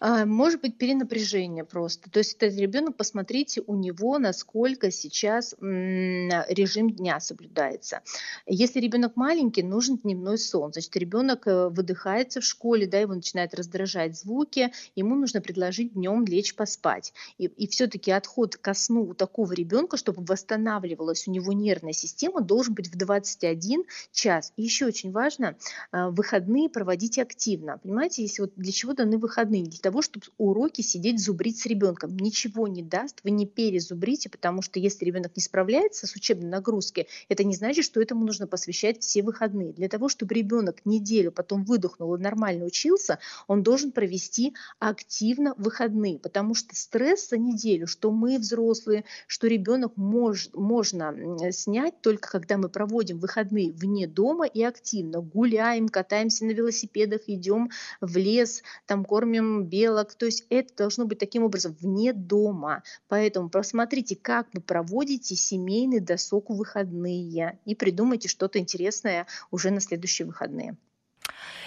А, 0.00 0.26
может 0.26 0.60
быть 0.60 0.78
перенапряжение 0.78 1.64
просто. 1.64 2.10
То 2.10 2.18
есть 2.18 2.34
этот 2.34 2.58
ребенок, 2.58 2.96
посмотрите 2.96 3.62
у 3.66 3.74
него, 3.76 4.18
насколько 4.18 4.90
сейчас 4.90 5.54
режим 5.60 6.90
дня 6.90 7.20
соблюдается. 7.20 8.00
Если 8.46 8.80
ребенок 8.80 9.16
маленький, 9.16 9.62
нужен 9.62 9.98
дневной 9.98 10.38
сон. 10.38 10.72
Значит, 10.72 10.96
ребенок 10.96 11.46
э, 11.46 11.68
выдыхается 11.68 12.40
в 12.40 12.44
школе, 12.44 12.86
да, 12.86 12.98
его 12.98 13.14
начинает 13.14 13.54
раздражать 13.54 14.18
звуки, 14.18 14.72
ему 14.96 15.14
нужно 15.14 15.40
предложить 15.40 15.94
днем 15.94 16.24
лечь 16.24 16.54
поспать. 16.54 17.12
И, 17.38 17.46
и 17.46 17.66
все-таки 17.68 18.10
отход 18.10 18.56
ко 18.56 18.74
сну 18.74 19.02
у 19.02 19.14
такого 19.14 19.52
ребенка, 19.52 19.96
чтобы 19.96 20.24
восстанавливалась 20.24 21.28
у 21.28 21.30
него 21.30 21.52
нервная 21.52 21.92
система, 21.92 22.40
должен 22.40 22.74
быть 22.74 22.88
в 22.88 22.96
21 22.96 23.84
час. 24.12 24.52
И 24.56 24.62
еще 24.62 24.86
очень 24.86 25.12
важно, 25.12 25.56
а, 25.90 26.10
выходные 26.10 26.68
проводить 26.68 27.18
активно. 27.18 27.78
Понимаете, 27.78 28.22
если 28.22 28.42
вот 28.42 28.52
для 28.56 28.72
чего 28.72 28.92
даны 28.94 29.18
выходные? 29.18 29.51
Для 29.60 29.78
того, 29.78 29.92
того, 29.92 30.00
чтобы 30.00 30.24
уроки 30.38 30.80
сидеть 30.80 31.20
зубрить 31.20 31.60
с 31.60 31.66
ребенком. 31.66 32.16
Ничего 32.16 32.66
не 32.66 32.82
даст, 32.82 33.20
вы 33.24 33.30
не 33.30 33.46
перезубрите, 33.46 34.30
потому 34.30 34.62
что 34.62 34.80
если 34.80 35.04
ребенок 35.04 35.36
не 35.36 35.42
справляется 35.42 36.06
с 36.06 36.16
учебной 36.16 36.48
нагрузкой, 36.48 37.08
это 37.28 37.44
не 37.44 37.54
значит, 37.54 37.84
что 37.84 38.00
этому 38.00 38.24
нужно 38.24 38.46
посвящать 38.46 39.02
все 39.02 39.22
выходные. 39.22 39.74
Для 39.74 39.90
того, 39.90 40.08
чтобы 40.08 40.34
ребенок 40.34 40.86
неделю 40.86 41.30
потом 41.30 41.64
выдохнул 41.64 42.14
и 42.14 42.20
нормально 42.20 42.64
учился, 42.64 43.18
он 43.46 43.62
должен 43.62 43.92
провести 43.92 44.54
активно 44.78 45.54
выходные, 45.58 46.18
потому 46.18 46.54
что 46.54 46.74
стресс 46.74 47.28
за 47.28 47.36
неделю, 47.36 47.86
что 47.86 48.10
мы 48.10 48.38
взрослые, 48.38 49.04
что 49.26 49.46
ребенок 49.46 49.96
мож, 49.96 50.48
можно 50.54 51.14
снять 51.52 52.00
только 52.00 52.30
когда 52.30 52.56
мы 52.56 52.70
проводим 52.70 53.18
выходные 53.18 53.72
вне 53.72 54.06
дома 54.06 54.46
и 54.46 54.62
активно 54.62 55.20
гуляем, 55.20 55.90
катаемся 55.90 56.46
на 56.46 56.52
велосипедах, 56.52 57.22
идем 57.26 57.70
в 58.00 58.16
лес, 58.16 58.62
там 58.86 59.04
кормим 59.04 59.41
белок, 59.64 59.92
белок. 59.92 60.14
То 60.14 60.26
есть 60.26 60.44
это 60.50 60.74
должно 60.76 61.06
быть 61.06 61.18
таким 61.18 61.44
образом 61.44 61.76
вне 61.80 62.12
дома. 62.12 62.82
Поэтому 63.08 63.48
посмотрите, 63.48 64.16
как 64.16 64.48
вы 64.52 64.60
проводите 64.60 65.36
семейный 65.36 66.00
досуг 66.00 66.50
в 66.50 66.56
выходные 66.56 67.58
и 67.64 67.74
придумайте 67.74 68.28
что-то 68.28 68.58
интересное 68.58 69.26
уже 69.50 69.70
на 69.70 69.80
следующие 69.80 70.26
выходные. 70.26 70.76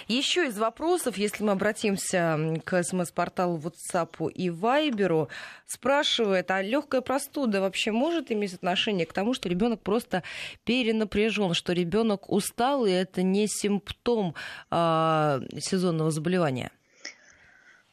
Еще 0.08 0.46
из 0.46 0.56
вопросов, 0.56 1.18
если 1.18 1.42
мы 1.42 1.52
обратимся 1.52 2.38
к 2.64 2.80
смс-порталу 2.84 3.58
WhatsApp 3.58 4.30
и 4.30 4.50
Viber, 4.50 5.28
спрашивает, 5.66 6.50
а 6.52 6.62
легкая 6.62 7.00
простуда 7.00 7.60
вообще 7.60 7.90
может 7.90 8.30
иметь 8.30 8.54
отношение 8.54 9.04
к 9.04 9.12
тому, 9.12 9.34
что 9.34 9.48
ребенок 9.48 9.82
просто 9.82 10.22
перенапряжен, 10.64 11.54
что 11.54 11.72
ребенок 11.72 12.30
устал, 12.30 12.86
и 12.86 12.92
это 12.92 13.22
не 13.22 13.48
симптом 13.48 14.36
э, 14.70 15.40
сезонного 15.58 16.12
заболевания? 16.12 16.70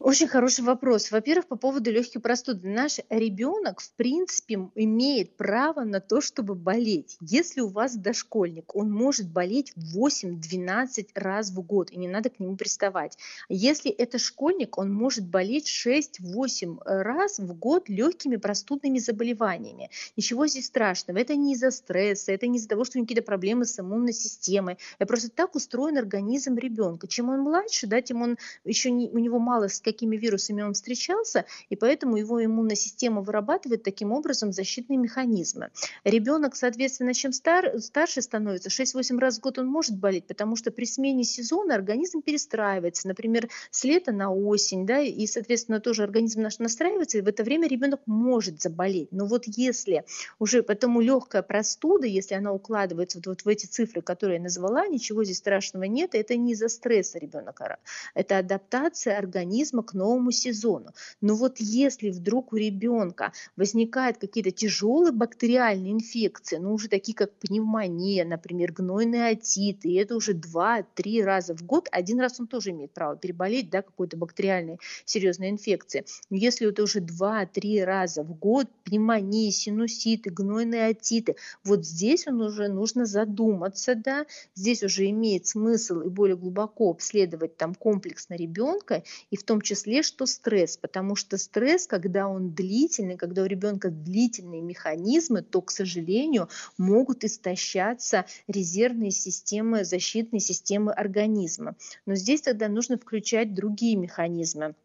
Очень 0.03 0.27
хороший 0.27 0.65
вопрос. 0.65 1.11
Во-первых, 1.11 1.47
по 1.47 1.55
поводу 1.55 1.89
легких 1.89 2.21
простуды. 2.21 2.67
Наш 2.67 2.99
ребенок, 3.09 3.79
в 3.79 3.93
принципе, 3.93 4.69
имеет 4.75 5.37
право 5.37 5.85
на 5.85 6.01
то, 6.01 6.19
чтобы 6.19 6.55
болеть. 6.55 7.15
Если 7.21 7.61
у 7.61 7.69
вас 7.69 7.95
дошкольник, 7.95 8.75
он 8.75 8.91
может 8.91 9.29
болеть 9.29 9.73
8-12 9.95 11.07
раз 11.15 11.51
в 11.51 11.61
год, 11.61 11.89
и 11.89 11.97
не 11.97 12.09
надо 12.09 12.29
к 12.29 12.41
нему 12.41 12.57
приставать. 12.57 13.17
Если 13.47 13.89
это 13.91 14.17
школьник, 14.17 14.77
он 14.77 14.91
может 14.91 15.25
болеть 15.25 15.69
6-8 15.69 16.79
раз 16.83 17.39
в 17.39 17.57
год 17.57 17.87
легкими 17.87 18.35
простудными 18.35 18.99
заболеваниями. 18.99 19.89
Ничего 20.17 20.47
здесь 20.47 20.65
страшного. 20.65 21.17
Это 21.17 21.37
не 21.37 21.53
из-за 21.53 21.71
стресса, 21.71 22.33
это 22.33 22.45
не 22.47 22.57
из-за 22.57 22.67
того, 22.67 22.83
что 22.83 22.97
у 22.97 22.99
него 22.99 23.05
какие-то 23.05 23.25
проблемы 23.25 23.63
с 23.63 23.79
иммунной 23.79 24.11
системой. 24.11 24.77
Это 24.99 25.07
просто 25.07 25.29
так 25.29 25.55
устроен 25.55 25.97
организм 25.97 26.57
ребенка. 26.57 27.07
Чем 27.07 27.29
он 27.29 27.39
младше, 27.39 27.87
да, 27.87 28.01
тем 28.01 28.21
он 28.21 28.37
еще 28.65 28.91
не, 28.91 29.09
у 29.09 29.19
него 29.19 29.39
мало 29.39 29.69
какими 29.93 30.17
вирусами 30.17 30.61
он 30.61 30.73
встречался, 30.73 31.45
и 31.69 31.75
поэтому 31.75 32.17
его 32.17 32.43
иммунная 32.43 32.75
система 32.75 33.21
вырабатывает 33.21 33.83
таким 33.83 34.11
образом 34.11 34.51
защитные 34.51 34.97
механизмы. 34.97 35.69
Ребенок, 36.03 36.55
соответственно, 36.55 37.13
чем 37.13 37.31
стар, 37.31 37.79
старше 37.79 38.21
становится, 38.21 38.69
6-8 38.69 39.19
раз 39.19 39.37
в 39.37 39.41
год 39.41 39.59
он 39.59 39.67
может 39.67 39.97
болеть, 39.97 40.25
потому 40.25 40.55
что 40.55 40.71
при 40.71 40.85
смене 40.85 41.23
сезона 41.23 41.75
организм 41.75 42.21
перестраивается, 42.21 43.07
например, 43.07 43.49
с 43.71 43.83
лета 43.83 44.11
на 44.11 44.33
осень, 44.33 44.85
да, 44.85 44.99
и, 44.99 45.27
соответственно, 45.27 45.79
тоже 45.79 46.03
организм 46.03 46.41
наш 46.41 46.59
настраивается, 46.59 47.17
и 47.17 47.21
в 47.21 47.27
это 47.27 47.43
время 47.43 47.67
ребенок 47.67 48.01
может 48.05 48.61
заболеть. 48.61 49.11
Но 49.11 49.25
вот 49.25 49.43
если 49.45 50.05
уже 50.39 50.63
потому 50.63 51.01
легкая 51.01 51.43
простуда, 51.43 52.07
если 52.07 52.35
она 52.35 52.51
укладывается 52.51 53.21
вот, 53.25 53.45
в 53.45 53.47
эти 53.47 53.65
цифры, 53.65 54.01
которые 54.01 54.37
я 54.37 54.43
назвала, 54.43 54.87
ничего 54.87 55.23
здесь 55.23 55.37
страшного 55.37 55.83
нет, 55.83 56.15
это 56.15 56.35
не 56.35 56.53
из-за 56.53 56.69
стресса 56.69 57.19
ребенка, 57.19 57.77
это 58.13 58.37
адаптация 58.37 59.17
организма 59.17 59.72
к 59.81 59.93
новому 59.93 60.31
сезону. 60.31 60.91
Но 61.21 61.35
вот 61.35 61.57
если 61.59 62.09
вдруг 62.09 62.53
у 62.53 62.57
ребенка 62.57 63.31
возникают 63.55 64.17
какие-то 64.17 64.51
тяжелые 64.51 65.11
бактериальные 65.11 65.93
инфекции, 65.93 66.57
ну 66.57 66.73
уже 66.73 66.89
такие 66.89 67.15
как 67.15 67.33
пневмония, 67.33 68.25
например, 68.25 68.71
гнойные 68.73 69.29
отиты, 69.29 69.89
и 69.89 69.95
это 69.95 70.15
уже 70.15 70.33
2-3 70.33 71.23
раза 71.23 71.55
в 71.55 71.63
год, 71.63 71.87
один 71.91 72.19
раз 72.19 72.39
он 72.39 72.47
тоже 72.47 72.71
имеет 72.71 72.91
право 72.91 73.15
переболеть 73.15 73.69
да, 73.69 73.81
какой-то 73.81 74.17
бактериальной 74.17 74.79
серьезной 75.05 75.49
инфекцией. 75.49 76.05
Но 76.29 76.37
если 76.37 76.69
это 76.69 76.83
уже 76.83 76.99
2-3 76.99 77.83
раза 77.83 78.23
в 78.23 78.37
год, 78.37 78.67
пневмонии, 78.83 79.49
синуситы, 79.49 80.29
гнойные 80.29 80.87
отиты, 80.87 81.35
вот 81.63 81.85
здесь 81.85 82.27
он 82.27 82.41
уже 82.41 82.67
нужно 82.67 83.05
задуматься, 83.05 83.95
да, 83.95 84.25
здесь 84.55 84.83
уже 84.83 85.09
имеет 85.09 85.47
смысл 85.47 86.01
и 86.01 86.09
более 86.09 86.37
глубоко 86.37 86.91
обследовать 86.91 87.57
там 87.57 87.75
комплексно 87.75 88.35
ребенка, 88.35 89.03
и 89.31 89.37
в 89.37 89.43
том 89.43 89.61
числе 89.63 90.03
что 90.03 90.27
стресс, 90.27 90.77
потому 90.77 91.15
что 91.15 91.37
стресс, 91.39 91.87
когда 91.87 92.27
он 92.27 92.53
длительный, 92.53 93.17
когда 93.17 93.41
у 93.41 93.45
ребенка 93.45 93.89
длительные 93.89 94.61
механизмы, 94.61 95.41
то, 95.41 95.61
к 95.61 95.71
сожалению, 95.71 96.49
могут 96.77 97.23
истощаться 97.23 98.25
резервные 98.47 99.11
системы, 99.11 99.83
защитные 99.83 100.39
системы 100.39 100.93
организма. 100.93 101.75
Но 102.05 102.13
здесь 102.13 102.41
тогда 102.41 102.67
нужно 102.67 102.97
включать 102.97 103.55
другие 103.55 103.95
механизмы 103.95 104.75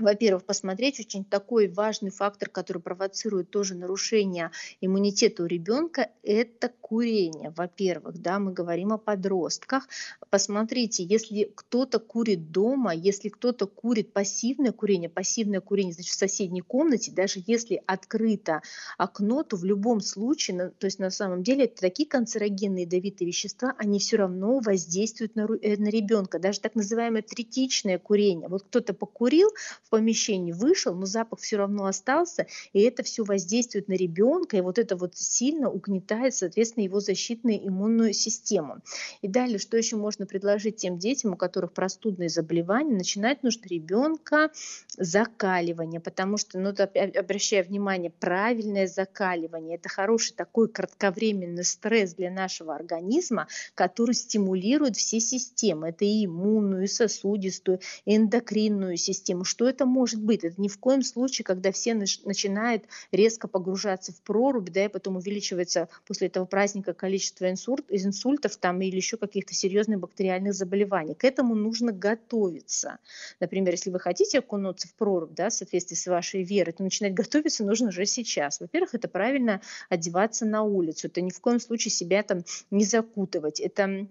во-первых, 0.00 0.44
посмотреть 0.44 1.00
очень 1.00 1.24
такой 1.24 1.68
важный 1.68 2.10
фактор, 2.10 2.48
который 2.48 2.82
провоцирует 2.82 3.50
тоже 3.50 3.74
нарушение 3.74 4.50
иммунитета 4.80 5.42
у 5.42 5.46
ребенка, 5.46 6.10
это 6.22 6.70
курение. 6.80 7.52
Во-первых, 7.56 8.20
да, 8.20 8.38
мы 8.38 8.52
говорим 8.52 8.92
о 8.92 8.98
подростках. 8.98 9.88
Посмотрите, 10.30 11.04
если 11.04 11.50
кто-то 11.54 11.98
курит 11.98 12.50
дома, 12.50 12.94
если 12.94 13.28
кто-то 13.28 13.66
курит 13.66 14.12
пассивное 14.12 14.72
курение, 14.72 15.08
пассивное 15.08 15.60
курение, 15.60 15.94
значит, 15.94 16.12
в 16.12 16.18
соседней 16.18 16.62
комнате, 16.62 17.12
даже 17.12 17.42
если 17.46 17.82
открыто 17.86 18.62
окно, 18.98 19.42
то 19.42 19.56
в 19.56 19.64
любом 19.64 20.00
случае, 20.00 20.72
то 20.78 20.86
есть 20.86 20.98
на 20.98 21.10
самом 21.10 21.42
деле 21.42 21.64
это 21.64 21.80
такие 21.80 22.08
канцерогенные 22.08 22.84
ядовитые 22.84 23.26
вещества, 23.26 23.74
они 23.78 23.98
все 23.98 24.16
равно 24.16 24.58
воздействуют 24.60 25.36
на, 25.36 25.48
э, 25.62 25.76
на 25.76 25.88
ребенка. 25.88 26.38
Даже 26.38 26.60
так 26.60 26.74
называемое 26.74 27.22
третичное 27.22 27.98
курение. 27.98 28.48
Вот 28.48 28.64
кто-то 28.64 28.94
покурил, 28.94 29.50
в 29.90 29.96
помещении 29.96 30.52
вышел, 30.52 30.94
но 30.94 31.04
запах 31.04 31.40
все 31.40 31.56
равно 31.56 31.86
остался, 31.86 32.46
и 32.72 32.80
это 32.80 33.02
все 33.02 33.24
воздействует 33.24 33.88
на 33.88 33.94
ребенка, 33.94 34.56
и 34.56 34.60
вот 34.60 34.78
это 34.78 34.96
вот 34.96 35.16
сильно 35.16 35.68
угнетает, 35.68 36.32
соответственно, 36.32 36.84
его 36.84 37.00
защитную 37.00 37.66
иммунную 37.66 38.12
систему. 38.12 38.78
И 39.20 39.26
далее, 39.26 39.58
что 39.58 39.76
еще 39.76 39.96
можно 39.96 40.26
предложить 40.26 40.76
тем 40.76 40.96
детям, 40.96 41.32
у 41.32 41.36
которых 41.36 41.72
простудные 41.72 42.28
заболевания, 42.28 42.94
начинать 42.94 43.42
нужно 43.42 43.66
ребенка 43.66 44.52
закаливание, 44.96 45.98
потому 45.98 46.36
что, 46.36 46.60
ну, 46.60 46.68
обращая 46.70 47.64
внимание, 47.64 48.12
правильное 48.12 48.86
закаливание, 48.86 49.76
это 49.76 49.88
хороший 49.88 50.34
такой 50.34 50.68
кратковременный 50.68 51.64
стресс 51.64 52.14
для 52.14 52.30
нашего 52.30 52.76
организма, 52.76 53.48
который 53.74 54.14
стимулирует 54.14 54.96
все 54.96 55.18
системы, 55.18 55.88
это 55.88 56.04
и 56.04 56.26
иммунную, 56.26 56.84
и 56.84 56.86
сосудистую, 56.86 57.80
и 58.04 58.16
эндокринную 58.16 58.96
систему, 58.96 59.42
что 59.42 59.68
это 59.68 59.79
может 59.86 60.22
быть? 60.22 60.44
Это 60.44 60.60
ни 60.60 60.68
в 60.68 60.78
коем 60.78 61.02
случае, 61.02 61.44
когда 61.44 61.72
все 61.72 61.94
начинают 61.94 62.84
резко 63.12 63.48
погружаться 63.48 64.12
в 64.12 64.20
прорубь, 64.22 64.70
да, 64.70 64.84
и 64.84 64.88
потом 64.88 65.16
увеличивается 65.16 65.88
после 66.06 66.28
этого 66.28 66.44
праздника 66.44 66.92
количество 66.92 67.50
инсульт, 67.50 67.84
инсультов 67.88 68.56
там 68.56 68.80
или 68.80 68.96
еще 68.96 69.16
каких-то 69.16 69.54
серьезных 69.54 70.00
бактериальных 70.00 70.54
заболеваний. 70.54 71.14
К 71.14 71.24
этому 71.24 71.54
нужно 71.54 71.92
готовиться. 71.92 72.98
Например, 73.40 73.72
если 73.72 73.90
вы 73.90 74.00
хотите 74.00 74.38
окунуться 74.38 74.88
в 74.88 74.94
прорубь, 74.94 75.34
да, 75.34 75.50
в 75.50 75.52
соответствии 75.52 75.96
с 75.96 76.06
вашей 76.06 76.42
верой, 76.42 76.72
то 76.72 76.82
начинать 76.82 77.14
готовиться 77.14 77.64
нужно 77.64 77.88
уже 77.88 78.06
сейчас. 78.06 78.60
Во-первых, 78.60 78.94
это 78.94 79.08
правильно 79.08 79.60
одеваться 79.88 80.46
на 80.46 80.62
улицу. 80.62 81.08
Это 81.08 81.20
ни 81.20 81.30
в 81.30 81.40
коем 81.40 81.60
случае 81.60 81.92
себя 81.92 82.22
там 82.22 82.44
не 82.70 82.84
закутывать. 82.84 83.60
Это 83.60 84.06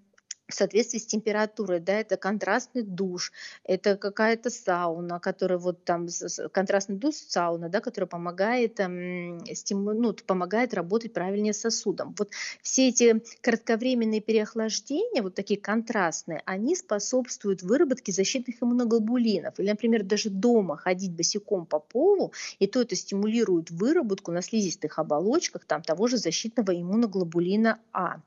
в 0.50 0.54
соответствии 0.54 0.98
с 1.00 1.06
температурой, 1.06 1.80
да, 1.80 1.94
это 1.94 2.18
контрастный 2.18 2.82
душ, 2.82 3.32
это 3.64 3.96
какая-то 3.96 4.50
сауна, 4.50 5.20
которая 5.20 5.60
вот 5.60 5.84
там, 5.84 6.08
контрастный 6.52 6.96
душ, 6.96 7.16
сауна, 7.16 7.70
да, 7.70 7.80
которая 7.82 8.08
помогает, 8.08 8.80
эм, 8.80 9.46
стиму, 9.54 9.94
ну, 9.94 10.14
помогает 10.26 10.74
работать 10.74 11.14
правильнее 11.14 11.54
сосудом. 11.54 12.16
Вот 12.18 12.32
все 12.62 12.90
эти 12.90 13.24
кратковременные 13.42 14.22
переохлаждения, 14.22 15.22
вот 15.22 15.36
такие 15.36 15.60
контрастные, 15.60 16.42
они 16.46 16.76
способствуют 16.76 17.62
выработке 17.62 18.12
защитных 18.12 18.56
иммуноглобулинов. 18.62 19.60
Или, 19.60 19.70
например, 19.70 20.04
даже 20.04 20.30
дома 20.30 20.78
ходить 20.78 21.12
босиком 21.14 21.66
по 21.68 21.80
полу, 21.80 22.34
и 22.58 22.68
то 22.68 22.82
это 22.82 22.96
стимулирует 22.96 23.70
выработку 23.72 24.32
на 24.32 24.42
слизистых 24.42 24.98
оболочках 24.98 25.66
там, 25.66 25.84
того 25.84 26.08
же 26.08 26.18
защитного 26.18 26.72
иммуноглобулина 26.80 27.80
А. 27.94 28.22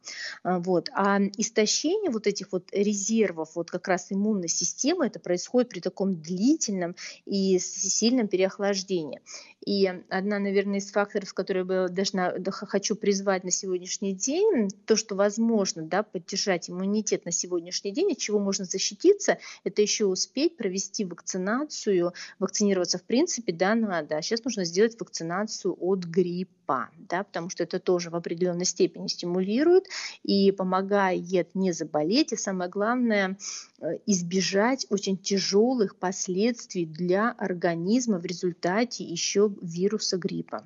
а 0.45 0.59
вот. 0.61 0.89
А 0.95 1.19
истощение 1.37 2.11
вот 2.13 2.27
этих 2.27 2.53
вот 2.53 2.69
резервов 2.73 3.51
вот 3.55 3.71
как 3.71 3.89
раз 3.89 4.13
иммунной 4.13 4.49
системы, 4.49 5.07
это 5.07 5.19
происходит 5.19 5.71
при 5.71 5.81
таком 5.81 6.21
длительном 6.21 6.95
и 7.27 7.59
сильном 7.59 8.29
переохлаждении. 8.29 9.21
И 9.65 9.87
одна, 9.87 10.39
наверное, 10.39 10.79
из 10.79 10.91
факторов, 10.91 11.33
которые 11.35 11.65
я 11.69 11.89
должна, 11.89 12.35
хочу 12.51 12.97
призвать 12.97 13.45
на 13.45 13.51
сегодняшний 13.51 14.13
день, 14.13 14.69
то, 14.87 14.97
что 14.97 15.15
возможно 15.15 15.83
да, 15.83 16.03
поддержать 16.03 16.69
иммунитет 16.69 17.25
на 17.25 17.33
сегодняшний 17.33 17.93
день, 17.93 18.13
от 18.13 18.19
чего 18.19 18.41
можно 18.41 18.65
защититься, 18.65 19.39
это 19.63 19.81
еще 19.81 20.07
успеть 20.07 20.57
провести 20.57 21.05
вакцинацию. 21.05 22.13
Вакцинироваться, 22.39 22.99
в 22.99 23.05
принципе, 23.05 23.53
да, 23.53 23.75
надо. 23.75 24.17
А 24.17 24.23
сейчас 24.23 24.45
нужно 24.45 24.65
сделать 24.65 24.99
вакцинацию 24.99 25.77
от 25.79 26.05
гриппа, 26.05 26.91
да, 26.97 27.23
потому 27.23 27.49
что 27.49 27.63
это 27.63 27.79
тоже 27.79 28.11
в 28.11 28.17
определенной 28.17 28.65
степени 28.65 29.07
стимулирует 29.07 29.87
и 30.25 30.51
помогает 30.51 31.55
не 31.55 31.73
заболеть. 31.73 32.33
И 32.33 32.37
самое 32.37 32.69
главное, 32.69 33.37
Э, 33.83 33.99
избежать 34.07 34.87
очень 34.91 35.19
тяжелых 35.19 35.97
последствий 35.97 36.87
для 36.87 37.31
организма 37.31 38.19
в 38.19 38.25
результате 38.25 39.03
еще 39.03 39.52
вируса 39.61 40.17
гриппа. 40.17 40.65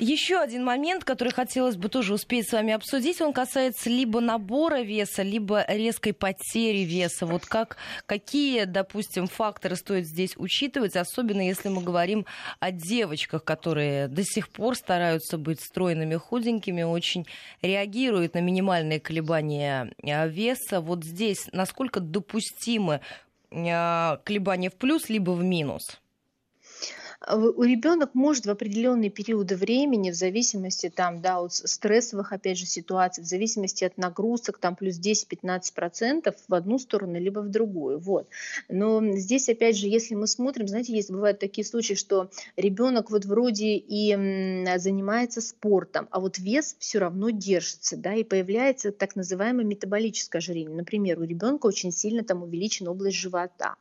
Еще 0.00 0.38
один 0.38 0.64
момент, 0.64 1.02
который 1.02 1.32
хотелось 1.32 1.76
бы 1.76 1.88
тоже 1.88 2.14
успеть 2.14 2.48
с 2.48 2.52
вами 2.52 2.72
обсудить, 2.72 3.20
он 3.20 3.32
касается 3.32 3.90
либо 3.90 4.20
набора 4.20 4.82
веса, 4.82 5.22
либо 5.22 5.64
резкой 5.66 6.12
потери 6.12 6.84
веса. 6.84 7.26
Вот 7.26 7.46
как, 7.46 7.78
какие, 8.06 8.62
допустим, 8.62 9.26
факторы 9.26 9.74
стоит 9.74 10.06
здесь 10.06 10.36
учитывать, 10.36 10.94
особенно 10.94 11.40
если 11.40 11.68
мы 11.68 11.82
говорим 11.82 12.26
о 12.60 12.70
девочках, 12.70 13.42
которые 13.42 14.06
до 14.06 14.22
сих 14.22 14.50
пор 14.50 14.76
стараются 14.76 15.36
быть 15.36 15.60
стройными, 15.60 16.14
худенькими, 16.14 16.84
очень 16.84 17.26
реагируют 17.60 18.34
на 18.34 18.40
минимальные 18.40 19.00
колебания 19.00 19.92
э, 20.00 20.28
веса. 20.28 20.80
Вот 20.80 21.02
здесь 21.02 21.48
насколько 21.50 21.98
допустимы 21.98 23.00
э, 23.50 24.16
колебания 24.22 24.70
в 24.70 24.76
плюс, 24.76 25.08
либо 25.08 25.32
в 25.32 25.42
минус? 25.42 25.98
А 27.20 27.36
у 27.36 27.62
ребенок 27.64 28.14
может 28.14 28.46
в 28.46 28.50
определенные 28.50 29.10
периоды 29.10 29.56
времени, 29.56 30.10
в 30.10 30.14
зависимости 30.14 30.88
там, 30.88 31.20
да, 31.20 31.40
от 31.40 31.52
стрессовых, 31.52 32.32
опять 32.32 32.58
же, 32.58 32.64
ситуаций, 32.64 33.24
в 33.24 33.26
зависимости 33.26 33.82
от 33.84 33.98
нагрузок, 33.98 34.58
там 34.58 34.76
плюс 34.76 35.00
10-15% 35.00 36.34
в 36.46 36.54
одну 36.54 36.78
сторону, 36.78 37.18
либо 37.18 37.40
в 37.40 37.48
другую. 37.48 37.98
Вот. 37.98 38.28
Но 38.68 39.02
здесь, 39.16 39.48
опять 39.48 39.76
же, 39.76 39.88
если 39.88 40.14
мы 40.14 40.28
смотрим, 40.28 40.68
знаете, 40.68 40.94
есть 40.94 41.10
бывают 41.10 41.40
такие 41.40 41.64
случаи, 41.64 41.94
что 41.94 42.30
ребенок 42.56 43.10
вот 43.10 43.24
вроде 43.24 43.76
и 43.76 44.14
занимается 44.78 45.40
спортом, 45.40 46.06
а 46.12 46.20
вот 46.20 46.38
вес 46.38 46.76
все 46.78 47.00
равно 47.00 47.30
держится, 47.30 47.96
да, 47.96 48.14
и 48.14 48.22
появляется 48.22 48.92
так 48.92 49.16
называемое 49.16 49.64
метаболическое 49.64 50.38
ожирение. 50.38 50.76
Например, 50.76 51.18
у 51.18 51.24
ребенка 51.24 51.66
очень 51.66 51.90
сильно 51.90 52.22
там 52.22 52.44
увеличена 52.44 52.92
область 52.92 53.16
живота 53.16 53.74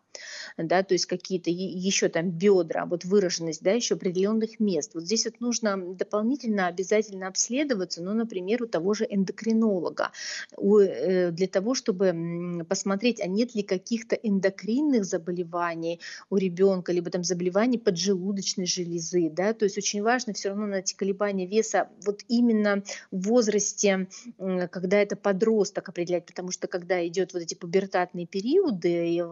да, 0.58 0.84
то 0.84 0.94
есть 0.94 1.06
какие-то 1.06 1.50
еще 1.50 2.10
там 2.10 2.30
бедра, 2.32 2.86
вот 2.86 3.06
выраженность, 3.06 3.62
да, 3.62 3.72
еще 3.72 3.96
определенных 3.96 4.60
мест. 4.60 4.92
Вот 4.94 5.04
здесь 5.04 5.26
вот 5.26 5.40
нужно 5.40 5.78
дополнительно 5.78 6.68
обязательно 6.68 7.28
обследоваться, 7.28 8.02
ну, 8.02 8.14
например, 8.14 8.64
у 8.64 8.68
того 8.68 8.94
же 8.94 9.06
эндокринолога, 9.10 10.12
э, 10.58 11.32
для 11.32 11.48
того, 11.48 11.74
чтобы 11.74 12.66
посмотреть, 12.68 13.22
а 13.22 13.28
нет 13.28 13.56
ли 13.56 13.64
каких-то 13.64 14.16
эндокринных 14.16 15.06
заболеваний 15.06 16.00
у 16.30 16.38
ребенка, 16.38 16.92
либо 16.92 17.10
там 17.10 17.24
заболеваний 17.24 17.78
поджелудочной 17.78 18.66
железы, 18.66 19.30
да, 19.30 19.54
то 19.54 19.66
есть 19.66 19.78
очень 19.78 20.02
важно 20.02 20.34
все 20.34 20.50
равно 20.50 20.66
на 20.68 20.76
эти 20.76 20.96
колебания 20.96 21.46
веса 21.46 21.90
вот 22.06 22.22
именно 22.28 22.84
в 23.12 23.28
возрасте, 23.28 24.08
когда 24.38 25.02
это 25.02 25.16
подросток 25.16 25.90
определять, 25.90 26.26
потому 26.26 26.52
что 26.52 26.68
когда 26.68 27.06
идет 27.06 27.34
вот 27.34 27.44
эти 27.44 27.56
пубертатные 27.56 28.26
периоды, 28.26 29.24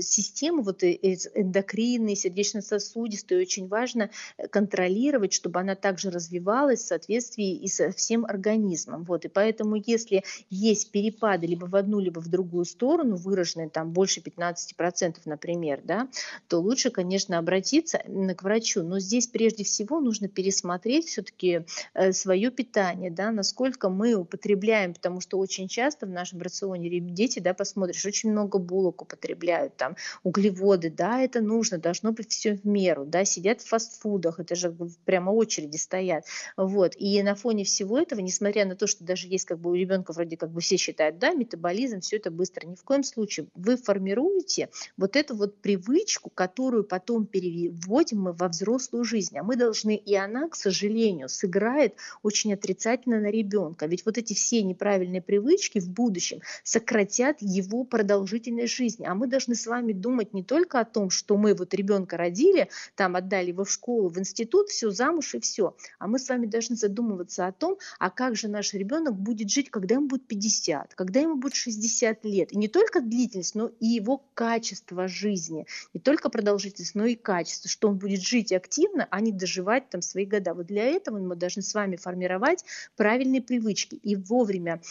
система 0.00 0.33
систему, 0.34 0.62
вот 0.62 0.82
эндокринные, 0.82 2.16
сердечно-сосудистые, 2.16 3.40
очень 3.40 3.68
важно 3.68 4.10
э, 4.36 4.48
контролировать, 4.48 5.32
чтобы 5.32 5.60
она 5.60 5.74
также 5.74 6.10
развивалась 6.10 6.80
в 6.80 6.86
соответствии 6.86 7.54
и 7.54 7.68
со 7.68 7.92
всем 7.92 8.24
организмом. 8.24 9.04
Вот. 9.04 9.24
И 9.24 9.28
поэтому, 9.28 9.76
если 9.76 10.24
есть 10.50 10.90
перепады 10.90 11.46
либо 11.46 11.66
в 11.66 11.76
одну, 11.76 12.00
либо 12.00 12.20
в 12.20 12.28
другую 12.28 12.64
сторону, 12.64 13.16
выраженные 13.16 13.70
там 13.70 13.92
больше 13.92 14.20
15%, 14.20 15.16
например, 15.24 15.80
да, 15.84 16.08
то 16.48 16.58
лучше, 16.58 16.90
конечно, 16.90 17.38
обратиться 17.38 17.98
к 17.98 18.42
врачу. 18.42 18.82
Но 18.82 18.98
здесь 18.98 19.28
прежде 19.28 19.64
всего 19.64 20.00
нужно 20.00 20.28
пересмотреть 20.28 21.06
все-таки 21.06 21.64
э, 21.94 22.12
свое 22.12 22.50
питание, 22.50 23.10
да, 23.10 23.30
насколько 23.30 23.88
мы 23.88 24.14
употребляем, 24.14 24.94
потому 24.94 25.20
что 25.20 25.38
очень 25.38 25.68
часто 25.68 26.06
в 26.06 26.10
нашем 26.10 26.40
рационе 26.40 27.00
дети, 27.00 27.38
да, 27.38 27.54
посмотришь, 27.54 28.04
очень 28.04 28.32
много 28.32 28.58
булок 28.58 29.02
употребляют, 29.02 29.76
там 29.76 29.96
углеводы, 30.22 30.90
да, 30.90 31.20
это 31.20 31.40
нужно, 31.40 31.78
должно 31.78 32.12
быть 32.12 32.30
все 32.30 32.54
в 32.54 32.66
меру, 32.66 33.04
да, 33.04 33.24
сидят 33.24 33.60
в 33.60 33.68
фастфудах, 33.68 34.40
это 34.40 34.54
же 34.54 34.74
прямо 35.04 35.30
очереди 35.30 35.76
стоят, 35.76 36.24
вот, 36.56 36.94
и 36.96 37.22
на 37.22 37.34
фоне 37.34 37.64
всего 37.64 37.98
этого, 37.98 38.20
несмотря 38.20 38.64
на 38.64 38.76
то, 38.76 38.86
что 38.86 39.04
даже 39.04 39.28
есть 39.28 39.44
как 39.44 39.58
бы 39.58 39.70
у 39.70 39.74
ребенка 39.74 40.12
вроде 40.12 40.36
как 40.36 40.50
бы 40.50 40.60
все 40.60 40.76
считают, 40.76 41.18
да, 41.18 41.32
метаболизм, 41.32 42.00
все 42.00 42.16
это 42.16 42.30
быстро, 42.30 42.66
ни 42.66 42.74
в 42.74 42.82
коем 42.84 43.02
случае, 43.02 43.46
вы 43.54 43.76
формируете 43.76 44.70
вот 44.96 45.16
эту 45.16 45.34
вот 45.34 45.60
привычку, 45.60 46.30
которую 46.30 46.84
потом 46.84 47.26
переводим 47.26 48.22
мы 48.22 48.32
во 48.32 48.48
взрослую 48.48 49.04
жизнь, 49.04 49.38
а 49.38 49.42
мы 49.42 49.56
должны, 49.56 49.96
и 49.96 50.14
она, 50.14 50.48
к 50.48 50.56
сожалению, 50.56 51.28
сыграет 51.28 51.96
очень 52.22 52.52
отрицательно 52.52 53.20
на 53.20 53.30
ребенка, 53.30 53.86
ведь 53.86 54.04
вот 54.04 54.18
эти 54.18 54.34
все 54.34 54.62
неправильные 54.62 55.22
привычки 55.22 55.78
в 55.78 55.90
будущем 55.90 56.40
сократят 56.62 57.38
его 57.40 57.84
продолжительность 57.84 58.74
жизни, 58.74 59.06
а 59.06 59.14
мы 59.14 59.26
должны 59.26 59.54
с 59.54 59.66
вами 59.66 59.92
думать 60.04 60.34
не 60.34 60.42
только 60.42 60.80
о 60.80 60.84
том, 60.84 61.08
что 61.08 61.38
мы 61.38 61.54
вот 61.54 61.72
ребенка 61.72 62.18
родили, 62.18 62.68
там 62.94 63.16
отдали 63.16 63.48
его 63.48 63.64
в 63.64 63.70
школу, 63.70 64.10
в 64.10 64.18
институт, 64.18 64.68
все, 64.68 64.90
замуж 64.90 65.34
и 65.34 65.40
все. 65.40 65.74
А 65.98 66.06
мы 66.06 66.18
с 66.18 66.28
вами 66.28 66.44
должны 66.44 66.76
задумываться 66.76 67.46
о 67.46 67.52
том, 67.52 67.78
а 67.98 68.10
как 68.10 68.36
же 68.36 68.48
наш 68.48 68.74
ребенок 68.74 69.14
будет 69.14 69.48
жить, 69.48 69.70
когда 69.70 69.94
ему 69.94 70.08
будет 70.08 70.26
50, 70.26 70.94
когда 70.94 71.20
ему 71.20 71.36
будет 71.36 71.54
60 71.54 72.24
лет. 72.24 72.52
И 72.52 72.58
не 72.58 72.68
только 72.68 73.00
длительность, 73.00 73.54
но 73.54 73.70
и 73.80 73.86
его 73.86 74.22
качество 74.34 75.08
жизни. 75.08 75.66
Не 75.94 76.00
только 76.00 76.28
продолжительность, 76.28 76.94
но 76.94 77.06
и 77.06 77.14
качество, 77.14 77.70
что 77.70 77.88
он 77.88 77.96
будет 77.96 78.20
жить 78.20 78.52
активно, 78.52 79.08
а 79.10 79.20
не 79.22 79.32
доживать 79.32 79.88
там 79.88 80.02
свои 80.02 80.26
года. 80.26 80.52
Вот 80.52 80.66
для 80.66 80.84
этого 80.84 81.18
мы 81.18 81.34
должны 81.34 81.62
с 81.62 81.72
вами 81.72 81.96
формировать 81.96 82.64
правильные 82.96 83.40
привычки 83.40 83.94
и 83.94 84.16
вовремя, 84.16 84.82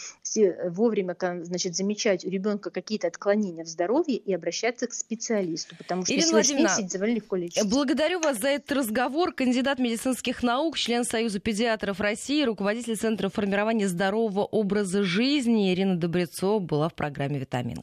вовремя 0.70 1.16
значит, 1.44 1.76
замечать 1.76 2.24
у 2.24 2.30
ребенка 2.30 2.70
какие-то 2.70 3.06
отклонения 3.06 3.64
в 3.64 3.68
здоровье 3.68 4.16
и 4.16 4.34
обращаться 4.34 4.88
к 4.88 4.94
специалисту 5.04 5.76
потому 5.76 6.04
что 6.04 6.14
Ирина 6.14 6.30
Владимировна, 6.30 6.88
довольно 6.92 7.14
легко 7.14 7.36
лечить. 7.36 7.68
Благодарю 7.68 8.20
вас 8.20 8.38
за 8.38 8.48
этот 8.48 8.72
разговор. 8.72 9.32
Кандидат 9.32 9.78
медицинских 9.78 10.42
наук, 10.42 10.78
член 10.78 11.04
Союза 11.04 11.40
педиатров 11.40 12.00
России, 12.00 12.44
руководитель 12.44 12.96
Центра 12.96 13.28
формирования 13.28 13.88
здорового 13.88 14.44
образа 14.44 15.02
жизни 15.02 15.72
Ирина 15.72 15.96
Добрецова 15.96 16.58
была 16.58 16.88
в 16.88 16.94
программе 16.94 17.38
«Витаминка». 17.38 17.82